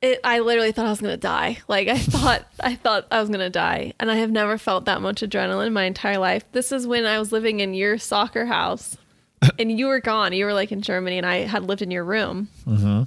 It, 0.00 0.20
I 0.22 0.40
literally 0.40 0.72
thought 0.72 0.86
I 0.86 0.90
was 0.90 1.00
gonna 1.00 1.16
die. 1.16 1.58
Like 1.66 1.88
I 1.88 1.98
thought, 1.98 2.46
I 2.60 2.74
thought 2.76 3.06
I 3.10 3.20
was 3.20 3.28
gonna 3.28 3.50
die, 3.50 3.94
and 3.98 4.10
I 4.10 4.16
have 4.16 4.30
never 4.30 4.58
felt 4.58 4.84
that 4.84 5.00
much 5.00 5.22
adrenaline 5.22 5.68
in 5.68 5.72
my 5.72 5.84
entire 5.84 6.18
life. 6.18 6.44
This 6.52 6.72
is 6.72 6.86
when 6.86 7.04
I 7.04 7.18
was 7.18 7.32
living 7.32 7.60
in 7.60 7.74
your 7.74 7.98
soccer 7.98 8.46
house, 8.46 8.96
and 9.58 9.76
you 9.76 9.86
were 9.86 10.00
gone. 10.00 10.32
You 10.32 10.44
were 10.44 10.54
like 10.54 10.72
in 10.72 10.82
Germany, 10.82 11.18
and 11.18 11.26
I 11.26 11.38
had 11.38 11.64
lived 11.64 11.82
in 11.82 11.90
your 11.90 12.04
room. 12.04 12.48
Mm-hmm. 12.66 13.02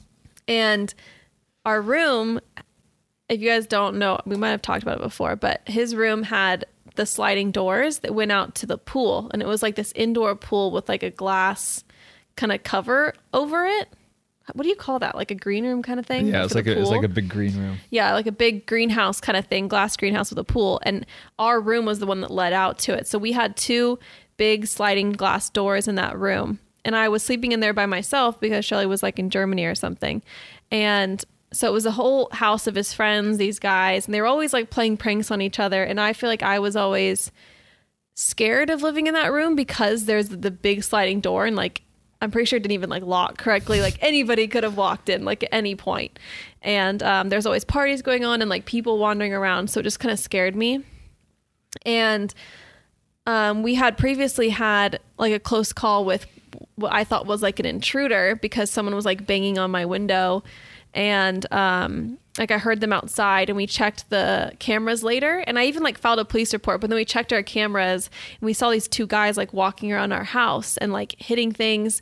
And 0.48 0.94
our 1.66 1.82
room, 1.82 2.42
if 3.30 3.40
you 3.40 3.50
guys 3.50 3.68
don't 3.68 3.98
know, 3.98 4.20
we 4.26 4.36
might 4.36 4.50
have 4.50 4.62
talked 4.62 4.84
about 4.84 4.98
it 4.98 5.04
before, 5.04 5.36
but 5.36 5.62
his 5.68 5.96
room 5.96 6.24
had 6.24 6.66
the 6.96 7.06
sliding 7.06 7.52
doors 7.52 8.00
that 8.00 8.14
went 8.14 8.34
out 8.34 8.56
to 8.56 8.66
the 8.66 8.78
pool, 8.78 9.30
and 9.32 9.42
it 9.42 9.48
was 9.48 9.64
like 9.64 9.76
this 9.76 9.94
indoor 9.94 10.36
pool 10.36 10.72
with 10.72 10.90
like 10.90 11.04
a 11.04 11.12
glass 11.12 11.86
kind 12.36 12.52
of 12.52 12.64
cover 12.64 13.14
over 13.34 13.66
it 13.66 13.90
what 14.54 14.64
do 14.64 14.70
you 14.70 14.76
call 14.76 15.00
that? 15.00 15.16
Like 15.16 15.32
a 15.32 15.36
green 15.36 15.66
room 15.66 15.84
kind 15.84 16.00
of 16.00 16.06
thing? 16.06 16.28
Yeah, 16.28 16.44
it's 16.44 16.56
like 16.56 16.68
a, 16.68 16.80
it's 16.80 16.90
like 16.90 17.04
a 17.04 17.08
big 17.08 17.30
green 17.30 17.58
room. 17.58 17.78
Yeah, 17.90 18.14
like 18.14 18.28
a 18.28 18.32
big 18.32 18.66
greenhouse 18.66 19.22
kind 19.22 19.38
of 19.38 19.46
thing, 19.46 19.68
glass 19.68 19.96
greenhouse 19.96 20.30
with 20.30 20.40
a 20.40 20.44
pool. 20.44 20.80
And 20.84 21.06
our 21.40 21.60
room 21.62 21.86
was 21.86 22.00
the 22.00 22.06
one 22.06 22.22
that 22.22 22.32
led 22.32 22.54
out 22.54 22.80
to 22.80 22.94
it. 22.94 23.08
So 23.08 23.18
we 23.18 23.32
had 23.32 23.56
two 23.56 24.00
big 24.38 24.68
sliding 24.68 25.12
glass 25.12 25.50
doors 25.50 25.88
in 25.88 25.96
that 25.96 26.18
room. 26.18 26.60
And 26.84 26.96
I 26.96 27.10
was 27.10 27.24
sleeping 27.24 27.52
in 27.52 27.60
there 27.60 27.74
by 27.74 27.86
myself 27.86 28.40
because 28.40 28.66
Shelly 28.66 28.88
was 28.88 29.04
like 29.04 29.20
in 29.20 29.30
Germany 29.30 29.66
or 29.66 29.76
something. 29.76 30.24
And 30.72 31.24
so 31.54 31.68
it 31.68 31.74
was 31.74 31.86
a 31.86 31.92
whole 31.92 32.30
house 32.32 32.66
of 32.66 32.76
his 32.76 32.94
friends, 32.94 33.38
these 33.38 33.60
guys, 33.60 34.06
and 34.06 34.14
they 34.14 34.22
were 34.22 34.28
always 34.28 34.54
like 34.54 34.70
playing 34.70 34.98
pranks 34.98 35.30
on 35.30 35.42
each 35.42 35.60
other. 35.60 35.84
And 35.84 36.00
I 36.00 36.14
feel 36.14 36.30
like 36.30 36.44
I 36.44 36.60
was 36.60 36.76
always 36.76 37.32
scared 38.16 38.70
of 38.70 38.82
living 38.82 39.08
in 39.08 39.14
that 39.14 39.32
room 39.32 39.56
because 39.56 40.06
there's 40.06 40.30
the 40.30 40.52
big 40.52 40.84
sliding 40.84 41.20
door 41.20 41.46
and 41.46 41.56
like 41.56 41.82
I'm 42.22 42.30
pretty 42.30 42.46
sure 42.46 42.58
it 42.58 42.64
didn't 42.64 42.74
even 42.74 42.90
like 42.90 43.04
lock 43.04 43.38
correctly. 43.38 43.82
Like 43.82 43.98
anybody 44.02 44.48
could 44.48 44.64
have 44.64 44.78
walked 44.78 45.10
in 45.10 45.26
like 45.26 45.44
at 45.44 45.50
any 45.52 45.76
point. 45.76 46.20
And 46.62 47.02
um, 47.02 47.30
there's 47.30 47.46
always 47.46 47.66
parties 47.66 48.02
going 48.02 48.24
on 48.24 48.42
and 48.42 48.50
like 48.50 48.66
people 48.66 49.00
wandering 49.00 49.34
around. 49.34 49.70
So 49.70 49.80
it 49.80 49.84
just 49.84 50.00
kind 50.00 50.12
of 50.12 50.20
scared 50.20 50.56
me. 50.56 50.84
And 51.86 52.34
um, 53.26 53.64
we 53.64 53.76
had 53.76 53.98
previously 53.98 54.50
had 54.50 55.00
like 55.18 55.34
a 55.34 55.40
close 55.40 55.74
call 55.74 56.06
with 56.06 56.28
what 56.76 56.94
I 56.94 57.04
thought 57.04 57.26
was 57.26 57.42
like 57.42 57.60
an 57.60 57.66
intruder 57.66 58.36
because 58.36 58.70
someone 58.70 58.96
was 58.96 59.06
like 59.06 59.26
banging 59.26 59.58
on 59.58 59.72
my 59.72 59.86
window. 59.86 60.44
And 60.94 61.52
um, 61.54 62.18
like 62.38 62.52
I 62.52 62.58
heard 62.58 62.80
them 62.82 62.94
outside 62.94 63.50
and 63.50 63.58
we 63.58 63.68
checked 63.68 64.10
the 64.10 64.54
cameras 64.60 65.04
later. 65.04 65.40
And 65.40 65.60
I 65.60 65.66
even 65.66 65.84
like 65.84 65.98
filed 65.98 66.20
a 66.20 66.26
police 66.26 66.54
report 66.54 66.82
but 66.82 66.90
then 66.90 66.98
we 66.98 67.06
checked 67.06 67.34
our 67.34 67.44
cameras 67.44 68.10
and 68.40 68.46
we 68.46 68.54
saw 68.54 68.70
these 68.70 68.88
two 68.88 69.08
guys 69.08 69.38
like 69.38 69.54
walking 69.54 69.92
around 69.92 70.12
our 70.12 70.24
house 70.24 70.78
and 70.78 70.94
like 70.94 71.16
hitting 71.18 71.52
things. 71.52 72.02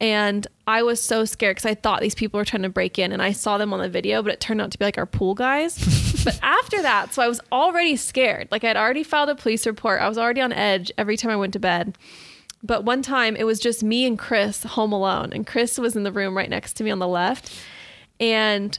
And 0.00 0.46
I 0.66 0.82
was 0.82 1.00
so 1.00 1.24
scared 1.24 1.56
because 1.56 1.70
I 1.70 1.74
thought 1.74 2.00
these 2.00 2.14
people 2.14 2.38
were 2.38 2.44
trying 2.44 2.62
to 2.62 2.68
break 2.68 2.98
in 2.98 3.12
and 3.12 3.22
I 3.22 3.32
saw 3.32 3.56
them 3.56 3.72
on 3.72 3.80
the 3.80 3.88
video 3.88 4.22
but 4.22 4.32
it 4.32 4.40
turned 4.40 4.60
out 4.60 4.70
to 4.72 4.78
be 4.78 4.84
like 4.84 4.98
our 4.98 5.06
pool 5.06 5.34
guys. 5.34 5.78
But 6.24 6.38
after 6.40 6.80
that 6.82 7.12
so 7.12 7.20
I 7.20 7.26
was 7.26 7.40
already 7.50 7.96
scared. 7.96 8.46
Like 8.52 8.62
I'd 8.62 8.76
already 8.76 9.02
filed 9.02 9.28
a 9.28 9.34
police 9.34 9.66
report. 9.66 10.00
I 10.00 10.08
was 10.08 10.18
already 10.18 10.40
on 10.40 10.52
edge 10.52 10.92
every 10.96 11.16
time 11.16 11.32
I 11.32 11.36
went 11.36 11.52
to 11.54 11.58
bed. 11.58 11.98
But 12.62 12.84
one 12.84 13.02
time 13.02 13.34
it 13.34 13.42
was 13.42 13.58
just 13.58 13.82
me 13.82 14.06
and 14.06 14.16
Chris 14.16 14.62
home 14.62 14.92
alone 14.92 15.32
and 15.32 15.44
Chris 15.44 15.78
was 15.78 15.96
in 15.96 16.04
the 16.04 16.12
room 16.12 16.36
right 16.36 16.48
next 16.48 16.74
to 16.74 16.84
me 16.84 16.92
on 16.92 17.00
the 17.00 17.08
left 17.08 17.52
and 18.22 18.78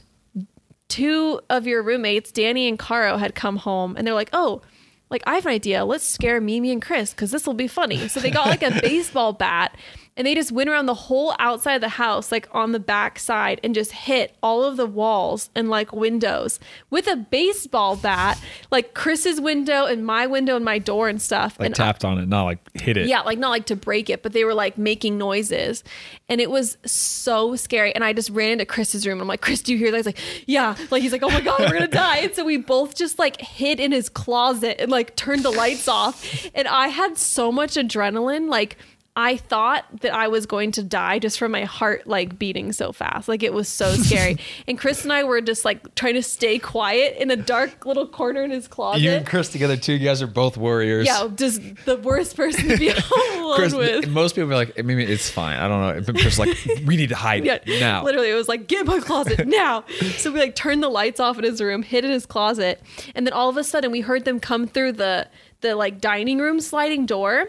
two 0.88 1.40
of 1.50 1.66
your 1.66 1.82
roommates, 1.82 2.32
Danny 2.32 2.66
and 2.66 2.78
Caro, 2.78 3.18
had 3.18 3.34
come 3.34 3.58
home 3.58 3.94
and 3.96 4.06
they're 4.06 4.14
like, 4.14 4.30
oh, 4.32 4.62
like 5.10 5.22
I 5.26 5.34
have 5.34 5.44
an 5.44 5.52
idea. 5.52 5.84
Let's 5.84 6.06
scare 6.06 6.40
Mimi 6.40 6.72
and 6.72 6.80
Chris 6.80 7.12
because 7.12 7.30
this 7.30 7.46
will 7.46 7.54
be 7.54 7.68
funny. 7.68 8.08
So 8.08 8.20
they 8.20 8.30
got 8.30 8.46
like 8.46 8.62
a 8.62 8.70
baseball 8.82 9.34
bat 9.34 9.76
and 10.16 10.26
they 10.26 10.34
just 10.34 10.52
went 10.52 10.70
around 10.70 10.86
the 10.86 10.94
whole 10.94 11.34
outside 11.38 11.74
of 11.74 11.80
the 11.80 11.88
house 11.88 12.30
like 12.30 12.48
on 12.52 12.72
the 12.72 12.78
back 12.78 13.18
side 13.18 13.60
and 13.64 13.74
just 13.74 13.92
hit 13.92 14.36
all 14.42 14.64
of 14.64 14.76
the 14.76 14.86
walls 14.86 15.50
and 15.54 15.68
like 15.68 15.92
windows 15.92 16.60
with 16.90 17.06
a 17.06 17.16
baseball 17.16 17.96
bat 17.96 18.40
like 18.70 18.94
chris's 18.94 19.40
window 19.40 19.84
and 19.86 20.06
my 20.06 20.26
window 20.26 20.56
and 20.56 20.64
my 20.64 20.78
door 20.78 21.08
and 21.08 21.20
stuff. 21.20 21.58
Like 21.58 21.66
and 21.66 21.74
tapped 21.74 22.04
I, 22.04 22.10
on 22.10 22.18
it 22.18 22.28
not 22.28 22.44
like 22.44 22.58
hit 22.74 22.96
it. 22.96 23.08
Yeah 23.08 23.20
like 23.22 23.38
not 23.38 23.50
like 23.50 23.66
to 23.66 23.76
break 23.76 24.08
it 24.10 24.22
but 24.22 24.32
they 24.32 24.44
were 24.44 24.54
like 24.54 24.78
making 24.78 25.18
noises. 25.18 25.82
And 26.28 26.40
it 26.40 26.50
was 26.50 26.78
so 26.84 27.56
scary. 27.56 27.94
And 27.94 28.04
i 28.04 28.12
just 28.12 28.30
ran 28.30 28.52
into 28.52 28.66
chris's 28.66 29.06
room. 29.06 29.20
I'm 29.20 29.28
like 29.28 29.40
chris 29.40 29.62
do 29.62 29.72
you 29.72 29.78
hear 29.78 29.90
that? 29.90 29.98
He's 29.98 30.06
like 30.06 30.18
yeah. 30.46 30.76
Like 30.90 31.02
he's 31.02 31.12
like 31.12 31.22
oh 31.22 31.30
my 31.30 31.40
god 31.40 31.60
we're 31.60 31.72
gonna 31.72 31.88
die. 31.88 32.18
And 32.18 32.34
so 32.34 32.44
we 32.44 32.56
both 32.56 32.94
just 32.94 33.18
like 33.18 33.40
hid 33.40 33.80
in 33.80 33.92
his 33.92 34.08
closet 34.08 34.80
and 34.80 34.90
like 34.90 35.16
turned 35.16 35.42
the 35.42 35.50
lights 35.50 35.88
off. 35.88 36.48
And 36.54 36.68
i 36.68 36.88
had 36.88 37.18
so 37.18 37.50
much 37.50 37.74
adrenaline 37.74 38.48
like 38.48 38.76
I 39.16 39.36
thought 39.36 39.84
that 40.00 40.12
I 40.12 40.26
was 40.26 40.44
going 40.44 40.72
to 40.72 40.82
die 40.82 41.20
just 41.20 41.38
from 41.38 41.52
my 41.52 41.62
heart 41.62 42.04
like 42.08 42.36
beating 42.36 42.72
so 42.72 42.90
fast. 42.90 43.28
Like 43.28 43.44
it 43.44 43.52
was 43.52 43.68
so 43.68 43.92
scary. 43.94 44.38
and 44.66 44.76
Chris 44.76 45.04
and 45.04 45.12
I 45.12 45.22
were 45.22 45.40
just 45.40 45.64
like 45.64 45.94
trying 45.94 46.14
to 46.14 46.22
stay 46.22 46.58
quiet 46.58 47.16
in 47.22 47.30
a 47.30 47.36
dark 47.36 47.86
little 47.86 48.08
corner 48.08 48.42
in 48.42 48.50
his 48.50 48.66
closet. 48.66 49.02
You 49.02 49.12
and 49.12 49.24
Chris 49.24 49.50
together 49.50 49.76
too. 49.76 49.92
You 49.92 50.00
guys 50.08 50.20
are 50.20 50.26
both 50.26 50.56
warriors. 50.56 51.06
yeah, 51.06 51.28
just 51.36 51.60
the 51.84 51.96
worst 51.98 52.36
person 52.36 52.66
to 52.70 52.76
be 52.76 52.88
alone 53.36 53.54
Chris, 53.54 53.72
with. 53.72 54.08
most 54.08 54.34
people 54.34 54.50
are 54.50 54.56
like, 54.56 54.84
maybe 54.84 55.04
it's 55.04 55.30
fine. 55.30 55.58
I 55.58 55.68
don't 55.68 55.80
know. 55.80 56.02
But 56.12 56.20
Chris 56.20 56.36
like, 56.38 56.56
we 56.84 56.96
need 56.96 57.10
to 57.10 57.16
hide 57.16 57.44
Yeah, 57.44 57.58
now. 57.78 58.02
literally, 58.02 58.30
it 58.30 58.34
was 58.34 58.48
like, 58.48 58.66
get 58.66 58.80
in 58.80 58.86
my 58.88 58.98
closet 58.98 59.46
now. 59.46 59.84
so 60.16 60.32
we 60.32 60.40
like 60.40 60.56
turned 60.56 60.82
the 60.82 60.88
lights 60.88 61.20
off 61.20 61.38
in 61.38 61.44
his 61.44 61.60
room, 61.62 61.84
hid 61.84 62.04
in 62.04 62.10
his 62.10 62.26
closet, 62.26 62.82
and 63.14 63.24
then 63.24 63.32
all 63.32 63.48
of 63.48 63.56
a 63.56 63.62
sudden 63.62 63.92
we 63.92 64.00
heard 64.00 64.24
them 64.24 64.40
come 64.40 64.66
through 64.66 64.90
the 64.92 65.28
the 65.60 65.76
like 65.76 66.00
dining 66.00 66.38
room 66.38 66.60
sliding 66.60 67.06
door. 67.06 67.48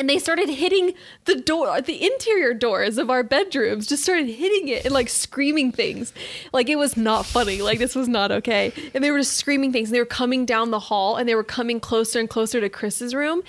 And 0.00 0.08
they 0.08 0.18
started 0.18 0.48
hitting 0.48 0.94
the 1.26 1.34
door, 1.34 1.78
the 1.82 2.02
interior 2.02 2.54
doors 2.54 2.96
of 2.96 3.10
our 3.10 3.22
bedrooms, 3.22 3.86
just 3.86 4.02
started 4.02 4.28
hitting 4.28 4.68
it 4.68 4.86
and 4.86 4.94
like 4.94 5.10
screaming 5.10 5.72
things. 5.72 6.14
Like 6.54 6.70
it 6.70 6.76
was 6.76 6.96
not 6.96 7.26
funny. 7.26 7.60
Like 7.60 7.78
this 7.78 7.94
was 7.94 8.08
not 8.08 8.32
okay. 8.32 8.72
And 8.94 9.04
they 9.04 9.10
were 9.10 9.18
just 9.18 9.36
screaming 9.36 9.72
things. 9.72 9.90
And 9.90 9.94
they 9.94 10.00
were 10.00 10.06
coming 10.06 10.46
down 10.46 10.70
the 10.70 10.78
hall 10.78 11.16
and 11.16 11.28
they 11.28 11.34
were 11.34 11.44
coming 11.44 11.80
closer 11.80 12.18
and 12.18 12.30
closer 12.30 12.62
to 12.62 12.70
Chris's 12.70 13.14
room. 13.14 13.42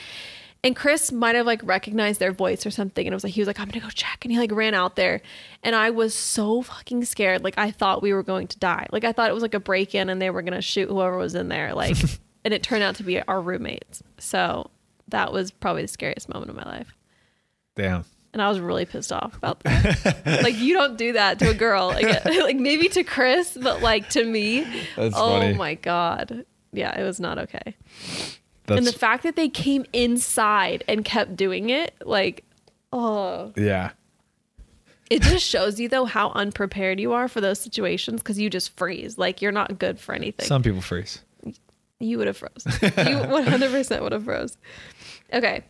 And 0.61 0.75
Chris 0.75 1.09
might 1.09 1.35
have 1.35 1.45
like 1.45 1.61
recognized 1.63 2.19
their 2.19 2.33
voice 2.33 2.65
or 2.65 2.69
something. 2.69 3.07
And 3.07 3.13
it 3.13 3.15
was 3.15 3.23
like, 3.23 3.31
he 3.31 3.39
was 3.39 3.47
like, 3.47 3.61
I'm 3.61 3.69
gonna 3.69 3.79
go 3.79 3.89
check. 3.89 4.25
And 4.25 4.31
he 4.33 4.37
like 4.37 4.51
ran 4.51 4.73
out 4.73 4.97
there. 4.97 5.21
And 5.63 5.73
I 5.73 5.91
was 5.91 6.13
so 6.13 6.63
fucking 6.63 7.05
scared. 7.05 7.45
Like 7.45 7.57
I 7.57 7.71
thought 7.71 8.01
we 8.01 8.11
were 8.11 8.23
going 8.23 8.47
to 8.47 8.59
die. 8.59 8.87
Like 8.91 9.05
I 9.05 9.13
thought 9.13 9.29
it 9.29 9.33
was 9.33 9.41
like 9.41 9.53
a 9.53 9.59
break 9.61 9.95
in 9.95 10.09
and 10.09 10.21
they 10.21 10.29
were 10.29 10.41
gonna 10.41 10.61
shoot 10.61 10.89
whoever 10.89 11.17
was 11.17 11.33
in 11.33 11.47
there. 11.47 11.73
Like, 11.73 11.95
and 12.43 12.53
it 12.53 12.61
turned 12.61 12.83
out 12.83 12.95
to 12.97 13.03
be 13.03 13.21
our 13.21 13.39
roommates. 13.39 14.03
So 14.17 14.69
that 15.11 15.31
was 15.31 15.51
probably 15.51 15.83
the 15.83 15.87
scariest 15.87 16.27
moment 16.27 16.49
of 16.49 16.55
my 16.55 16.63
life. 16.63 16.95
Damn. 17.75 18.05
And 18.33 18.41
I 18.41 18.49
was 18.49 18.59
really 18.59 18.85
pissed 18.85 19.11
off 19.11 19.35
about 19.35 19.61
that. 19.63 20.23
like 20.43 20.57
you 20.57 20.73
don't 20.73 20.97
do 20.97 21.13
that 21.13 21.39
to 21.39 21.49
a 21.49 21.53
girl. 21.53 21.87
Like, 21.87 22.25
like 22.25 22.55
maybe 22.55 22.87
to 22.89 23.03
Chris, 23.03 23.57
but 23.61 23.81
like 23.81 24.09
to 24.09 24.23
me. 24.23 24.61
That's 24.95 25.15
oh 25.17 25.39
funny. 25.39 25.53
my 25.53 25.75
God. 25.75 26.45
Yeah, 26.71 26.97
it 26.97 27.03
was 27.03 27.19
not 27.19 27.37
okay. 27.37 27.75
That's, 28.65 28.77
and 28.77 28.87
the 28.87 28.93
fact 28.93 29.23
that 29.23 29.35
they 29.35 29.49
came 29.49 29.85
inside 29.91 30.83
and 30.87 31.03
kept 31.03 31.35
doing 31.35 31.69
it, 31.69 31.93
like, 32.05 32.45
oh, 32.93 33.51
yeah. 33.57 33.91
it 35.09 35.21
just 35.23 35.45
shows 35.45 35.77
you 35.77 35.89
though 35.89 36.05
how 36.05 36.29
unprepared 36.29 36.99
you 36.99 37.11
are 37.11 37.27
for 37.27 37.41
those 37.41 37.59
situations 37.59 38.21
because 38.21 38.39
you 38.39 38.49
just 38.49 38.77
freeze. 38.77 39.17
Like 39.17 39.41
you're 39.41 39.51
not 39.51 39.77
good 39.77 39.99
for 39.99 40.15
anything. 40.15 40.45
Some 40.45 40.63
people 40.63 40.79
freeze. 40.79 41.19
you 41.99 42.17
would 42.17 42.27
have 42.27 42.37
froze. 42.37 42.65
you 42.65 42.69
100% 42.79 44.01
would 44.01 44.11
have 44.13 44.23
froze. 44.23 44.57
Okay. 45.33 45.63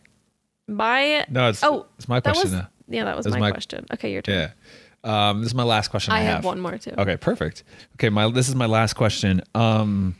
My 0.67 1.25
No, 1.29 1.49
it's 1.49 1.63
oh, 1.63 1.85
it's 1.97 2.07
my 2.07 2.19
question 2.21 2.43
was 2.43 2.53
now. 2.53 2.67
yeah, 2.87 3.05
that 3.05 3.17
was 3.17 3.27
my, 3.27 3.39
my- 3.39 3.51
question. 3.51 3.85
Okay, 3.93 4.11
your 4.13 4.21
turn. 4.21 4.35
Yeah. 4.35 4.51
Um, 5.03 5.39
this 5.41 5.47
is 5.47 5.55
my 5.55 5.63
last 5.63 5.87
question. 5.89 6.13
I, 6.13 6.17
I 6.17 6.21
have 6.21 6.45
one 6.45 6.59
more 6.59 6.77
too. 6.77 6.93
Okay, 6.97 7.17
perfect. 7.17 7.63
Okay, 7.95 8.09
my 8.09 8.29
this 8.29 8.47
is 8.47 8.55
my 8.55 8.67
last 8.67 8.93
question. 8.93 9.41
Um, 9.55 10.15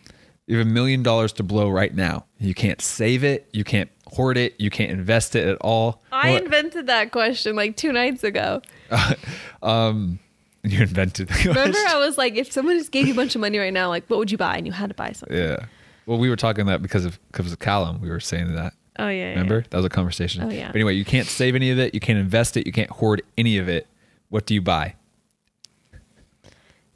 you 0.48 0.58
have 0.58 0.66
a 0.68 0.70
million 0.70 1.04
dollars 1.04 1.34
to 1.34 1.44
blow 1.44 1.70
right 1.70 1.94
now. 1.94 2.26
You 2.40 2.54
can't 2.56 2.82
save 2.82 3.24
it. 3.24 3.48
You 3.54 3.64
can't 3.64 3.90
hoard 4.08 4.38
it. 4.38 4.60
You 4.60 4.70
can't 4.70 4.92
invest 4.92 5.36
it 5.36 5.48
at 5.48 5.58
all. 5.62 6.02
I 6.12 6.32
What- 6.32 6.44
invented 6.44 6.88
that 6.88 7.12
question 7.12 7.56
like 7.56 7.78
two 7.78 7.92
nights 7.94 8.24
ago. 8.24 8.62
um, 9.64 10.20
you 10.64 10.82
invented. 10.82 11.28
The 11.28 11.34
question. 11.34 11.54
Remember. 11.54 11.78
I 11.88 11.98
was 11.98 12.18
like, 12.18 12.36
if 12.36 12.52
someone 12.52 12.78
just 12.78 12.92
gave 12.92 13.08
you 13.08 13.14
a 13.14 13.16
bunch 13.16 13.36
of 13.36 13.42
money 13.42 13.58
right 13.60 13.74
now, 13.74 13.88
like, 13.90 14.06
what 14.08 14.20
would 14.20 14.32
you 14.32 14.38
buy? 14.38 14.58
And 14.58 14.66
you 14.66 14.74
had 14.74 14.90
to 14.90 14.96
buy 14.96 15.12
something. 15.12 15.38
Yeah. 15.38 15.58
Well, 16.06 16.18
we 16.18 16.30
were 16.30 16.36
talking 16.36 16.66
that 16.66 16.82
because 16.82 17.06
of 17.06 17.20
because 17.32 17.52
of 17.52 17.60
Callum. 17.60 18.02
We 18.02 18.10
were 18.10 18.20
saying 18.20 18.54
that. 18.56 18.74
Oh 19.02 19.08
yeah. 19.10 19.14
yeah, 19.24 19.30
Remember? 19.32 19.56
yeah. 19.60 19.68
That 19.72 19.78
was 19.78 19.86
a 19.86 19.90
conversation. 19.90 20.44
Oh, 20.44 20.50
yeah. 20.50 20.68
But 20.68 20.76
anyway, 20.76 20.94
you 20.94 21.04
can't 21.06 21.28
save 21.28 21.56
any 21.56 21.72
of 21.72 21.80
it. 21.80 21.94
You 21.94 22.00
can't 22.00 22.20
invest 22.20 22.56
it. 22.58 22.66
You 22.68 22.72
can't 22.72 22.90
hoard 22.90 23.22
any 23.38 23.58
of 23.58 23.68
it. 23.68 23.88
What 24.30 24.46
do 24.46 24.54
you 24.54 24.62
buy? 24.62 24.96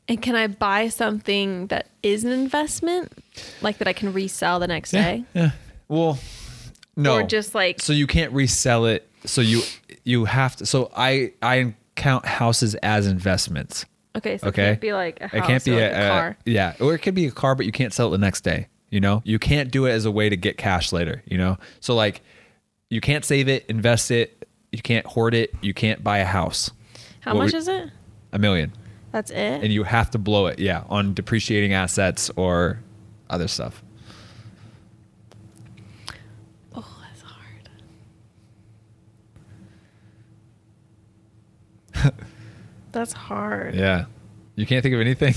And 0.08 0.22
can 0.22 0.36
I 0.36 0.48
buy 0.48 0.90
something 0.90 1.68
that 1.68 1.88
is 2.04 2.24
an 2.24 2.32
investment, 2.32 3.12
like 3.62 3.80
that 3.80 3.88
I 3.88 3.94
can 3.94 4.14
resell 4.14 4.60
the 4.60 4.68
next 4.68 4.92
day, 4.92 5.24
Yeah. 5.34 5.52
Well, 5.88 6.20
no. 6.96 7.16
or 7.16 7.24
just 7.24 7.56
like 7.56 7.82
so 7.82 7.92
you 7.94 8.06
can't 8.08 8.32
resell 8.32 8.86
it. 8.86 9.08
So 9.26 9.42
you 9.42 9.62
you 10.04 10.26
have 10.26 10.56
to. 10.58 10.66
So 10.66 10.92
I 10.96 11.34
I 11.42 11.74
count 11.96 12.26
houses 12.26 12.76
as 12.76 13.08
investments. 13.08 13.86
okay, 14.16 14.38
so 14.38 14.48
Okay. 14.48 14.64
it 14.64 14.68
can't 14.68 14.82
be 14.82 14.94
like 14.94 15.22
a 15.22 15.28
house 15.28 15.34
it 15.44 15.44
can't 15.48 15.66
be 15.66 15.72
or 15.72 15.80
a, 15.80 15.82
like 15.82 15.92
a, 15.92 16.10
car. 16.10 16.38
yeah, 16.46 16.74
or 16.80 16.94
it 16.94 17.00
could 17.00 17.16
be 17.16 17.26
a 17.26 17.32
car, 17.32 17.56
but 17.56 17.66
you 17.66 17.72
can't 17.72 17.92
sell 17.94 18.08
it 18.10 18.12
the 18.12 18.18
next 18.20 18.42
day. 18.42 18.68
You 18.96 19.02
know, 19.02 19.22
you 19.26 19.40
can't 19.40 19.72
do 19.72 19.88
it 19.88 19.92
as 19.92 20.06
a 20.06 20.12
way 20.12 20.30
to 20.30 20.38
get 20.38 20.58
cash 20.58 20.94
later. 20.94 21.22
You 21.26 21.38
know, 21.38 21.58
so 21.82 21.94
like 21.96 22.22
you 22.90 23.02
can't 23.02 23.26
save 23.26 23.50
it, 23.50 23.66
invest 23.68 24.10
it. 24.10 24.48
You 24.72 24.82
can't 24.82 25.06
hoard 25.06 25.34
it. 25.34 25.54
You 25.62 25.74
can't 25.74 26.02
buy 26.02 26.20
a 26.20 26.26
house. 26.26 26.72
How 27.20 27.34
What 27.34 27.44
much 27.44 27.52
would- 27.52 27.58
is 27.60 27.68
it? 27.68 27.90
A 28.32 28.40
million, 28.40 28.72
That's 29.12 29.32
it. 29.32 29.36
and 29.64 29.66
you 29.74 29.84
have 29.84 30.12
to 30.12 30.18
blow 30.18 30.48
it. 30.48 30.60
Yeah, 30.60 30.84
on 30.88 31.14
depreciating 31.14 31.74
assets 31.74 32.32
or 32.38 32.80
other 33.30 33.50
stuff. 33.50 33.84
oh, 36.74 36.98
that's 37.04 37.22
hard. 42.02 42.14
that's 42.94 43.12
hard. 43.14 43.76
Yeah, 43.76 44.06
you 44.56 44.66
can't 44.66 44.84
think 44.84 44.96
of 44.96 45.02
anything, 45.02 45.34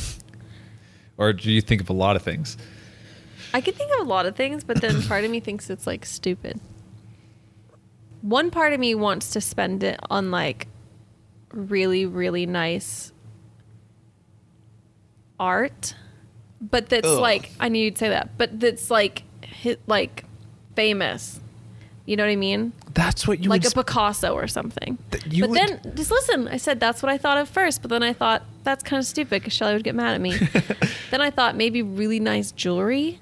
or 1.16 1.32
do 1.32 1.50
you 1.50 1.61
think 1.61 1.80
of 1.80 1.90
a 1.90 1.94
lot 1.94 2.14
of 2.16 2.22
things? 2.22 2.56
I 3.55 3.61
could 3.61 3.74
think 3.74 3.90
of 3.99 4.07
a 4.07 4.09
lot 4.09 4.26
of 4.26 4.36
things, 4.36 4.64
but 4.64 4.80
then 4.80 5.03
part 5.03 5.24
of 5.24 5.30
me 5.30 5.40
thinks 5.40 5.70
it's 5.70 5.86
like 5.86 6.05
stupid. 6.05 6.61
One 8.22 8.51
part 8.51 8.72
of 8.72 8.80
me 8.80 8.94
wants 8.94 9.30
to 9.30 9.40
spend 9.40 9.82
it 9.82 9.99
on 10.11 10.30
like 10.30 10.68
really, 11.53 12.05
really 12.05 12.46
nice 12.46 13.12
art, 15.38 15.94
but 16.61 16.88
that's 16.88 17.07
Ugh. 17.07 17.20
like 17.20 17.51
I 17.61 17.68
knew 17.68 17.82
you'd 17.84 17.99
say 17.99 18.09
that, 18.09 18.36
but 18.38 18.59
that's 18.61 18.90
like 18.90 19.22
hit 19.42 19.80
like 19.86 20.24
famous. 20.74 21.40
You 22.07 22.16
know 22.16 22.24
what 22.24 22.30
I 22.30 22.36
mean? 22.36 22.72
That's 22.94 23.28
what 23.28 23.40
you 23.44 23.51
like 23.51 23.62
would 23.64 23.72
a 23.72 23.74
Picasso 23.74 24.32
or 24.32 24.49
something. 24.49 24.96
Th- 25.11 25.40
but 25.40 25.51
would- 25.51 25.59
then, 25.59 25.92
just 25.94 26.11
listen. 26.11 26.49
I 26.49 26.57
said 26.57 26.80
that's 26.80 27.03
what 27.03 27.12
I 27.12 27.18
thought 27.18 27.36
of 27.38 27.49
first, 27.49 27.82
but 27.82 27.90
then 27.90 28.03
I 28.03 28.12
thought 28.14 28.42
that's 28.64 28.82
kind 28.82 28.99
of 28.99 29.07
stupid 29.07 29.42
because 29.42 29.53
Shelly 29.53 29.74
would 29.74 29.84
get 29.84 29.94
mad 29.94 30.14
at 30.14 30.20
me. 30.20 30.34
then 31.11 31.20
I 31.20 31.30
thought 31.30 31.55
maybe 31.55 31.82
really 31.82 32.18
nice 32.18 32.51
jewelry, 32.51 33.20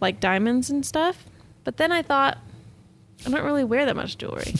like 0.00 0.20
diamonds 0.20 0.70
and 0.70 0.84
stuff. 0.84 1.24
But 1.64 1.76
then 1.76 1.92
I 1.92 2.02
thought 2.02 2.38
I 3.26 3.30
don't 3.30 3.44
really 3.44 3.64
wear 3.64 3.84
that 3.86 3.96
much 3.96 4.16
jewelry, 4.18 4.54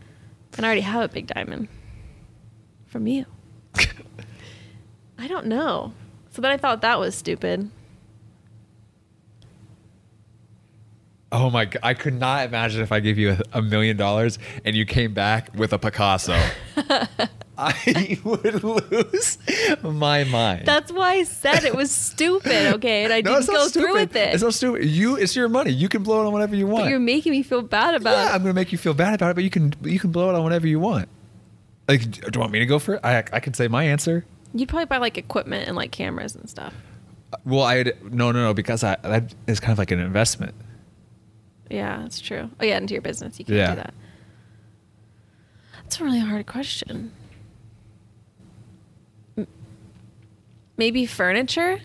and 0.56 0.64
I 0.64 0.68
already 0.68 0.82
have 0.82 1.02
a 1.02 1.08
big 1.08 1.26
diamond 1.26 1.68
from 2.86 3.06
you. 3.06 3.24
I 5.18 5.26
don't 5.28 5.46
know. 5.46 5.92
So 6.30 6.42
then 6.42 6.50
I 6.50 6.56
thought 6.56 6.82
that 6.82 6.98
was 6.98 7.14
stupid. 7.14 7.70
Oh 11.30 11.48
my 11.48 11.64
god! 11.64 11.80
I 11.82 11.94
could 11.94 12.14
not 12.14 12.44
imagine 12.46 12.82
if 12.82 12.92
I 12.92 13.00
gave 13.00 13.18
you 13.18 13.32
a, 13.32 13.58
a 13.58 13.62
million 13.62 13.96
dollars 13.96 14.38
and 14.64 14.76
you 14.76 14.84
came 14.84 15.14
back 15.14 15.50
with 15.54 15.72
a 15.72 15.78
Picasso. 15.78 16.38
I 17.58 18.18
would 18.24 18.64
lose 18.64 19.38
my 19.82 20.24
mind. 20.24 20.66
That's 20.66 20.90
why 20.90 21.12
I 21.16 21.22
said 21.24 21.64
it 21.64 21.74
was 21.74 21.90
stupid. 21.90 22.74
Okay, 22.74 23.04
and 23.04 23.12
I 23.12 23.20
no, 23.20 23.34
didn't 23.40 23.46
go 23.54 23.66
stupid. 23.68 23.86
through 23.86 23.94
with 23.94 24.16
it. 24.16 24.34
It's 24.34 24.42
not 24.42 24.54
stupid. 24.54 24.86
You, 24.86 25.16
it's 25.16 25.36
your 25.36 25.48
money. 25.48 25.70
You 25.70 25.88
can 25.88 26.02
blow 26.02 26.22
it 26.22 26.26
on 26.26 26.32
whatever 26.32 26.56
you 26.56 26.66
want. 26.66 26.84
but 26.84 26.90
you're 26.90 26.98
making 26.98 27.32
me 27.32 27.42
feel 27.42 27.60
bad 27.62 27.94
about 27.94 28.12
yeah, 28.12 28.30
it. 28.30 28.34
I'm 28.34 28.42
gonna 28.42 28.54
make 28.54 28.72
you 28.72 28.78
feel 28.78 28.94
bad 28.94 29.14
about 29.14 29.30
it, 29.32 29.34
but 29.34 29.44
you 29.44 29.50
can 29.50 29.74
you 29.82 29.98
can 29.98 30.10
blow 30.12 30.30
it 30.30 30.34
on 30.34 30.42
whatever 30.42 30.66
you 30.66 30.80
want. 30.80 31.08
Like, 31.88 32.10
do 32.10 32.30
you 32.32 32.40
want 32.40 32.52
me 32.52 32.58
to 32.60 32.66
go 32.66 32.78
for 32.78 32.94
it? 32.94 33.00
I 33.04 33.18
I 33.18 33.40
can 33.40 33.52
say 33.54 33.68
my 33.68 33.84
answer. 33.84 34.24
You'd 34.54 34.68
probably 34.68 34.86
buy 34.86 34.96
like 34.98 35.18
equipment 35.18 35.66
and 35.68 35.76
like 35.76 35.90
cameras 35.92 36.34
and 36.34 36.48
stuff. 36.48 36.72
Uh, 37.32 37.36
well, 37.44 37.62
I 37.64 37.82
no 38.02 38.32
no 38.32 38.42
no 38.44 38.54
because 38.54 38.82
I 38.82 38.96
that 39.02 39.34
is 39.46 39.60
kind 39.60 39.72
of 39.72 39.78
like 39.78 39.90
an 39.90 39.98
investment. 40.00 40.54
Yeah, 41.70 41.98
that's 42.02 42.20
true. 42.20 42.50
Oh 42.60 42.64
yeah, 42.64 42.78
into 42.78 42.94
your 42.94 43.02
business, 43.02 43.38
you 43.38 43.44
can 43.44 43.54
Yeah. 43.56 43.70
do 43.70 43.76
that. 43.76 43.94
That's 45.82 46.00
a 46.00 46.04
really 46.04 46.20
hard 46.20 46.46
question. 46.46 47.12
Maybe 50.82 51.06
furniture, 51.06 51.78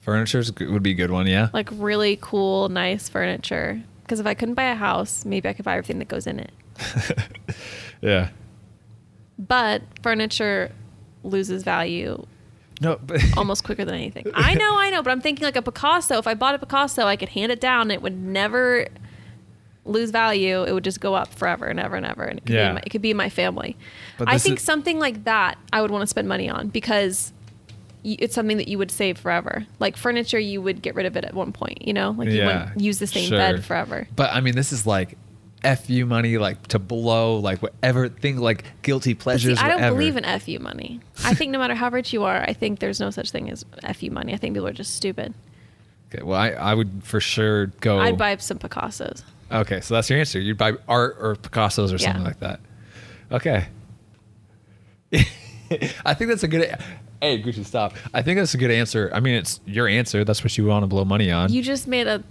Furniture 0.00 0.42
would 0.60 0.82
be 0.82 0.92
a 0.92 0.94
good 0.94 1.10
one. 1.10 1.26
Yeah. 1.26 1.50
like 1.52 1.68
really 1.72 2.16
cool, 2.22 2.70
nice 2.70 3.06
furniture. 3.10 3.82
Because 4.00 4.18
if 4.18 4.24
I 4.26 4.32
couldn't 4.32 4.54
buy 4.54 4.70
a 4.70 4.74
house, 4.74 5.26
maybe 5.26 5.46
I 5.46 5.52
could 5.52 5.66
buy 5.66 5.72
everything 5.76 5.98
that 5.98 6.08
goes 6.08 6.26
in 6.26 6.40
it. 6.40 6.52
yeah. 8.00 8.30
But 9.38 9.82
furniture 10.02 10.72
loses 11.22 11.64
value 11.64 12.24
No, 12.80 12.98
almost 13.36 13.62
quicker 13.64 13.84
than 13.84 13.94
anything. 13.94 14.30
I 14.32 14.54
know, 14.54 14.78
I 14.78 14.88
know, 14.88 15.02
but 15.02 15.10
I'm 15.10 15.20
thinking 15.20 15.44
like 15.44 15.56
a 15.56 15.60
Picasso. 15.60 16.16
If 16.16 16.26
I 16.26 16.32
bought 16.32 16.54
a 16.54 16.58
Picasso, 16.58 17.04
I 17.04 17.16
could 17.16 17.28
hand 17.28 17.52
it 17.52 17.60
down. 17.60 17.90
It 17.90 18.00
would 18.00 18.16
never 18.16 18.86
lose 19.84 20.10
value. 20.12 20.62
It 20.64 20.72
would 20.72 20.84
just 20.84 21.00
go 21.00 21.14
up 21.14 21.34
forever 21.34 21.66
and 21.66 21.78
ever 21.78 21.96
and 21.96 22.06
ever. 22.06 22.24
And 22.24 22.38
it 22.38 22.46
could, 22.46 22.54
Yeah. 22.54 22.68
be, 22.70 22.74
my, 22.74 22.80
it 22.86 22.88
could 22.90 23.02
be 23.02 23.12
my 23.12 23.28
family. 23.28 23.76
But 24.16 24.28
I 24.30 24.38
think 24.38 24.56
is- 24.60 24.64
something 24.64 24.98
like 24.98 25.24
that 25.24 25.58
I 25.74 25.82
would 25.82 25.90
want 25.90 26.00
to 26.02 26.06
spend 26.06 26.26
money 26.26 26.48
on 26.48 26.68
because 26.68 27.34
it's 28.14 28.34
something 28.34 28.56
that 28.56 28.68
you 28.68 28.78
would 28.78 28.90
save 28.90 29.18
forever. 29.18 29.66
Like 29.78 29.96
furniture, 29.96 30.38
you 30.38 30.62
would 30.62 30.82
get 30.82 30.94
rid 30.94 31.06
of 31.06 31.16
it 31.16 31.24
at 31.24 31.34
one 31.34 31.52
point. 31.52 31.86
You 31.86 31.92
know, 31.92 32.10
like 32.12 32.28
you 32.28 32.38
Yeah, 32.38 32.46
wouldn't 32.68 32.80
use 32.80 32.98
the 32.98 33.06
same 33.06 33.28
sure. 33.28 33.38
bed 33.38 33.64
forever. 33.64 34.06
But 34.16 34.32
I 34.32 34.40
mean, 34.40 34.54
this 34.54 34.72
is 34.72 34.86
like 34.86 35.18
fu 35.84 36.06
money, 36.06 36.38
like 36.38 36.66
to 36.68 36.78
blow, 36.78 37.38
like 37.38 37.60
whatever 37.62 38.08
thing, 38.08 38.38
like 38.38 38.64
guilty 38.82 39.14
But 39.14 39.18
see, 39.20 39.22
pleasures. 39.22 39.58
I 39.58 39.68
don't 39.68 39.76
whatever. 39.76 39.96
believe 39.96 40.16
in 40.16 40.38
fu 40.40 40.58
money. 40.58 41.00
I 41.24 41.34
think 41.34 41.50
no 41.50 41.58
matter 41.58 41.74
how 41.74 41.88
rich 41.90 42.12
you 42.12 42.22
are, 42.24 42.42
I 42.42 42.52
think 42.52 42.78
there's 42.78 43.00
no 43.00 43.10
such 43.10 43.30
thing 43.30 43.50
as 43.50 43.64
fu 43.94 44.10
money. 44.10 44.32
I 44.32 44.36
think 44.36 44.54
people 44.54 44.68
are 44.68 44.72
just 44.72 44.94
stupid. 44.94 45.34
Okay, 46.14 46.22
well, 46.22 46.38
I, 46.38 46.50
I 46.50 46.74
would 46.74 47.02
for 47.02 47.18
sure 47.20 47.66
go. 47.80 47.98
I'd 47.98 48.16
buy 48.16 48.36
some 48.36 48.58
Picassos. 48.58 49.24
Okay, 49.50 49.80
so 49.80 49.94
that's 49.94 50.08
your 50.08 50.18
answer. 50.20 50.38
You'd 50.38 50.58
buy 50.58 50.74
art 50.88 51.16
or 51.20 51.34
Picasso's 51.36 51.92
or 51.92 51.98
something 51.98 52.22
like 52.24 52.38
that. 52.40 52.60
Okay. 53.32 53.66
I 56.04 56.14
think 56.14 56.30
that's 56.30 56.44
a 56.44 56.48
good. 56.48 56.76
Hey, 57.20 57.42
Gucci, 57.42 57.64
stop. 57.64 57.94
I 58.12 58.22
think 58.22 58.38
that's 58.38 58.54
a 58.54 58.58
good 58.58 58.70
answer. 58.70 59.10
I 59.12 59.20
mean, 59.20 59.34
it's 59.34 59.60
your 59.66 59.88
answer. 59.88 60.24
That's 60.24 60.42
what 60.44 60.56
you 60.58 60.66
want 60.66 60.82
to 60.82 60.86
blow 60.86 61.04
money 61.04 61.30
on. 61.30 61.52
You 61.52 61.62
just 61.62 61.86
made 61.86 62.06
a 62.06 62.22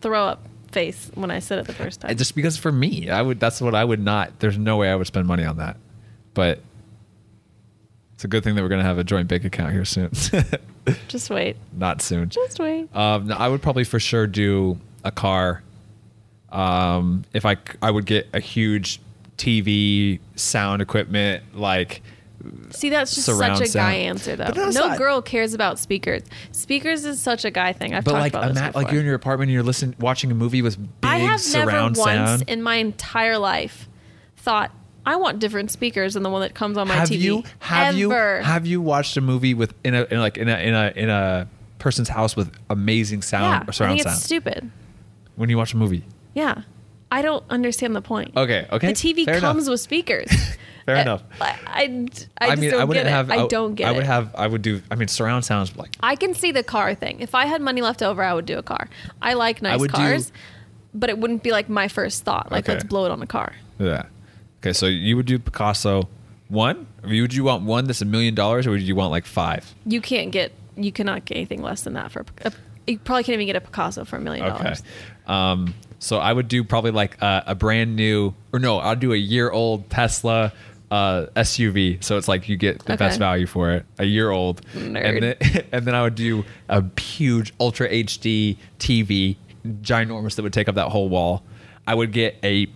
throw 0.00 0.26
up 0.26 0.42
face 0.72 1.10
when 1.14 1.30
I 1.30 1.38
said 1.38 1.58
it 1.58 1.66
the 1.66 1.72
first 1.72 2.02
time. 2.02 2.16
Just 2.16 2.34
because 2.34 2.56
for 2.56 2.70
me, 2.72 3.08
I 3.08 3.22
would. 3.22 3.40
That's 3.40 3.60
what 3.60 3.74
I 3.74 3.84
would 3.84 4.00
not. 4.00 4.38
There's 4.40 4.58
no 4.58 4.76
way 4.76 4.90
I 4.90 4.94
would 4.94 5.06
spend 5.06 5.26
money 5.26 5.44
on 5.44 5.56
that. 5.56 5.76
But 6.34 6.60
it's 8.14 8.24
a 8.24 8.28
good 8.28 8.44
thing 8.44 8.54
that 8.56 8.62
we're 8.62 8.68
gonna 8.68 8.82
have 8.82 8.98
a 8.98 9.04
joint 9.04 9.28
bank 9.28 9.44
account 9.44 9.72
here 9.72 9.84
soon. 9.84 10.10
Just 11.08 11.30
wait. 11.30 11.56
not 11.72 12.02
soon. 12.02 12.28
Just 12.28 12.58
wait. 12.58 12.94
Um, 12.94 13.28
no, 13.28 13.36
I 13.36 13.48
would 13.48 13.62
probably 13.62 13.84
for 13.84 13.98
sure 13.98 14.26
do 14.26 14.78
a 15.02 15.10
car. 15.10 15.62
Um, 16.50 17.24
if 17.32 17.44
I 17.44 17.56
would 17.90 18.06
get 18.06 18.28
a 18.32 18.40
huge 18.40 19.00
TV 19.36 20.20
sound 20.36 20.80
equipment 20.80 21.42
like 21.54 22.02
See, 22.70 22.90
that's 22.90 23.14
just 23.14 23.26
such 23.26 23.60
a 23.60 23.68
guy 23.68 23.94
answer, 23.94 24.36
though. 24.36 24.48
No 24.54 24.70
not- 24.70 24.98
girl 24.98 25.22
cares 25.22 25.54
about 25.54 25.78
speakers. 25.78 26.22
Speakers 26.52 27.04
is 27.04 27.20
such 27.20 27.44
a 27.44 27.50
guy 27.50 27.72
thing. 27.72 27.94
I've 27.94 28.04
but 28.04 28.12
talked 28.12 28.20
like 28.20 28.32
about 28.34 28.48
this 28.48 28.56
ima- 28.58 28.66
before. 28.68 28.82
like 28.82 28.92
you're 28.92 29.00
in 29.00 29.06
your 29.06 29.14
apartment 29.14 29.48
and 29.48 29.54
you're 29.54 29.62
listening 29.62 29.96
watching 29.98 30.30
a 30.30 30.34
movie 30.34 30.62
with 30.62 30.78
big 30.78 30.88
I 31.10 31.18
have 31.18 31.40
never 31.52 31.70
surround 31.70 31.96
once 31.96 32.06
sound. 32.06 32.44
in 32.48 32.62
my 32.62 32.76
entire 32.76 33.38
life 33.38 33.88
thought 34.36 34.70
I 35.04 35.16
want 35.16 35.38
different 35.38 35.70
speakers 35.70 36.14
than 36.14 36.22
the 36.24 36.30
one 36.30 36.40
that 36.42 36.54
comes 36.54 36.76
on 36.76 36.88
my 36.88 36.94
have 36.94 37.08
TV. 37.08 37.20
you 37.20 37.42
have 37.60 37.94
Ever. 37.96 38.38
you 38.38 38.44
have 38.44 38.66
you 38.66 38.80
watched 38.82 39.16
a 39.16 39.20
movie 39.20 39.54
with 39.54 39.72
in 39.84 39.94
a 39.94 40.02
in 40.04 40.18
like 40.20 40.36
in 40.36 40.48
a 40.48 40.58
in 40.58 40.74
a 40.74 40.92
in 40.96 41.08
a 41.08 41.48
person's 41.78 42.08
house 42.08 42.36
with 42.36 42.52
amazing 42.70 43.22
sound 43.22 43.44
yeah, 43.44 43.60
or 43.60 43.64
I 43.68 43.72
surround 43.72 43.90
think 43.98 44.06
it's 44.06 44.10
sound 44.14 44.22
stupid. 44.22 44.70
when 45.36 45.48
you 45.48 45.56
watch 45.56 45.72
a 45.74 45.76
movie? 45.76 46.04
Yeah, 46.34 46.62
I 47.10 47.22
don't 47.22 47.44
understand 47.50 47.94
the 47.96 48.02
point. 48.02 48.36
Okay, 48.36 48.66
okay, 48.70 48.88
The 48.88 48.92
TV 48.94 49.24
fair 49.24 49.40
comes 49.40 49.64
enough. 49.66 49.72
with 49.74 49.80
speakers. 49.80 50.28
Fair 50.86 50.96
I- 50.96 51.00
enough. 51.02 51.22
I, 51.40 51.44
I, 51.66 52.06
I, 52.38 52.48
I, 52.52 52.54
mean, 52.56 52.70
don't 52.70 52.80
I 52.80 52.84
wouldn't 52.84 53.04
get 53.04 53.12
have. 53.12 53.28
it. 53.30 53.32
I 53.38 53.46
don't 53.48 53.74
get 53.74 53.88
I 53.88 53.92
would 53.92 54.04
it. 54.04 54.06
have. 54.06 54.34
I 54.34 54.46
would 54.46 54.62
do. 54.62 54.80
I 54.90 54.94
mean, 54.94 55.08
surround 55.08 55.44
sounds 55.44 55.76
like 55.76 55.94
I 56.00 56.16
can 56.16 56.32
see 56.32 56.52
the 56.52 56.62
car 56.62 56.94
thing. 56.94 57.20
If 57.20 57.34
I 57.34 57.46
had 57.46 57.60
money 57.60 57.82
left 57.82 58.02
over, 58.02 58.22
I 58.22 58.32
would 58.32 58.46
do 58.46 58.56
a 58.56 58.62
car. 58.62 58.88
I 59.20 59.34
like 59.34 59.60
nice 59.62 59.80
do- 59.80 59.88
cars, 59.88 60.32
but 60.94 61.10
it 61.10 61.18
wouldn't 61.18 61.42
be 61.42 61.50
like 61.50 61.68
my 61.68 61.88
first 61.88 62.24
thought. 62.24 62.50
Like, 62.50 62.64
Okay. 62.64 62.74
let's 62.74 62.84
blow 62.84 63.04
it 63.04 63.10
on 63.10 63.20
a 63.20 63.26
car. 63.26 63.52
Yeah. 63.78 64.04
Okay, 64.60 64.72
so 64.72 64.86
you 64.86 65.16
would 65.16 65.26
do 65.26 65.38
Picasso 65.38 66.08
one? 66.48 66.86
Would 67.04 67.34
you 67.34 67.44
want 67.44 67.64
one 67.64 67.86
that's 67.86 68.00
a 68.00 68.04
million 68.06 68.34
dollars, 68.34 68.66
or 68.66 68.70
would 68.70 68.82
you 68.82 68.94
want 68.94 69.10
like 69.10 69.26
five? 69.26 69.74
You 69.84 70.00
can't 70.00 70.30
get, 70.30 70.52
you 70.76 70.92
cannot 70.92 71.24
get 71.24 71.34
anything 71.36 71.62
less 71.62 71.82
than 71.82 71.94
that 71.94 72.10
for. 72.12 72.24
A, 72.44 72.52
you 72.86 72.98
probably 73.00 73.24
can't 73.24 73.34
even 73.34 73.46
get 73.46 73.56
a 73.56 73.60
Picasso 73.60 74.04
for 74.04 74.16
a 74.16 74.20
million 74.20 74.46
dollars. 74.46 74.80
Okay. 74.80 75.32
Um, 75.32 75.74
so 75.98 76.18
I 76.18 76.32
would 76.32 76.46
do 76.48 76.62
probably 76.62 76.92
like 76.92 77.20
a, 77.20 77.42
a 77.48 77.54
brand 77.54 77.96
new, 77.96 78.34
or 78.52 78.58
no, 78.60 78.78
I'll 78.78 78.94
do 78.96 79.12
a 79.12 79.16
year 79.16 79.50
old 79.50 79.90
Tesla 79.90 80.52
uh, 80.90 81.26
SUV. 81.36 82.02
So 82.04 82.16
it's 82.16 82.28
like 82.28 82.48
you 82.48 82.56
get 82.56 82.78
the 82.80 82.92
Okay. 82.92 82.96
best 82.96 83.18
value 83.18 83.46
for 83.46 83.70
it, 83.72 83.84
a 83.98 84.04
year 84.04 84.30
old, 84.30 84.62
Nerd. 84.72 85.04
and 85.04 85.22
then 85.22 85.64
and 85.72 85.84
then 85.86 85.94
I 85.94 86.02
would 86.02 86.14
do 86.14 86.44
a 86.68 86.84
huge 87.00 87.52
Ultra 87.60 87.88
HD 87.88 88.56
TV, 88.78 89.36
ginormous 89.82 90.36
that 90.36 90.42
would 90.42 90.52
take 90.52 90.68
up 90.68 90.74
that 90.76 90.88
whole 90.88 91.08
wall. 91.08 91.42
I 91.86 91.94
would 91.94 92.12
get 92.12 92.36
a 92.42 92.66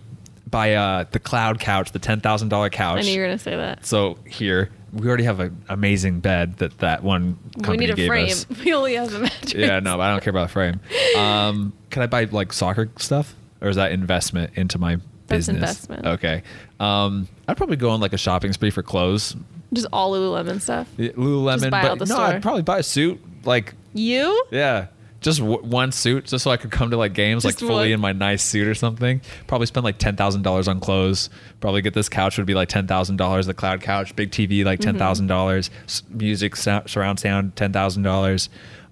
buy 0.49 0.73
uh, 0.75 1.05
the 1.11 1.19
cloud 1.19 1.59
couch, 1.59 1.91
the 1.91 1.99
ten 1.99 2.19
thousand 2.19 2.49
dollar 2.49 2.69
couch. 2.69 2.99
I 2.99 3.01
knew 3.03 3.11
you 3.13 3.19
were 3.21 3.27
gonna 3.27 3.37
say 3.39 3.55
that. 3.55 3.85
So 3.85 4.17
here 4.25 4.69
we 4.93 5.07
already 5.07 5.23
have 5.23 5.39
an 5.39 5.63
amazing 5.69 6.19
bed 6.19 6.57
that 6.57 6.77
that 6.79 7.01
one 7.03 7.37
company 7.55 7.77
We 7.77 7.77
need 7.85 7.89
a 7.91 7.95
gave 7.95 8.07
frame. 8.09 8.25
us. 8.27 8.45
We 8.65 8.73
only 8.73 8.95
have 8.95 9.13
a 9.13 9.19
mattress. 9.19 9.53
Yeah, 9.53 9.79
no, 9.79 9.95
but 9.95 10.01
I 10.03 10.11
don't 10.11 10.21
care 10.21 10.31
about 10.31 10.47
the 10.49 10.53
frame. 10.53 10.79
Um, 11.17 11.71
can 11.89 12.01
I 12.03 12.07
buy 12.07 12.25
like 12.25 12.51
soccer 12.53 12.89
stuff, 12.97 13.35
or 13.61 13.69
is 13.69 13.75
that 13.77 13.91
investment 13.93 14.51
into 14.55 14.77
my 14.79 14.97
That's 15.31 15.47
business? 15.47 15.55
investment. 15.55 16.05
Okay. 16.05 16.43
Um, 16.79 17.27
I'd 17.47 17.57
probably 17.57 17.77
go 17.77 17.89
on 17.89 17.99
like 17.99 18.13
a 18.13 18.17
shopping 18.17 18.53
spree 18.53 18.69
for 18.71 18.83
clothes. 18.83 19.35
Just 19.73 19.87
all 19.93 20.11
Lululemon 20.13 20.59
stuff. 20.61 20.87
Yeah, 20.97 21.09
Lululemon, 21.11 21.59
Just 21.59 21.71
buy 21.71 21.81
but 21.83 21.91
out 21.91 21.99
the 21.99 22.05
no, 22.05 22.15
store. 22.15 22.25
I'd 22.25 22.41
probably 22.41 22.61
buy 22.63 22.79
a 22.79 22.83
suit. 22.83 23.21
Like, 23.45 23.73
You? 23.93 24.45
yeah, 24.51 24.87
just 25.21 25.39
w- 25.39 25.61
one 25.61 25.91
suit, 25.91 26.25
just 26.25 26.43
so 26.43 26.51
I 26.51 26.57
could 26.57 26.71
come 26.71 26.89
to 26.91 26.97
like 26.97 27.13
games 27.13 27.45
like 27.45 27.57
fully 27.57 27.73
one. 27.73 27.91
in 27.91 27.99
my 28.01 28.11
nice 28.11 28.43
suit 28.43 28.67
or 28.67 28.73
something. 28.75 29.21
Probably 29.47 29.67
spend 29.67 29.83
like 29.83 29.97
ten 29.97 30.15
thousand 30.15 30.41
dollars 30.41 30.67
on 30.67 30.79
clothes. 30.79 31.29
Probably 31.59 31.81
get 31.81 31.93
this 31.93 32.09
couch 32.09 32.37
would 32.37 32.47
be 32.47 32.53
like 32.53 32.69
ten 32.69 32.85
thousand 32.87 33.17
dollars. 33.17 33.45
The 33.45 33.53
cloud 33.53 33.81
couch, 33.81 34.15
big 34.15 34.31
TV, 34.31 34.65
like 34.65 34.79
ten 34.79 34.97
thousand 34.97 35.27
dollars. 35.27 35.69
Music 36.09 36.55
sou- 36.55 36.81
surround 36.87 37.19
sound, 37.19 37.55
ten 37.55 37.71
thousand 37.71 38.03
dollars. 38.03 38.49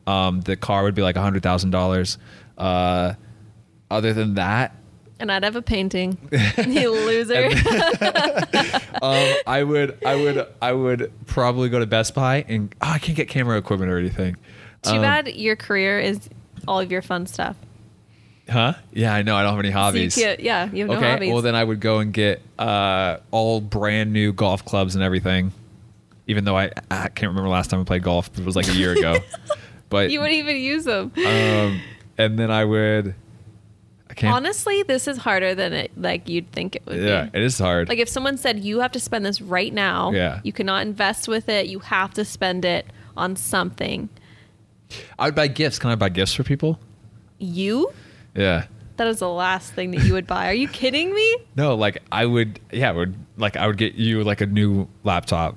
Um, 0.07 0.41
the 0.41 0.55
car 0.55 0.83
would 0.83 0.95
be 0.95 1.01
like 1.01 1.17
hundred 1.17 1.43
thousand 1.43 1.71
dollars. 1.71 2.17
Uh, 2.57 3.13
other 3.91 4.13
than 4.13 4.35
that, 4.35 4.75
And 5.19 5.31
I'd 5.31 5.43
have 5.43 5.55
a 5.57 5.61
painting. 5.61 6.17
you 6.67 6.91
loser. 6.91 7.45
um, 9.01 9.33
I 9.45 9.63
would, 9.63 9.97
I 10.05 10.15
would, 10.15 10.47
I 10.61 10.71
would 10.71 11.11
probably 11.27 11.69
go 11.69 11.79
to 11.79 11.85
Best 11.85 12.15
Buy 12.15 12.45
and 12.47 12.73
oh, 12.81 12.91
I 12.91 12.99
can't 12.99 13.15
get 13.17 13.27
camera 13.27 13.57
equipment 13.57 13.91
or 13.91 13.97
anything. 13.97 14.35
Too 14.83 14.91
Um, 14.91 15.01
bad 15.01 15.27
your 15.35 15.55
career 15.55 15.99
is 15.99 16.29
all 16.67 16.79
of 16.79 16.91
your 16.91 17.01
fun 17.01 17.25
stuff. 17.27 17.55
Huh? 18.49 18.73
Yeah, 18.93 19.13
I 19.13 19.21
know. 19.21 19.35
I 19.35 19.43
don't 19.43 19.51
have 19.55 19.59
any 19.59 19.71
So 19.71 19.77
you 19.77 19.83
hobbies. 19.83 20.17
yeah, 20.17 20.69
you 20.71 20.79
have 20.79 20.87
no 20.89 20.95
okay, 20.97 21.11
hobbies. 21.11 21.33
well 21.33 21.41
then 21.41 21.53
I 21.55 21.63
would 21.63 21.79
go 21.81 21.99
and 21.99 22.11
get 22.13 22.41
uh, 22.57 23.17
all 23.31 23.61
brand 23.61 24.11
new 24.13 24.33
golf 24.33 24.65
clubs 24.65 24.95
and 24.95 25.03
everything. 25.03 25.51
Even 26.27 26.45
though 26.45 26.57
I, 26.57 26.71
I 26.89 27.09
can't 27.09 27.29
remember 27.29 27.49
last 27.49 27.69
time 27.71 27.81
I 27.81 27.83
played 27.83 28.03
golf, 28.03 28.29
it 28.37 28.45
was 28.45 28.55
like 28.55 28.67
a 28.67 28.73
year 28.73 28.93
ago. 28.93 29.17
but 29.89 30.11
you 30.11 30.19
wouldn't 30.19 30.37
even 30.37 30.55
use 30.57 30.85
them. 30.85 31.11
um, 31.25 31.81
and 32.17 32.39
then 32.39 32.49
I 32.51 32.65
would. 32.65 33.15
Can't. 34.19 34.35
Honestly, 34.35 34.83
this 34.83 35.07
is 35.07 35.17
harder 35.17 35.55
than 35.55 35.71
it 35.73 35.91
like 35.95 36.27
you'd 36.27 36.51
think 36.51 36.75
it 36.75 36.83
would 36.85 36.99
be. 36.99 37.05
yeah, 37.05 37.23
be. 37.25 37.37
it 37.39 37.43
is 37.43 37.57
hard. 37.57 37.87
Like 37.87 37.99
if 37.99 38.09
someone 38.09 38.37
said 38.37 38.59
you 38.59 38.79
have 38.81 38.91
to 38.91 38.99
spend 38.99 39.25
this 39.25 39.39
right 39.41 39.73
now, 39.73 40.11
Yeah. 40.11 40.41
you 40.43 40.51
cannot 40.53 40.85
invest 40.85 41.27
with 41.29 41.47
it. 41.47 41.67
You 41.67 41.79
have 41.79 42.13
to 42.15 42.25
spend 42.25 42.65
it 42.65 42.85
on 43.15 43.35
something. 43.37 44.09
I 45.17 45.25
would 45.27 45.35
buy 45.35 45.47
gifts. 45.47 45.79
Can 45.79 45.89
I 45.89 45.95
buy 45.95 46.09
gifts 46.09 46.33
for 46.33 46.43
people? 46.43 46.79
You? 47.37 47.91
Yeah. 48.35 48.65
That 48.97 49.07
is 49.07 49.19
the 49.19 49.29
last 49.29 49.71
thing 49.73 49.91
that 49.91 50.03
you 50.03 50.11
would 50.13 50.27
buy. 50.27 50.49
Are 50.49 50.53
you 50.53 50.67
kidding 50.67 51.13
me? 51.15 51.37
No, 51.55 51.75
like 51.75 52.01
I 52.11 52.25
would. 52.25 52.59
Yeah, 52.71 52.89
I 52.89 52.91
would 52.93 53.15
like 53.37 53.55
I 53.55 53.67
would 53.67 53.77
get 53.77 53.95
you 53.95 54.23
like 54.25 54.41
a 54.41 54.45
new 54.45 54.87
laptop. 55.05 55.55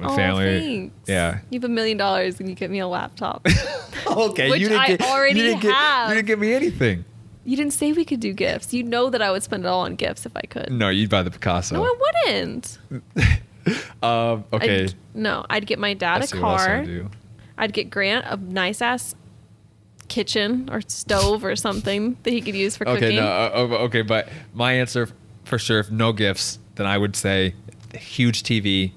Oh, 0.00 0.14
family. 0.14 0.60
thanks. 0.60 0.94
Yeah. 1.08 1.38
You 1.50 1.58
have 1.58 1.64
a 1.64 1.72
million 1.72 1.96
dollars 1.96 2.38
and 2.38 2.48
you 2.48 2.54
get 2.54 2.70
me 2.70 2.78
a 2.80 2.86
laptop. 2.86 3.46
okay, 4.06 4.50
Which 4.50 4.60
you 4.60 4.68
didn't 4.68 4.80
I 4.80 4.86
get, 4.88 5.02
already 5.02 5.40
you 5.40 5.46
didn't 5.46 5.62
get, 5.62 5.72
have. 5.74 6.08
You 6.10 6.14
didn't 6.16 6.26
give 6.26 6.38
me 6.38 6.52
anything. 6.52 7.04
You 7.46 7.56
didn't 7.56 7.72
say 7.72 7.92
we 7.92 8.04
could 8.04 8.20
do 8.20 8.32
gifts. 8.32 8.74
You 8.74 8.82
know 8.82 9.08
that 9.08 9.22
I 9.22 9.30
would 9.30 9.42
spend 9.42 9.64
it 9.64 9.68
all 9.68 9.80
on 9.80 9.94
gifts 9.94 10.26
if 10.26 10.36
I 10.36 10.42
could. 10.42 10.70
No, 10.70 10.88
you'd 10.88 11.10
buy 11.10 11.22
the 11.22 11.30
Picasso. 11.30 11.76
No, 11.76 11.84
I 11.84 11.94
wouldn't. 12.24 12.78
Um, 14.00 14.44
okay. 14.52 14.84
I'd, 14.84 14.94
no, 15.12 15.44
I'd 15.50 15.66
get 15.66 15.80
my 15.80 15.92
dad 15.92 16.20
Let's 16.20 16.32
a 16.32 16.36
see 16.36 16.40
what 16.40 16.50
else 16.52 16.66
car. 16.66 17.10
I'd 17.58 17.72
get 17.72 17.90
Grant 17.90 18.24
a 18.26 18.36
nice 18.36 18.80
ass 18.80 19.16
kitchen 20.06 20.68
or 20.70 20.82
stove 20.82 21.44
or 21.44 21.56
something 21.56 22.16
that 22.22 22.32
he 22.32 22.40
could 22.40 22.54
use 22.54 22.76
for 22.76 22.88
Okay, 22.88 23.00
cooking. 23.00 23.16
no, 23.16 23.26
uh, 23.26 23.50
uh, 23.54 23.78
okay, 23.84 24.02
but 24.02 24.28
my 24.54 24.72
answer 24.74 25.08
for 25.44 25.58
sure, 25.58 25.80
if 25.80 25.90
no 25.90 26.12
gifts, 26.12 26.60
then 26.76 26.86
I 26.86 26.96
would 26.96 27.16
say 27.16 27.54
huge 27.94 28.44
TV, 28.44 28.92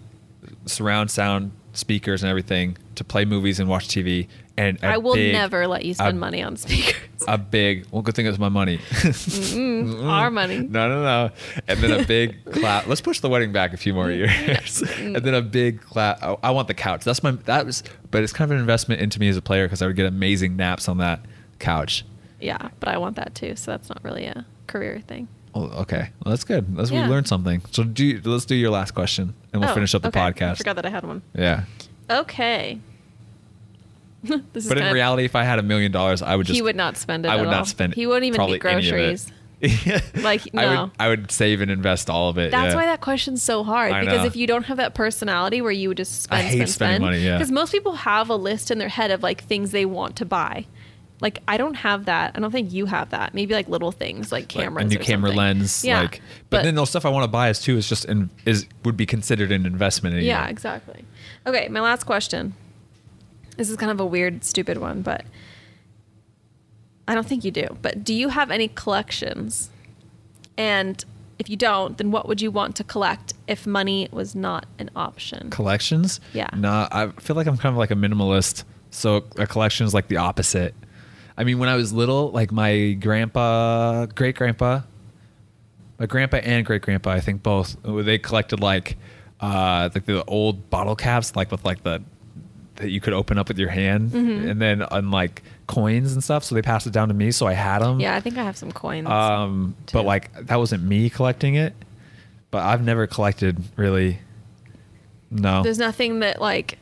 surround 0.66 1.10
sound 1.10 1.52
speakers 1.74 2.22
and 2.22 2.30
everything 2.30 2.78
to 2.96 3.04
play 3.04 3.26
movies 3.26 3.60
and 3.60 3.70
watch 3.70 3.88
TV. 3.88 4.28
And 4.60 4.78
I 4.84 4.98
will 4.98 5.16
never 5.16 5.68
let 5.68 5.86
you 5.86 5.94
spend 5.94 6.20
money 6.20 6.44
on 6.44 6.58
speakers. 6.58 6.96
A 7.28 7.38
big, 7.38 7.86
well, 7.92 8.02
good 8.02 8.14
thing 8.16 8.26
it 8.26 8.30
was 8.30 8.40
my 8.40 8.50
money. 8.50 8.80
Our 9.56 10.30
money. 10.30 10.60
No, 10.60 10.90
no, 10.90 11.02
no. 11.04 11.30
And 11.68 11.80
then 11.80 11.92
a 12.00 12.06
big 12.06 12.44
cloud. 12.52 12.88
Let's 12.88 13.00
push 13.02 13.20
the 13.22 13.30
wedding 13.30 13.52
back 13.54 13.72
a 13.74 13.78
few 13.78 13.94
more 13.94 14.12
years. 14.12 14.30
Mm. 15.00 15.16
and 15.16 15.26
then 15.26 15.34
a 15.34 15.42
big 15.42 15.82
cloud. 15.82 16.18
I, 16.22 16.36
I 16.44 16.52
want 16.52 16.68
the 16.68 16.74
couch. 16.74 17.04
That's 17.06 17.24
my. 17.24 17.32
That 17.32 17.66
was. 17.66 17.84
But 18.12 18.24
it's 18.24 18.34
kind 18.34 18.52
of 18.52 18.56
an 18.56 18.60
investment 18.62 19.02
into 19.02 19.20
me 19.20 19.30
as 19.30 19.38
a 19.38 19.42
player 19.42 19.66
because 19.66 19.82
I 19.82 19.88
would 19.88 19.96
get 19.96 20.06
amazing 20.06 20.56
naps 20.58 20.90
on 20.90 20.98
that 20.98 21.22
couch. 21.60 22.04
Yeah, 22.42 22.70
but 22.80 22.90
I 22.90 22.98
want 22.98 23.16
that 23.16 23.36
too. 23.36 23.56
So 23.56 23.72
that's 23.72 23.88
not 23.90 24.04
really 24.04 24.26
a 24.26 24.46
career 24.68 25.02
thing. 25.08 25.28
Oh, 25.56 25.66
okay. 25.82 26.10
Well, 26.24 26.32
that's 26.32 26.44
good. 26.44 26.76
That's 26.76 26.92
Yeah. 26.92 27.04
we 27.06 27.10
learned 27.10 27.28
something. 27.28 27.62
So 27.72 27.84
do 27.84 28.22
let's 28.26 28.46
do 28.46 28.56
your 28.56 28.72
last 28.72 28.92
question 28.92 29.34
and 29.54 29.62
we'll 29.62 29.72
Oh, 29.72 29.74
finish 29.74 29.96
up 29.96 30.02
the 30.02 30.10
okay. 30.10 30.50
I 30.50 30.54
forgot 30.56 30.76
that 30.76 30.86
I 30.86 30.90
had 30.90 31.06
one. 31.06 31.22
Yeah. 31.34 31.64
Okay. 32.10 32.80
this 34.54 34.64
is 34.64 34.70
But 34.70 34.78
in 34.80 34.94
reality, 34.94 35.24
if 35.26 35.36
I 35.36 35.44
had 35.44 35.60
a 35.60 35.64
million 35.64 35.92
dollars, 35.92 36.22
I 36.22 36.36
would 36.36 36.46
just. 36.48 36.56
he 36.56 36.62
would 36.62 36.76
not 36.76 36.98
spend 36.98 37.26
it. 37.26 37.30
I 37.30 37.34
at 37.36 37.40
would 37.40 37.48
all. 37.48 37.54
not 37.54 37.68
spend. 37.68 37.94
He 37.96 38.06
wouldn't 38.08 38.26
even 38.26 38.42
eat 38.42 38.44
any 38.44 38.54
of 38.54 38.56
it. 38.56 38.60
groceries. 38.60 39.32
Like, 40.16 40.42
I 40.56 40.66
no. 40.66 40.84
would. 40.84 40.92
I 41.00 41.08
would 41.10 41.32
save 41.32 41.60
and 41.62 41.70
invest 41.70 42.10
all 42.10 42.30
of 42.30 42.38
it. 42.38 42.50
That's 42.52 42.72
yeah. 42.74 42.76
why 42.80 42.86
that 42.86 43.02
question's 43.02 43.44
so 43.44 43.64
hard 43.64 43.92
I 43.92 44.02
because 44.02 44.20
know. 44.20 44.26
if 44.26 44.36
you 44.38 44.48
don't 44.48 44.64
have 44.64 44.78
that 44.78 44.94
personality 44.94 45.62
where 45.62 45.72
you 45.72 45.90
would 45.90 45.98
just 45.98 46.32
I 46.32 46.40
spend, 46.40 46.48
hate 46.48 46.54
spend, 46.56 46.70
spending 46.70 46.96
spend, 46.96 47.04
money, 47.04 47.20
yeah. 47.20 47.38
Because 47.38 47.52
most 47.52 47.72
people 47.74 47.94
have 47.94 48.30
a 48.30 48.36
list 48.36 48.72
in 48.72 48.78
their 48.78 48.88
head 48.90 49.12
of 49.12 49.22
like 49.22 49.44
things 49.44 49.72
they 49.72 49.86
want 49.86 50.16
to 50.18 50.26
buy, 50.26 50.66
like 51.22 51.40
I 51.48 51.58
don't 51.58 51.74
have 51.74 52.06
that. 52.06 52.32
I 52.36 52.40
don't 52.40 52.52
think 52.52 52.72
you 52.72 52.86
have 52.86 53.10
that. 53.10 53.34
Maybe 53.34 53.54
like 53.54 53.68
little 53.68 53.92
things 53.92 54.32
like 54.32 54.44
Like 54.44 54.50
cameras. 54.50 54.86
a 54.86 54.88
new 54.88 55.00
or 55.00 55.04
camera 55.04 55.30
something. 55.32 55.38
lens. 55.38 55.84
Yeah, 55.84 56.02
Like, 56.04 56.22
but, 56.50 56.58
but- 56.60 56.64
then 56.64 56.76
the 56.76 56.86
stuff 56.86 57.06
I 57.06 57.10
want 57.10 57.26
to 57.26 57.28
buy 57.30 57.50
is 57.50 57.60
too 57.60 57.76
is 57.76 57.90
just 57.90 58.06
in, 58.06 58.30
is 58.46 58.66
would 58.86 58.96
be 58.96 59.06
considered 59.06 59.52
an 59.52 59.66
investment. 59.66 60.16
In 60.16 60.24
Yeah, 60.24 60.48
exactly. 60.48 61.04
Okay, 61.46 61.68
my 61.68 61.82
last 61.82 62.06
question. 62.06 62.54
This 63.60 63.70
is 63.70 63.76
kind 63.76 63.92
of 63.92 64.00
a 64.00 64.06
weird, 64.06 64.46
stupid 64.46 64.78
one, 64.78 65.02
but 65.02 65.26
I 67.10 67.14
don't 67.14 67.28
think 67.28 67.44
you 67.44 67.52
do. 67.52 67.68
But 67.82 68.06
do 68.06 68.14
you 68.14 68.30
have 68.30 68.52
any 68.52 68.70
collections? 68.70 69.70
And 70.58 71.04
if 71.40 71.50
you 71.50 71.58
don't, 71.58 71.98
then 71.98 72.10
what 72.10 72.26
would 72.26 72.40
you 72.40 72.52
want 72.52 72.78
to 72.78 72.86
collect 72.86 73.34
if 73.50 73.68
money 73.68 74.08
was 74.14 74.34
not 74.34 74.66
an 74.78 74.90
option? 74.96 75.50
collections. 75.50 76.22
Yeah. 76.32 76.48
No, 76.56 76.88
I 76.90 77.08
feel 77.20 77.36
like 77.36 77.48
I'm 77.48 77.58
kind 77.58 77.74
of 77.74 77.78
like 77.78 77.92
a 77.92 77.96
minimalist. 77.96 78.64
So 78.92 79.26
a 79.36 79.46
collection 79.46 79.86
is 79.86 79.94
like 79.94 80.08
the 80.08 80.16
opposite. 80.16 80.74
I 81.36 81.44
mean, 81.44 81.60
when 81.60 81.68
I 81.68 81.76
was 81.76 81.92
little, 81.92 82.32
like 82.32 82.54
my 82.54 82.94
grandpa, 82.94 84.06
great 84.06 84.38
grandpa, 84.38 84.84
my 86.00 86.06
grandpa 86.06 86.38
and 86.38 86.66
great 86.66 86.82
grandpa, 86.82 87.10
I 87.10 87.20
think 87.20 87.44
both, 87.44 87.76
they 87.84 88.20
collected 88.20 88.62
like, 88.62 88.96
uh, 89.42 89.90
like 89.94 90.06
the 90.06 90.24
old 90.24 90.70
bottle 90.70 90.96
caps, 90.96 91.36
like 91.36 91.52
with 91.52 91.66
like 91.66 91.84
the 91.84 92.02
that 92.80 92.90
you 92.90 93.00
could 93.00 93.14
open 93.14 93.38
up 93.38 93.48
with 93.48 93.60
your 93.60 93.70
hand, 93.70 94.12
Mm-hmm. 94.12 94.50
and 94.50 94.62
then 94.62 94.82
on 94.84 95.12
like 95.12 95.44
coins 95.68 96.14
and 96.14 96.24
stuff. 96.24 96.44
So 96.44 96.56
they 96.56 96.62
passed 96.62 96.88
it 96.88 96.94
down 96.94 97.08
to 97.10 97.14
me, 97.14 97.32
so 97.32 97.46
I 97.48 97.54
had 97.54 97.80
them. 97.80 98.00
Yeah, 98.00 98.16
I 98.16 98.20
think 98.20 98.38
I 98.38 98.44
have 98.44 98.58
some 98.58 98.72
coins. 98.72 99.08
Um, 99.08 99.76
but 99.94 100.04
like 100.06 100.34
that 100.48 100.56
wasn't 100.58 100.84
me 100.84 101.10
collecting 101.10 101.56
it. 101.56 101.74
But 102.52 102.64
I've 102.64 102.84
never 102.84 103.06
collected 103.08 103.62
really. 103.76 104.20
No. 105.32 105.62
There's 105.62 105.78
nothing 105.78 106.20
that 106.22 106.42
like, 106.42 106.80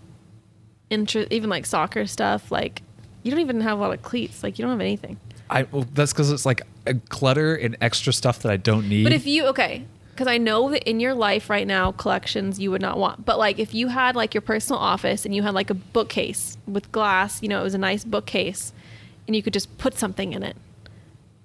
inter- 0.89 1.27
even 1.29 1.49
like 1.49 1.65
soccer 1.65 2.05
stuff. 2.07 2.51
Like, 2.51 2.81
you 3.23 3.31
don't 3.31 3.41
even 3.41 3.59
have 3.61 3.77
a 3.77 3.81
lot 3.81 3.93
of 3.93 4.01
cleats. 4.01 4.43
Like, 4.43 4.57
you 4.57 4.63
don't 4.63 4.71
have 4.71 4.79
anything. 4.79 5.19
I 5.49 5.63
well, 5.63 5.85
that's 5.93 6.13
because 6.13 6.31
it's 6.31 6.45
like 6.45 6.61
a 6.85 6.93
clutter 6.93 7.55
and 7.55 7.75
extra 7.81 8.13
stuff 8.13 8.39
that 8.43 8.51
I 8.51 8.57
don't 8.57 8.87
need. 8.87 9.03
But 9.03 9.13
if 9.13 9.25
you 9.25 9.47
okay, 9.47 9.85
because 10.17 10.27
I 10.27 10.39
know 10.39 10.71
that 10.71 10.83
in 10.89 10.99
your 10.99 11.13
life 11.13 11.47
right 11.47 11.67
now, 11.67 11.91
collections 11.91 12.59
you 12.59 12.71
would 12.71 12.81
not 12.81 12.97
want. 12.97 13.23
But 13.23 13.37
like 13.37 13.59
if 13.59 13.73
you 13.75 13.87
had 13.89 14.15
like 14.15 14.33
your 14.33 14.41
personal 14.41 14.79
office 14.79 15.25
and 15.25 15.35
you 15.35 15.43
had 15.43 15.53
like 15.53 15.69
a 15.69 15.75
bookcase 15.75 16.57
with 16.67 16.91
glass, 16.91 17.41
you 17.43 17.47
know, 17.49 17.59
it 17.61 17.63
was 17.63 17.75
a 17.75 17.77
nice 17.77 18.03
bookcase, 18.03 18.73
and 19.27 19.35
you 19.35 19.43
could 19.43 19.53
just 19.53 19.77
put 19.77 19.93
something 19.93 20.33
in 20.33 20.41
it. 20.41 20.57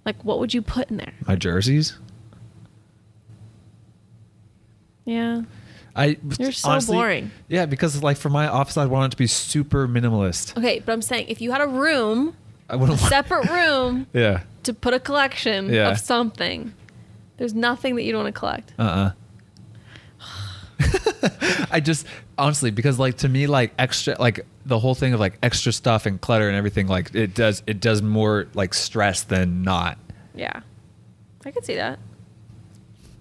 Like 0.07 0.25
what 0.25 0.39
would 0.39 0.55
you 0.55 0.63
put 0.63 0.91
in 0.91 0.97
there? 0.97 1.13
my 1.27 1.37
jerseys, 1.37 1.99
Yeah. 5.05 5.43
I 5.95 6.17
You're 6.39 6.53
so 6.53 6.71
honestly- 6.71 6.97
boring. 6.97 7.31
Yeah, 7.49 7.67
because 7.67 8.03
like 8.03 8.17
for 8.17 8.31
my 8.31 8.47
office, 8.49 8.77
I 8.79 8.87
want 8.87 9.07
it 9.07 9.11
to 9.11 9.17
be 9.19 9.27
super 9.27 9.87
minimalist. 9.87 10.57
Okay, 10.57 10.81
but 10.85 10.93
I'm 10.93 11.03
saying 11.03 11.27
if 11.29 11.41
you 11.43 11.53
had 11.53 11.61
a 11.61 11.67
room, 11.67 12.35
I 12.71 12.75
a 12.75 12.79
want. 12.79 12.99
separate 12.99 13.49
room 13.51 14.07
Yeah. 14.15 14.45
to 14.63 14.73
put 14.73 14.95
a 14.95 15.01
collection 15.01 15.69
Yeah. 15.73 15.91
of 15.91 15.99
something, 15.99 16.73
there's 17.37 17.55
nothing 17.55 17.97
that 17.97 18.03
you 18.03 18.13
don't 18.13 18.25
want 18.25 18.35
to 18.35 18.39
collect. 18.39 18.75
Uh. 18.79 18.83
uh 18.83 19.13
I 21.71 21.81
just 21.81 22.07
honestly 22.39 22.71
because 22.71 22.99
like 22.99 23.19
to 23.19 23.29
me 23.29 23.47
like 23.47 23.73
extra 23.79 24.17
like 24.19 24.47
the 24.67 24.79
whole 24.79 24.95
thing 24.95 25.15
of 25.15 25.21
like 25.21 25.39
extra 25.43 25.73
stuff 25.73 26.07
and 26.07 26.21
clutter 26.21 26.49
and 26.49 26.57
everything 26.57 26.87
like 26.89 27.15
it 27.15 27.35
does 27.35 27.63
it 27.67 27.81
does 27.81 28.03
more 28.03 28.49
like 28.55 28.75
stress 28.75 29.23
than 29.23 29.63
not. 29.63 29.99
Yeah. 30.35 30.61
I 31.45 31.51
could 31.51 31.65
see 31.65 31.77
that. 31.77 31.99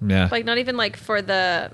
Yeah. 0.05 0.30
Like 0.32 0.45
not 0.45 0.57
even 0.57 0.78
like 0.78 0.97
for 0.97 1.22
the 1.22 1.72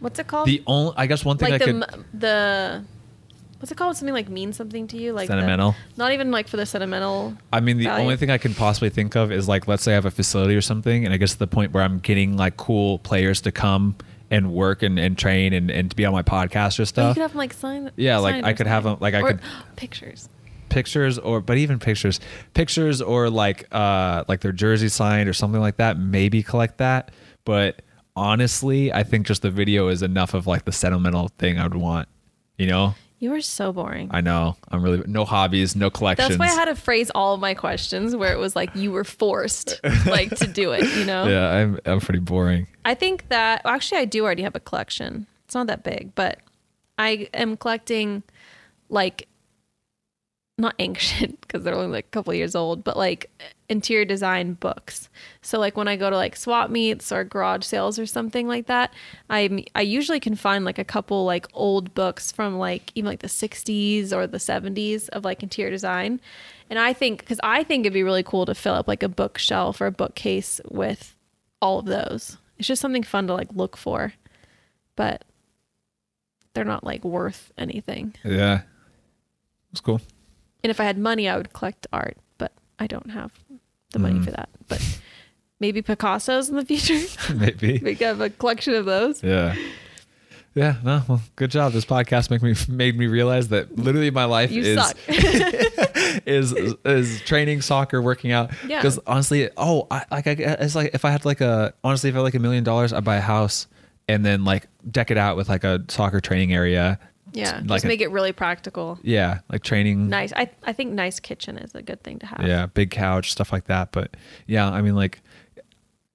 what's 0.00 0.18
it 0.18 0.26
called? 0.26 0.46
the 0.46 0.62
only 0.66 0.94
I 0.96 1.06
guess 1.06 1.24
one 1.24 1.38
thing 1.38 1.50
like 1.50 1.62
I 1.62 1.66
the 1.66 1.72
could 1.72 2.04
the 2.14 2.84
what's 3.58 3.70
it 3.72 3.76
called? 3.76 3.96
Something 3.96 4.14
like 4.14 4.28
mean 4.28 4.52
something 4.52 4.86
to 4.88 4.96
you, 4.96 5.12
like 5.12 5.28
the- 5.28 5.32
Sentimental? 5.34 5.74
not 5.96 6.12
even 6.12 6.30
like 6.30 6.48
for 6.48 6.56
the 6.56 6.66
sentimental. 6.66 7.36
I 7.52 7.60
mean, 7.60 7.78
the 7.78 7.84
value. 7.84 8.02
only 8.02 8.16
thing 8.16 8.30
I 8.30 8.38
can 8.38 8.54
possibly 8.54 8.90
think 8.90 9.16
of 9.16 9.30
is 9.32 9.48
like, 9.48 9.66
let's 9.68 9.82
say 9.82 9.92
I 9.92 9.94
have 9.94 10.04
a 10.06 10.10
facility 10.10 10.54
or 10.56 10.60
something, 10.60 11.04
and 11.04 11.12
I 11.14 11.16
guess 11.16 11.32
to 11.32 11.38
the 11.38 11.46
point 11.46 11.72
where 11.72 11.82
I'm 11.82 11.98
getting 11.98 12.36
like 12.36 12.56
cool 12.56 12.98
players 13.00 13.40
to 13.42 13.52
come 13.52 13.96
and 14.30 14.52
work 14.52 14.82
and, 14.82 14.98
and 14.98 15.16
train 15.16 15.52
and, 15.54 15.70
and 15.70 15.90
to 15.90 15.96
be 15.96 16.04
on 16.04 16.12
my 16.12 16.22
podcast 16.22 16.78
or 16.78 16.82
Or 16.82 17.08
you 17.08 17.14
could 17.14 17.20
have 17.22 17.30
them 17.32 17.38
like 17.38 17.54
sign. 17.54 17.90
Yeah, 17.96 18.18
like, 18.18 18.44
I 18.44 18.52
could 18.52 18.66
have 18.66 18.84
them- 18.84 18.98
like, 19.00 19.14
I 19.14 19.20
Or 19.22 19.28
could- 19.32 19.40
pictures. 19.76 20.28
pictures 20.68 21.18
or, 21.18 21.40
but 21.40 21.56
even 21.56 21.78
pictures, 21.78 22.20
pictures 22.52 23.00
or 23.00 23.30
like, 23.30 23.66
uh, 23.72 24.24
like 24.28 24.40
their 24.40 24.52
jersey 24.52 24.88
signed 24.90 25.28
or 25.28 25.32
something 25.32 25.60
like 25.62 25.78
that. 25.78 25.98
Maybe 25.98 26.42
collect 26.42 26.76
that. 26.78 27.10
But 27.46 27.80
honestly, 28.14 28.92
I 28.92 29.02
think 29.02 29.26
just 29.26 29.40
the 29.42 29.50
video 29.50 29.88
is 29.88 30.02
enough 30.02 30.34
of 30.34 30.46
like 30.46 30.64
the 30.66 30.72
sentimental 30.72 31.28
thing 31.38 31.58
I 31.58 31.62
would 31.62 31.74
want. 31.76 32.08
You 32.58 32.66
know, 32.66 32.94
You 33.20 33.34
are 33.34 33.40
so 33.40 33.72
boring. 33.72 34.08
I 34.12 34.20
know 34.20 34.56
I'm 34.68 34.82
really 34.82 35.02
no 35.06 35.24
hobbies, 35.24 35.74
no 35.74 35.90
collections. 35.90 36.28
That's 36.28 36.38
why 36.38 36.46
I 36.46 36.54
had 36.54 36.66
to 36.66 36.76
phrase 36.76 37.10
all 37.14 37.34
of 37.34 37.40
my 37.40 37.54
questions 37.54 38.14
where 38.14 38.32
it 38.32 38.38
was 38.38 38.54
like 38.54 38.74
you 38.76 38.92
were 38.92 39.04
forced 39.04 39.80
like 40.06 40.30
to 40.36 40.46
do 40.46 40.70
it. 40.72 40.84
You 40.96 41.04
know. 41.04 41.26
yeah, 41.26 41.50
I'm 41.50 41.80
I'm 41.84 42.00
pretty 42.00 42.20
boring. 42.20 42.68
I 42.84 42.94
think 42.94 43.28
that 43.28 43.62
well, 43.64 43.74
actually 43.74 43.98
I 43.98 44.04
do 44.04 44.24
already 44.24 44.42
have 44.42 44.54
a 44.54 44.60
collection. 44.60 45.26
It's 45.46 45.54
not 45.54 45.66
that 45.66 45.82
big, 45.82 46.14
but 46.14 46.38
I 46.96 47.28
am 47.34 47.56
collecting 47.56 48.22
like 48.88 49.28
not 50.58 50.74
ancient 50.78 51.40
because 51.40 51.62
they're 51.62 51.74
only 51.74 51.88
like 51.88 52.06
a 52.06 52.10
couple 52.10 52.34
years 52.34 52.54
old, 52.54 52.84
but 52.84 52.96
like 52.96 53.30
interior 53.68 54.04
design 54.04 54.54
books. 54.54 55.08
So 55.42 55.58
like 55.58 55.76
when 55.76 55.88
I 55.88 55.96
go 55.96 56.10
to 56.10 56.16
like 56.16 56.36
swap 56.36 56.70
meets 56.70 57.12
or 57.12 57.24
garage 57.24 57.64
sales 57.64 57.98
or 57.98 58.06
something 58.06 58.48
like 58.48 58.66
that, 58.66 58.92
I 59.30 59.64
I 59.74 59.82
usually 59.82 60.20
can 60.20 60.34
find 60.34 60.64
like 60.64 60.78
a 60.78 60.84
couple 60.84 61.24
like 61.24 61.46
old 61.54 61.94
books 61.94 62.32
from 62.32 62.58
like 62.58 62.90
even 62.94 63.08
like 63.08 63.20
the 63.20 63.28
60s 63.28 64.12
or 64.12 64.26
the 64.26 64.38
70s 64.38 65.08
of 65.10 65.24
like 65.24 65.42
interior 65.42 65.70
design. 65.70 66.20
And 66.70 66.78
I 66.78 66.92
think 66.92 67.24
cuz 67.24 67.38
I 67.42 67.62
think 67.62 67.82
it'd 67.82 67.94
be 67.94 68.02
really 68.02 68.22
cool 68.22 68.46
to 68.46 68.54
fill 68.54 68.74
up 68.74 68.88
like 68.88 69.02
a 69.02 69.08
bookshelf 69.08 69.80
or 69.80 69.86
a 69.86 69.92
bookcase 69.92 70.60
with 70.68 71.14
all 71.62 71.78
of 71.78 71.86
those. 71.86 72.36
It's 72.58 72.68
just 72.68 72.82
something 72.82 73.02
fun 73.02 73.26
to 73.28 73.34
like 73.34 73.48
look 73.54 73.76
for. 73.76 74.12
But 74.96 75.22
they're 76.54 76.64
not 76.64 76.82
like 76.82 77.04
worth 77.04 77.52
anything. 77.56 78.16
Yeah, 78.24 78.62
it's 79.70 79.80
cool. 79.80 80.00
And 80.64 80.70
if 80.70 80.80
I 80.80 80.84
had 80.84 80.98
money, 80.98 81.28
I 81.28 81.36
would 81.36 81.52
collect 81.52 81.86
art, 81.92 82.16
but 82.38 82.52
I 82.78 82.86
don't 82.86 83.10
have 83.10 83.32
the 83.92 83.98
money 83.98 84.18
Mm. 84.18 84.24
for 84.24 84.30
that. 84.32 84.48
But 84.68 84.82
maybe 85.60 85.82
Picasso's 85.82 86.48
in 86.48 86.56
the 86.56 86.64
future. 86.64 86.98
Maybe. 87.34 87.80
we 87.82 87.94
could 87.94 88.06
have 88.06 88.20
a 88.20 88.30
collection 88.30 88.74
of 88.74 88.84
those. 88.84 89.22
Yeah. 89.22 89.54
Yeah, 90.54 90.76
no, 90.82 91.02
well, 91.06 91.20
good 91.36 91.52
job. 91.52 91.72
This 91.72 91.84
podcast 91.84 92.30
make 92.30 92.42
me 92.42 92.54
made 92.68 92.98
me 92.98 93.06
realize 93.06 93.48
that 93.48 93.76
literally 93.78 94.10
my 94.10 94.24
life 94.24 94.50
You 94.50 94.62
is 94.62 94.94
is 96.26 96.52
is 96.84 97.20
training, 97.22 97.60
soccer, 97.62 98.02
working 98.02 98.32
out. 98.32 98.50
Yeah. 98.66 98.78
Because 98.80 98.98
honestly, 99.06 99.50
oh, 99.56 99.86
I, 99.90 100.04
like 100.10 100.26
I, 100.26 100.32
it's 100.32 100.74
like 100.74 100.90
if 100.94 101.04
I 101.04 101.10
had 101.10 101.24
like 101.24 101.40
a 101.40 101.74
honestly, 101.84 102.10
if 102.10 102.16
I 102.16 102.18
had 102.18 102.22
like 102.24 102.34
a 102.34 102.38
million 102.40 102.64
dollars, 102.64 102.92
I'd 102.92 103.04
buy 103.04 103.16
a 103.16 103.20
house 103.20 103.66
and 104.08 104.24
then 104.24 104.44
like 104.44 104.66
deck 104.90 105.10
it 105.12 105.18
out 105.18 105.36
with 105.36 105.48
like 105.48 105.62
a 105.64 105.84
soccer 105.88 106.20
training 106.20 106.52
area. 106.52 106.98
Yeah, 107.32 107.56
Like 107.64 107.68
just 107.68 107.84
a- 107.84 107.88
make 107.88 108.00
it 108.00 108.10
really 108.10 108.32
practical. 108.32 108.98
Yeah, 109.02 109.40
like 109.50 109.62
training. 109.62 110.08
Nice. 110.08 110.32
I 110.34 110.50
I 110.64 110.72
think 110.72 110.92
nice 110.92 111.20
kitchen 111.20 111.58
is 111.58 111.74
a 111.74 111.82
good 111.82 112.02
thing 112.02 112.18
to 112.20 112.26
have. 112.26 112.46
Yeah, 112.46 112.66
big 112.66 112.90
couch, 112.90 113.30
stuff 113.32 113.52
like 113.52 113.64
that. 113.66 113.92
But 113.92 114.16
yeah, 114.46 114.68
I 114.68 114.82
mean, 114.82 114.94
like, 114.96 115.20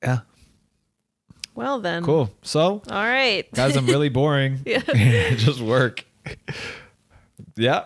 yeah, 0.03 0.19
Well 1.55 1.79
then. 1.79 2.03
cool. 2.03 2.29
So 2.41 2.81
All 2.89 3.03
right. 3.03 3.49
guys 3.53 3.75
i'm 3.77 3.85
really 3.85 4.09
boring 4.09 4.59
Yeah. 4.65 4.79
just 5.35 5.61
work 5.61 6.03
yeah 7.55 7.83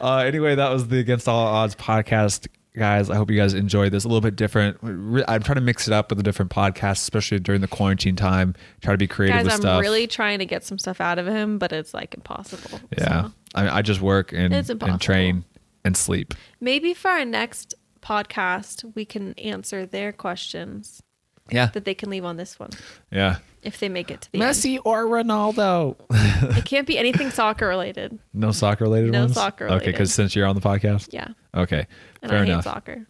uh 0.00 0.16
anyway 0.18 0.54
that 0.56 0.70
was 0.70 0.88
the 0.88 0.98
against 0.98 1.28
all 1.28 1.46
odds 1.46 1.74
podcast 1.76 2.48
guys. 2.76 3.10
I 3.10 3.16
hope 3.16 3.30
you 3.30 3.36
guys 3.36 3.54
enjoyed 3.54 3.92
this. 3.92 4.04
A 4.04 4.08
little 4.08 4.20
bit 4.20 4.36
different. 4.36 4.78
I'm 4.82 5.42
trying 5.42 5.56
to 5.56 5.60
mix 5.60 5.86
it 5.86 5.92
up 5.92 6.10
with 6.10 6.18
the 6.18 6.22
different 6.22 6.50
podcasts 6.50 7.02
especially 7.02 7.38
during 7.40 7.60
the 7.60 7.68
quarantine 7.68 8.16
time. 8.16 8.54
Try 8.82 8.94
to 8.94 8.98
be 8.98 9.06
creative 9.06 9.36
Guys, 9.36 9.44
with 9.44 9.54
I'm 9.54 9.60
stuff. 9.60 9.80
really 9.80 10.06
trying 10.06 10.38
to 10.38 10.46
get 10.46 10.64
some 10.64 10.78
stuff 10.78 11.00
out 11.00 11.18
of 11.18 11.26
him, 11.26 11.58
but 11.58 11.72
it's 11.72 11.94
like 11.94 12.14
impossible. 12.14 12.80
yeah. 12.96 13.24
So. 13.24 13.32
I, 13.54 13.78
I 13.78 13.82
just 13.82 14.00
work 14.00 14.32
and, 14.32 14.52
and 14.52 15.00
train 15.00 15.44
and 15.84 15.96
sleep. 15.96 16.34
Maybe 16.60 16.94
for 16.94 17.10
our 17.10 17.24
next 17.24 17.74
podcast, 18.02 18.94
we 18.94 19.04
can 19.04 19.32
answer 19.34 19.86
their 19.86 20.12
questions 20.12 21.02
yeah. 21.50 21.66
that 21.66 21.84
they 21.84 21.94
can 21.94 22.10
leave 22.10 22.24
on 22.24 22.36
this 22.36 22.58
one. 22.58 22.70
Yeah. 23.10 23.38
If 23.62 23.80
they 23.80 23.88
make 23.88 24.10
it 24.10 24.20
to 24.22 24.32
the 24.32 24.40
end. 24.40 24.50
messi 24.50 24.78
or 24.84 25.06
ronaldo. 25.06 25.96
It 26.56 26.64
can't 26.64 26.86
be 26.86 26.98
anything 26.98 27.30
soccer 27.30 27.66
related. 27.66 28.18
no 28.34 28.52
soccer 28.52 28.84
related 28.84 29.10
No 29.10 29.20
ones? 29.22 29.34
soccer 29.34 29.68
okay 29.68 29.86
because 29.86 30.12
since 30.12 30.36
you're 30.36 30.46
on 30.46 30.54
the 30.54 30.60
podcast? 30.60 31.08
Yeah. 31.12 31.28
okay 31.54 31.86
And 32.30 32.30
fair 32.30 32.40
I 32.40 32.44
enough 32.44 32.64
hate 32.64 32.70
soccer. 32.70 33.06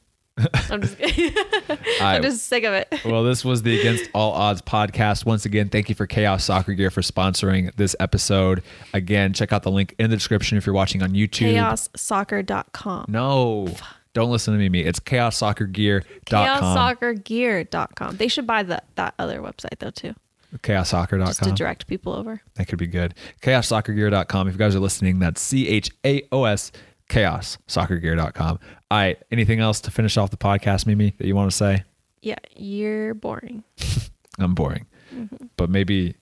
I'm 0.71 0.83
just 0.83 0.97
I'm 2.03 2.23
just 2.23 2.47
sick 2.47 2.65
of 2.65 2.75
it. 2.75 2.93
well, 3.07 3.25
this 3.25 3.43
was 3.43 3.63
the 3.63 3.81
Against 3.81 4.11
All 4.15 4.33
Odds 4.33 4.61
podcast. 4.61 5.25
Once 5.25 5.47
again, 5.47 5.71
thank 5.71 5.89
you 5.89 5.95
for 5.95 6.07
Chaos 6.07 6.45
Soccer 6.45 6.75
Gear 6.75 6.91
for 6.91 7.01
sponsoring 7.01 7.75
this 7.77 7.97
episode. 8.01 8.63
Again, 8.93 9.33
check 9.33 9.53
out 9.53 9.63
the 9.63 9.71
link 9.71 9.95
in 9.99 10.11
the 10.11 10.17
description 10.17 10.59
if 10.59 10.67
you're 10.67 10.75
watching 10.75 11.03
on 11.03 11.13
YouTube. 11.13 11.55
ChaosSoccer.com. 11.55 13.07
No, 13.09 13.69
don't 14.13 14.31
listen 14.31 14.53
to 14.53 14.59
me. 14.59 14.69
me. 14.69 14.81
It's 14.81 15.01
chaossoccergear.com. 15.01 16.97
ChaosSoccerGear.com. 17.07 18.17
They 18.17 18.29
should 18.29 18.47
buy 18.47 18.63
that 18.65 18.85
that 18.97 19.15
other 19.19 19.41
website 19.41 19.79
though 19.79 19.91
too, 19.91 20.15
Chaossoccer.com. 20.59 21.27
just 21.27 21.43
to 21.45 21.53
direct 21.53 21.87
people 21.87 22.13
over. 22.13 22.43
That 22.57 22.69
could 22.69 22.79
be 22.79 22.87
good. 22.87 23.15
ChaosSoccerGear.com. 23.41 24.49
If 24.49 24.55
you 24.55 24.59
guys 24.59 24.77
are 24.77 24.81
listening, 24.81 25.19
that's 25.19 25.41
C 25.41 25.67
H 25.69 25.91
A 26.05 26.23
O 26.31 26.45
S 26.45 26.73
chaossoccergear.com. 27.09 28.59
All 28.91 28.99
right. 28.99 29.19
Anything 29.31 29.61
else 29.61 29.81
to 29.83 29.91
finish 29.91 30.17
off 30.17 30.31
the 30.31 30.37
podcast, 30.37 30.87
Mimi, 30.87 31.15
that 31.19 31.27
you 31.27 31.35
want 31.37 31.51
to 31.51 31.57
say? 31.57 31.85
Yeah, 32.23 32.39
you're 32.55 33.15
boring. 33.15 33.63
I'm 34.39 34.55
boring. 34.55 34.87
Mm-hmm. 35.15 35.47
But 35.57 35.71
maybe 35.71 36.17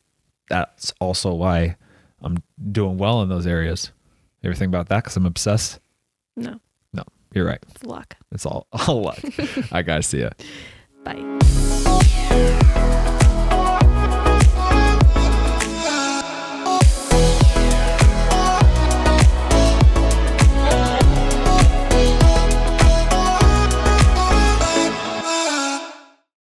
that's 0.49 0.93
also 1.01 1.33
why 1.35 1.77
I'm 2.23 2.39
doing 2.71 2.99
well 2.99 3.23
in 3.23 3.29
those 3.29 3.47
areas. 3.47 3.91
You 4.43 4.51
ever 4.51 4.57
think 4.57 4.69
about 4.71 4.89
that? 4.89 5.05
Because 5.05 5.17
I'm 5.17 5.27
obsessed? 5.27 5.81
No, 6.37 6.61
No, 6.93 7.03
you're 7.33 7.47
right. 7.47 7.63
it's 7.71 7.85
luck. 7.85 8.17
It's 8.33 8.45
all, 8.45 8.67
all 8.87 9.03
luck. 9.03 9.19
I 9.73 9.83
got 9.83 9.97
to 9.97 10.03
see 10.03 10.21
ya. 10.21 10.31
Bye. 11.05 12.81